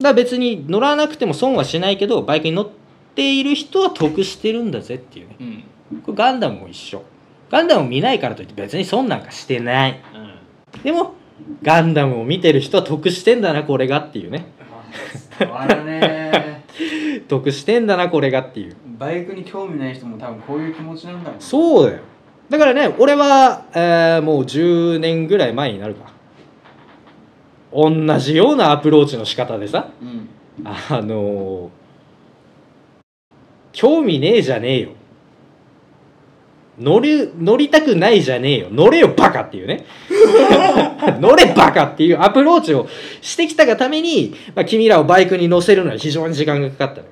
[0.00, 2.70] だから別に乗らなくても損はしないけどバイクに乗っ
[3.14, 5.36] ている人は得してるんだぜっていうね。
[5.90, 6.00] うん。
[6.02, 7.02] これガンダムも一緒。
[7.50, 10.00] ガンダムを見ないからといって別に損なんかしてない。
[10.14, 10.82] うん。
[10.82, 11.14] でも
[11.62, 14.46] ガンダムを見てる人は得してんだなこれがっていうね。
[14.60, 16.64] あ伝わるね。
[17.26, 18.76] 得してんだなこれがっていう。
[18.98, 22.02] バイクに興味ない人も多分こういう気持ちなんだろうそうだよ。
[22.48, 26.17] だからね俺は、えーもう10年ぐらい前になるか
[27.72, 30.28] 同じようなアプローチの仕方でさうん。
[30.64, 31.78] あのー
[33.72, 34.90] 興味ねえじゃねえよ。
[36.80, 38.68] 乗る乗りたくないじゃねえよ。
[38.72, 39.84] 乗れよバカっていうね。
[41.20, 42.88] 乗れバカっていうアプローチを
[43.20, 47.04] してきたがために、まあ、君らをバイクに乗せるのは非常に時間がかかったのよ、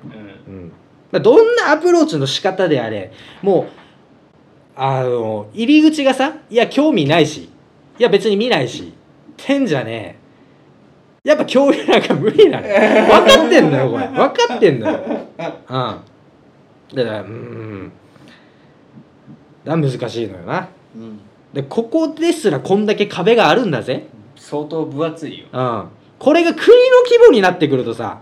[0.47, 0.53] うん。
[0.53, 0.71] うん。
[1.11, 3.11] まあ、どんなアプローチの仕方であれ
[3.41, 7.49] もうあの入り口がさいや興味ないし
[7.97, 8.91] いや別に見ないしっ
[9.37, 10.26] てんじゃねえ
[11.27, 12.73] やっぱ共有なんか無理なのよ。
[12.79, 14.99] 分かってんだよこれ分かってんだよ。
[15.37, 15.65] うん。
[15.67, 16.01] だか
[16.95, 17.91] らうん。
[19.65, 20.69] だ難しいのよな。
[20.95, 21.19] うん。
[21.53, 24.07] でここですらこんだけ壁があるんだぜ。
[24.37, 25.47] 相当分厚いよ。
[25.51, 25.83] うん。
[26.17, 26.73] これが国の
[27.03, 28.19] 規模になってくるとさ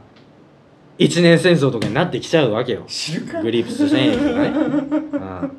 [0.97, 2.87] 一年戦争とかになってきちゃうわけよ。
[3.43, 5.51] グリープス戦役とかね、うん、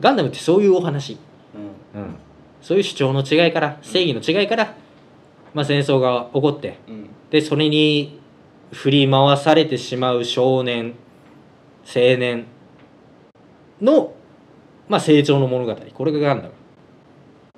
[0.00, 1.18] ガンダムってそういうお話、
[1.94, 2.00] うん。
[2.00, 2.14] うん、
[2.62, 4.74] そういう主張の違いから正義の違いから、
[5.54, 7.10] まあ、戦争が起こってうん。
[7.30, 8.18] でそれに
[8.72, 10.94] 振り回されてしまう少年
[11.86, 12.44] 青年
[13.80, 14.12] の、
[14.88, 15.74] まあ、成長の物語。
[15.94, 16.52] これがガンダム。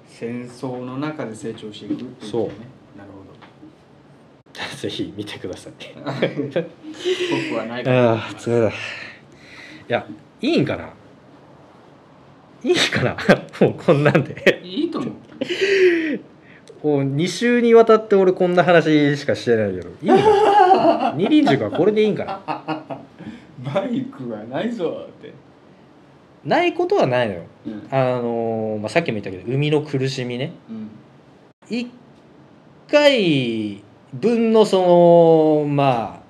[0.07, 2.53] 戦争の中で成長していくっていうことね
[2.97, 3.21] なるほ
[4.77, 5.73] ぜひ見てください。
[5.95, 8.75] ど僕はないああ疲れた。
[8.75, 8.79] い
[9.89, 10.07] や
[10.41, 10.91] いいんかな？
[12.63, 13.17] いいかな？
[13.61, 14.61] もうこんなんで。
[14.63, 15.13] いいと思う
[16.83, 19.91] もう2週にわたって俺こんな話しかしてないけど。
[20.03, 23.73] いいんかな二輪塾はこれでいいんかな？
[23.73, 25.33] バイクがないぞって。
[26.45, 27.43] ないことはないのよ。
[27.67, 27.89] うん。
[27.91, 30.53] あのーまあ、さっきも言ったけど海の苦しみね。
[30.71, 30.91] うん。
[31.69, 31.89] 1
[32.91, 33.83] 回
[34.15, 36.23] 分のそのま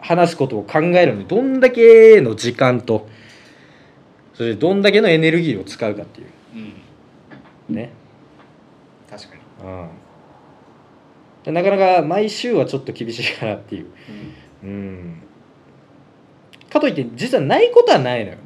[0.00, 3.08] あ話すことを考えるのにどんだけの時間と
[4.34, 6.26] それでどんだけのエネルギーを使うかっていう。
[7.68, 7.74] うん。
[7.74, 7.92] ね、
[9.64, 9.88] うん。
[11.44, 13.86] でなかなか毎週はちょっと厳しいかなっていう。
[14.62, 14.68] うん。
[14.68, 15.22] うん。
[16.70, 18.38] かといって実はないことはないのよ。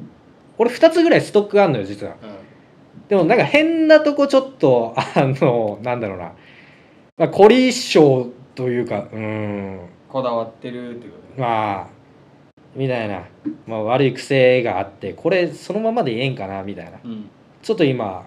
[0.57, 2.15] 俺2つぐらいストックあんのよ実は。
[3.07, 6.33] でもなんか変なとこちょっとあのなんだろうな、
[7.17, 9.79] まあ、凝り性というかうん。
[10.09, 11.47] こだわってるってことね。
[11.47, 11.87] まあ
[12.75, 13.23] みたいな、
[13.65, 16.99] まあ、悪い癖があってこれそのままでええんかなみたいな。
[17.03, 17.29] うん。
[17.61, 18.25] ちょっと今、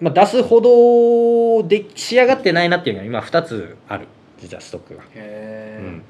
[0.00, 4.06] まあ、出すほどで仕上がってないなっていうのが今2つある。
[4.38, 6.02] 実はストックが、へえうん。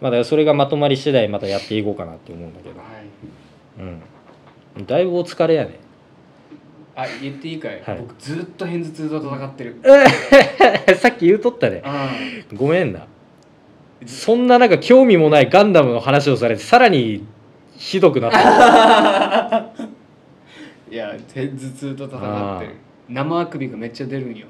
[0.00, 4.78] まあ、だからそれがまとまり次第またやっていこうかなって思うんだけど、はい。
[4.78, 5.80] うん、だいぶお疲れやね。
[6.96, 7.98] あ言っていいかい、はい。
[7.98, 9.76] 僕ずっと片頭痛と戦ってる。
[10.96, 11.82] さっき言うとったね。
[11.84, 12.10] あ
[12.54, 13.06] ごめんな。
[14.06, 17.26] そんななんか興味もないガンダムの話をされてさらに
[17.76, 19.56] ひどくなった。
[19.56, 19.70] あ
[20.94, 22.76] いや片頭痛と戦ってる。
[23.08, 24.46] 生あくびがめっちゃ出るんよ。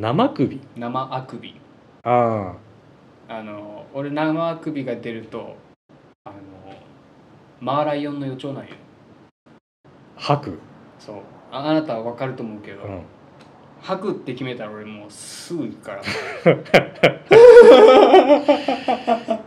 [0.00, 0.60] 生首？
[0.76, 1.54] 生あくび。
[2.02, 2.56] あ
[3.28, 5.54] あの俺生あくびが出ると
[6.24, 6.36] あの
[7.60, 8.70] マーライオンの予兆なんよ。
[9.46, 9.50] あ
[10.16, 10.58] 吐く、
[10.98, 11.16] そう。
[11.52, 13.02] ああなたは分かると思うけど、うん、
[13.80, 16.02] 吐くって決めたら俺もうすぐ行くから。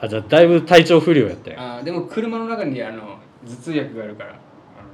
[0.00, 4.40] あじゃあだいぶ体調不良やったよあでも車の中にあの頭痛薬があるから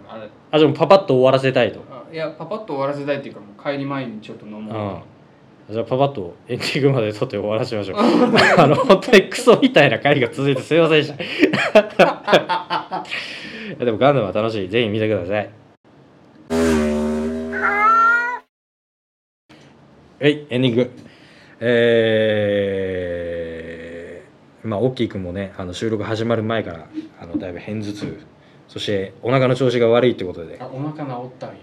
[0.09, 1.81] あれあじゃあもうパパッと終わらせたいと。
[1.91, 5.03] あいやパパッと終わらせたいっていうかもう帰り前にちょっと飲もう、うん
[5.71, 7.99] じゃあパパッとエンディングまで撮って終わらせましょう。
[8.01, 13.05] あの本当にクソみたいな回が続いてすいませんでした。
[13.85, 14.69] でもガンダムは楽しい。
[14.71, 15.51] ぜひ見てください。
[20.21, 20.91] はいエンディング。
[21.61, 26.87] えー、まあオッキーくんもねあの収録始まる前から
[27.21, 28.19] あのだいぶ片頭痛
[28.69, 30.59] そしてお腹の調子が悪いってことで。
[30.61, 31.57] あお腹治ったんよ。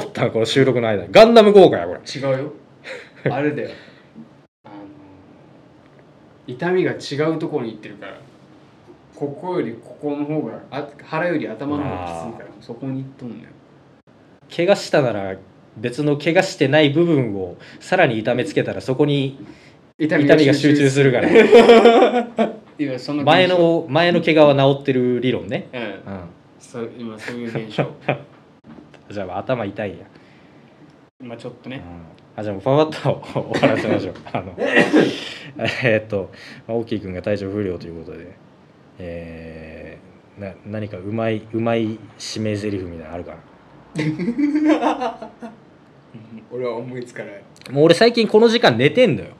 [0.00, 1.04] 治った この収録の間。
[1.04, 2.00] にガンダム効果やこれ。
[2.00, 2.52] 違うよ。
[3.30, 3.70] あれだよ。
[4.64, 4.74] あの
[6.46, 8.18] 痛みが違うところに行ってるから。
[9.14, 13.42] ここよりここの方があ腹より頭の方がきついからそこに行っとんのよ。
[14.54, 15.36] 怪我したなら
[15.76, 19.38] 別の怪我してない部分をさらに痛めつけたらそこに
[19.98, 21.28] 痛痛みが集中するから
[22.78, 25.82] いやその前の前の怪我は治ってる理論ね、うん。
[25.82, 25.98] うん、
[26.58, 27.86] そう今そういう現象。
[29.10, 30.06] じゃあ頭痛いんや、
[31.20, 31.82] まあちょっとね。
[32.36, 34.14] あじゃあもうパパッと終わらせましょう。
[34.32, 36.30] あのえーっと、
[36.66, 38.36] まあ、大きい君が体調不良ということで
[38.98, 43.36] えーな何かうまいうまい締め台詞みたいなのあるか
[46.50, 47.42] 俺は思いつかない。
[47.68, 49.30] なもう俺最近この時間寝てんだよ。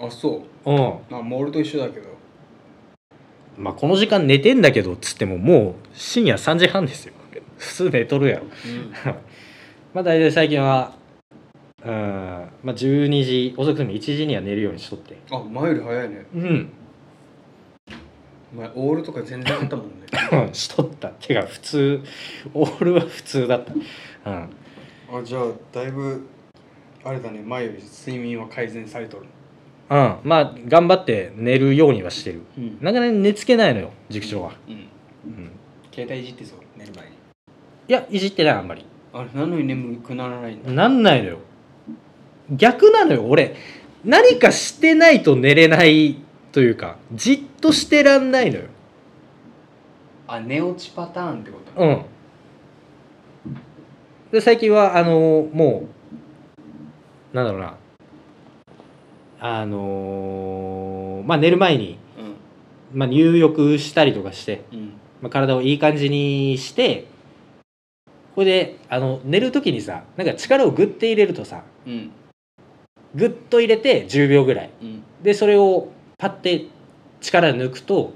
[0.00, 0.76] あそううん。
[1.10, 2.06] まあもう俺と一緒だけど。
[3.56, 7.14] まあこの時間寝てんだけどっつってももう深夜3時半ですよ。
[7.56, 9.12] 普通寝とるやろ うん。
[9.94, 10.92] まあ大体最近は
[11.84, 11.92] うん。
[12.62, 15.16] まあ12時遅くても1時には寝るようにしとって。
[15.30, 16.26] あ前より早いね。
[16.34, 16.68] うん。
[18.52, 19.92] お前オールとか全然あったもんね。
[20.52, 21.08] しとった。
[21.08, 22.02] てか普通
[22.52, 23.72] オールは普通だった。
[24.30, 24.48] うん。
[25.10, 26.26] あじゃあだいぶ
[27.04, 27.40] あれだね。
[27.40, 29.26] 前より睡眠は改善されとる
[29.90, 32.42] うん、まあ頑張って寝るようにはしてる。
[32.58, 32.78] うん。
[32.80, 34.74] なかなか寝つけないのよ塾長は、うん。
[34.74, 35.50] うん、
[35.92, 37.12] 携帯いじってそう寝る前に。
[37.88, 38.84] いやいじってないあんまり。
[39.12, 41.38] あれなのに眠くならないんだなんないのよ。
[42.50, 43.56] 逆なのよ俺。
[44.04, 46.18] 何かしてないと寝れない
[46.52, 48.64] というかじっとしてらんないのよ。
[50.26, 51.82] あ寝落ちパターンってこと？
[51.82, 52.04] うん。
[54.30, 55.88] で最近はあのも
[57.32, 57.74] うなんだろうな
[59.40, 61.98] あのまあ寝る前に、
[62.92, 64.78] まあ、入浴したりとかして、うん。
[64.78, 67.06] うんまあ、体をいい感じにして
[68.36, 72.10] これであの寝る時にさなんか力をグッて入れるとさうん。
[73.14, 74.70] グッと入れて10秒ぐらい。
[74.80, 75.02] うん。
[75.22, 75.88] でそれを
[76.18, 76.66] パッて
[77.20, 78.12] 力抜くと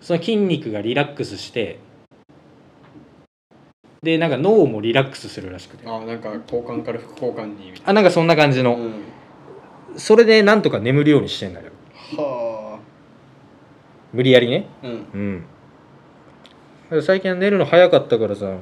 [0.00, 1.78] その筋肉がリラックスして
[4.02, 5.86] でなんか脳もリラックスするらしくて。
[5.86, 8.92] あなんか交換から副交換にあなんかそんな感じの、なうん
[9.96, 11.66] それでなんとか眠るようにしてんだよ。
[12.16, 12.78] は
[14.12, 14.66] 無理やりね。
[14.82, 15.44] あうん。
[16.90, 17.02] うん。
[17.02, 18.58] 最近は寝るの早かったからさも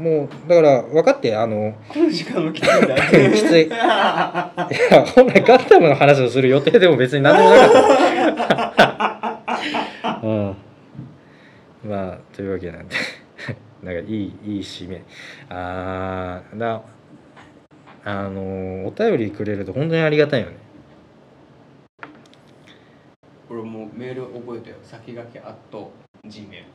[0.00, 1.36] うもうだから分かって？
[1.36, 4.50] あのこの時間もきついんだきついいや
[5.14, 7.56] 本来ガンダムの話をする予定でも別に何でもな
[8.46, 10.22] かった。
[10.26, 10.56] うん。
[11.84, 12.96] まあというわけなんで。
[13.82, 15.02] なんかいいいい締め。
[15.50, 16.80] あーだ
[18.04, 20.56] あのお便りくれると本当にありがたいよね。
[23.48, 24.76] 俺もうメール覚えたよ。
[24.82, 25.92] 先駆けアット
[26.26, 26.66] G メール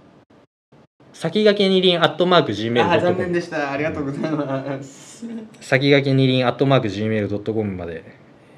[1.13, 3.71] 先駆け二輪アットマークあー残念でした。
[3.71, 5.25] ありがとうございます。
[5.59, 8.03] 先駆け二輪アットマーク Gmail.com まで。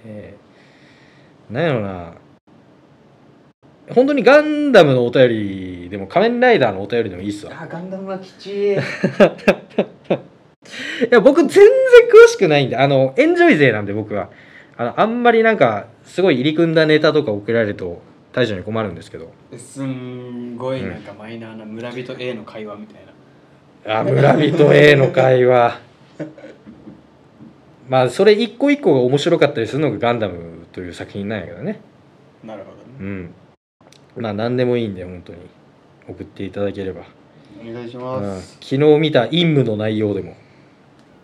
[0.05, 2.13] えー、なんやろな。
[3.95, 7.53] 本当にガンダムのお便りでも仮面ライダーのお便りでもいいっすわ。
[7.61, 8.77] あガンダムはきちい
[10.65, 14.30] いや僕全然詳しくないんであのエンジョイ勢なんで僕は。
[14.77, 19.34] あのあんまりなんかすごい入り組んだネタとか送られると大将に困るんですけど。
[19.57, 23.06] すんごいなんかマイナーな村人 A の会話みたい
[23.86, 23.99] な。
[23.99, 25.80] あ村人 A の会話。
[27.90, 31.81] まあそれ一個一個が面白かったりするのがガンダムという作品なんやけどね。
[32.44, 32.84] なるほどね。
[32.99, 33.34] うん。
[34.15, 35.40] まあ何でもいいんで本当に
[36.07, 37.02] 送っていただければ、
[37.61, 38.02] お願いしうん。
[38.02, 40.36] ま、す、昨日見た陰夢の内容でも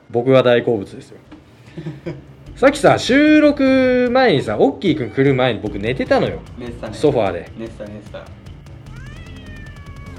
[0.09, 1.17] 僕は大好物ですよ。
[2.55, 6.39] さっきさ収録前にさオッキーくん来る前に僕寝てたのよ。
[6.57, 6.93] 寝てたね。
[6.93, 7.51] ソファーで。
[7.57, 8.19] 寝てた寝てた。
[8.19, 8.25] こ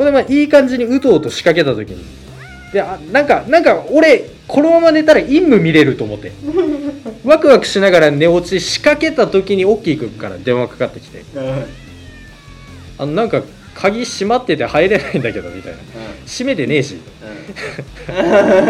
[0.00, 2.04] れでまあいい感じにうとうと仕掛けた時に。
[2.72, 6.32] であなんかなんか俺このまま寝たら陰夢見れると思って。
[7.24, 11.24] ワクワクしながら寝落ち仕掛けた時にオッキーくんから電話かかってきて。
[12.98, 13.42] あのなんか
[13.78, 15.78] 鍵閉まってて入れないんだけどみたいな。
[16.24, 16.96] 閉めてねえし。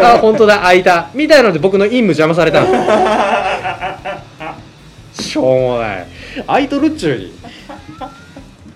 [0.01, 1.09] あ本当だ開いた。
[1.13, 2.77] みたいなので僕の陰夢邪魔されたんで
[5.13, 6.07] すしょうもない。
[6.45, 7.33] 開いとるっちゅうに。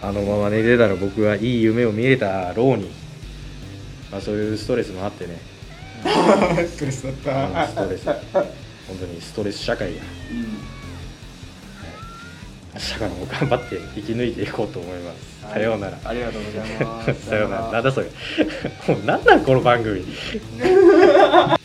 [0.02, 2.90] あのまま寝てたら僕はいい夢を見れたろうに、
[4.12, 5.40] まあ、そういうストレスもあってね。
[6.04, 8.26] うんストレスだっあたのストレス。
[8.88, 10.02] 本当にストレス社会や
[12.74, 16.00] 明日からも頑張って生き抜いていこうと思います、さようなら。
[16.06, 17.26] ありがとうございます。
[17.28, 17.72] さようなら。
[17.72, 18.08] なんだそれ。
[18.88, 20.06] もうなんなんこの番組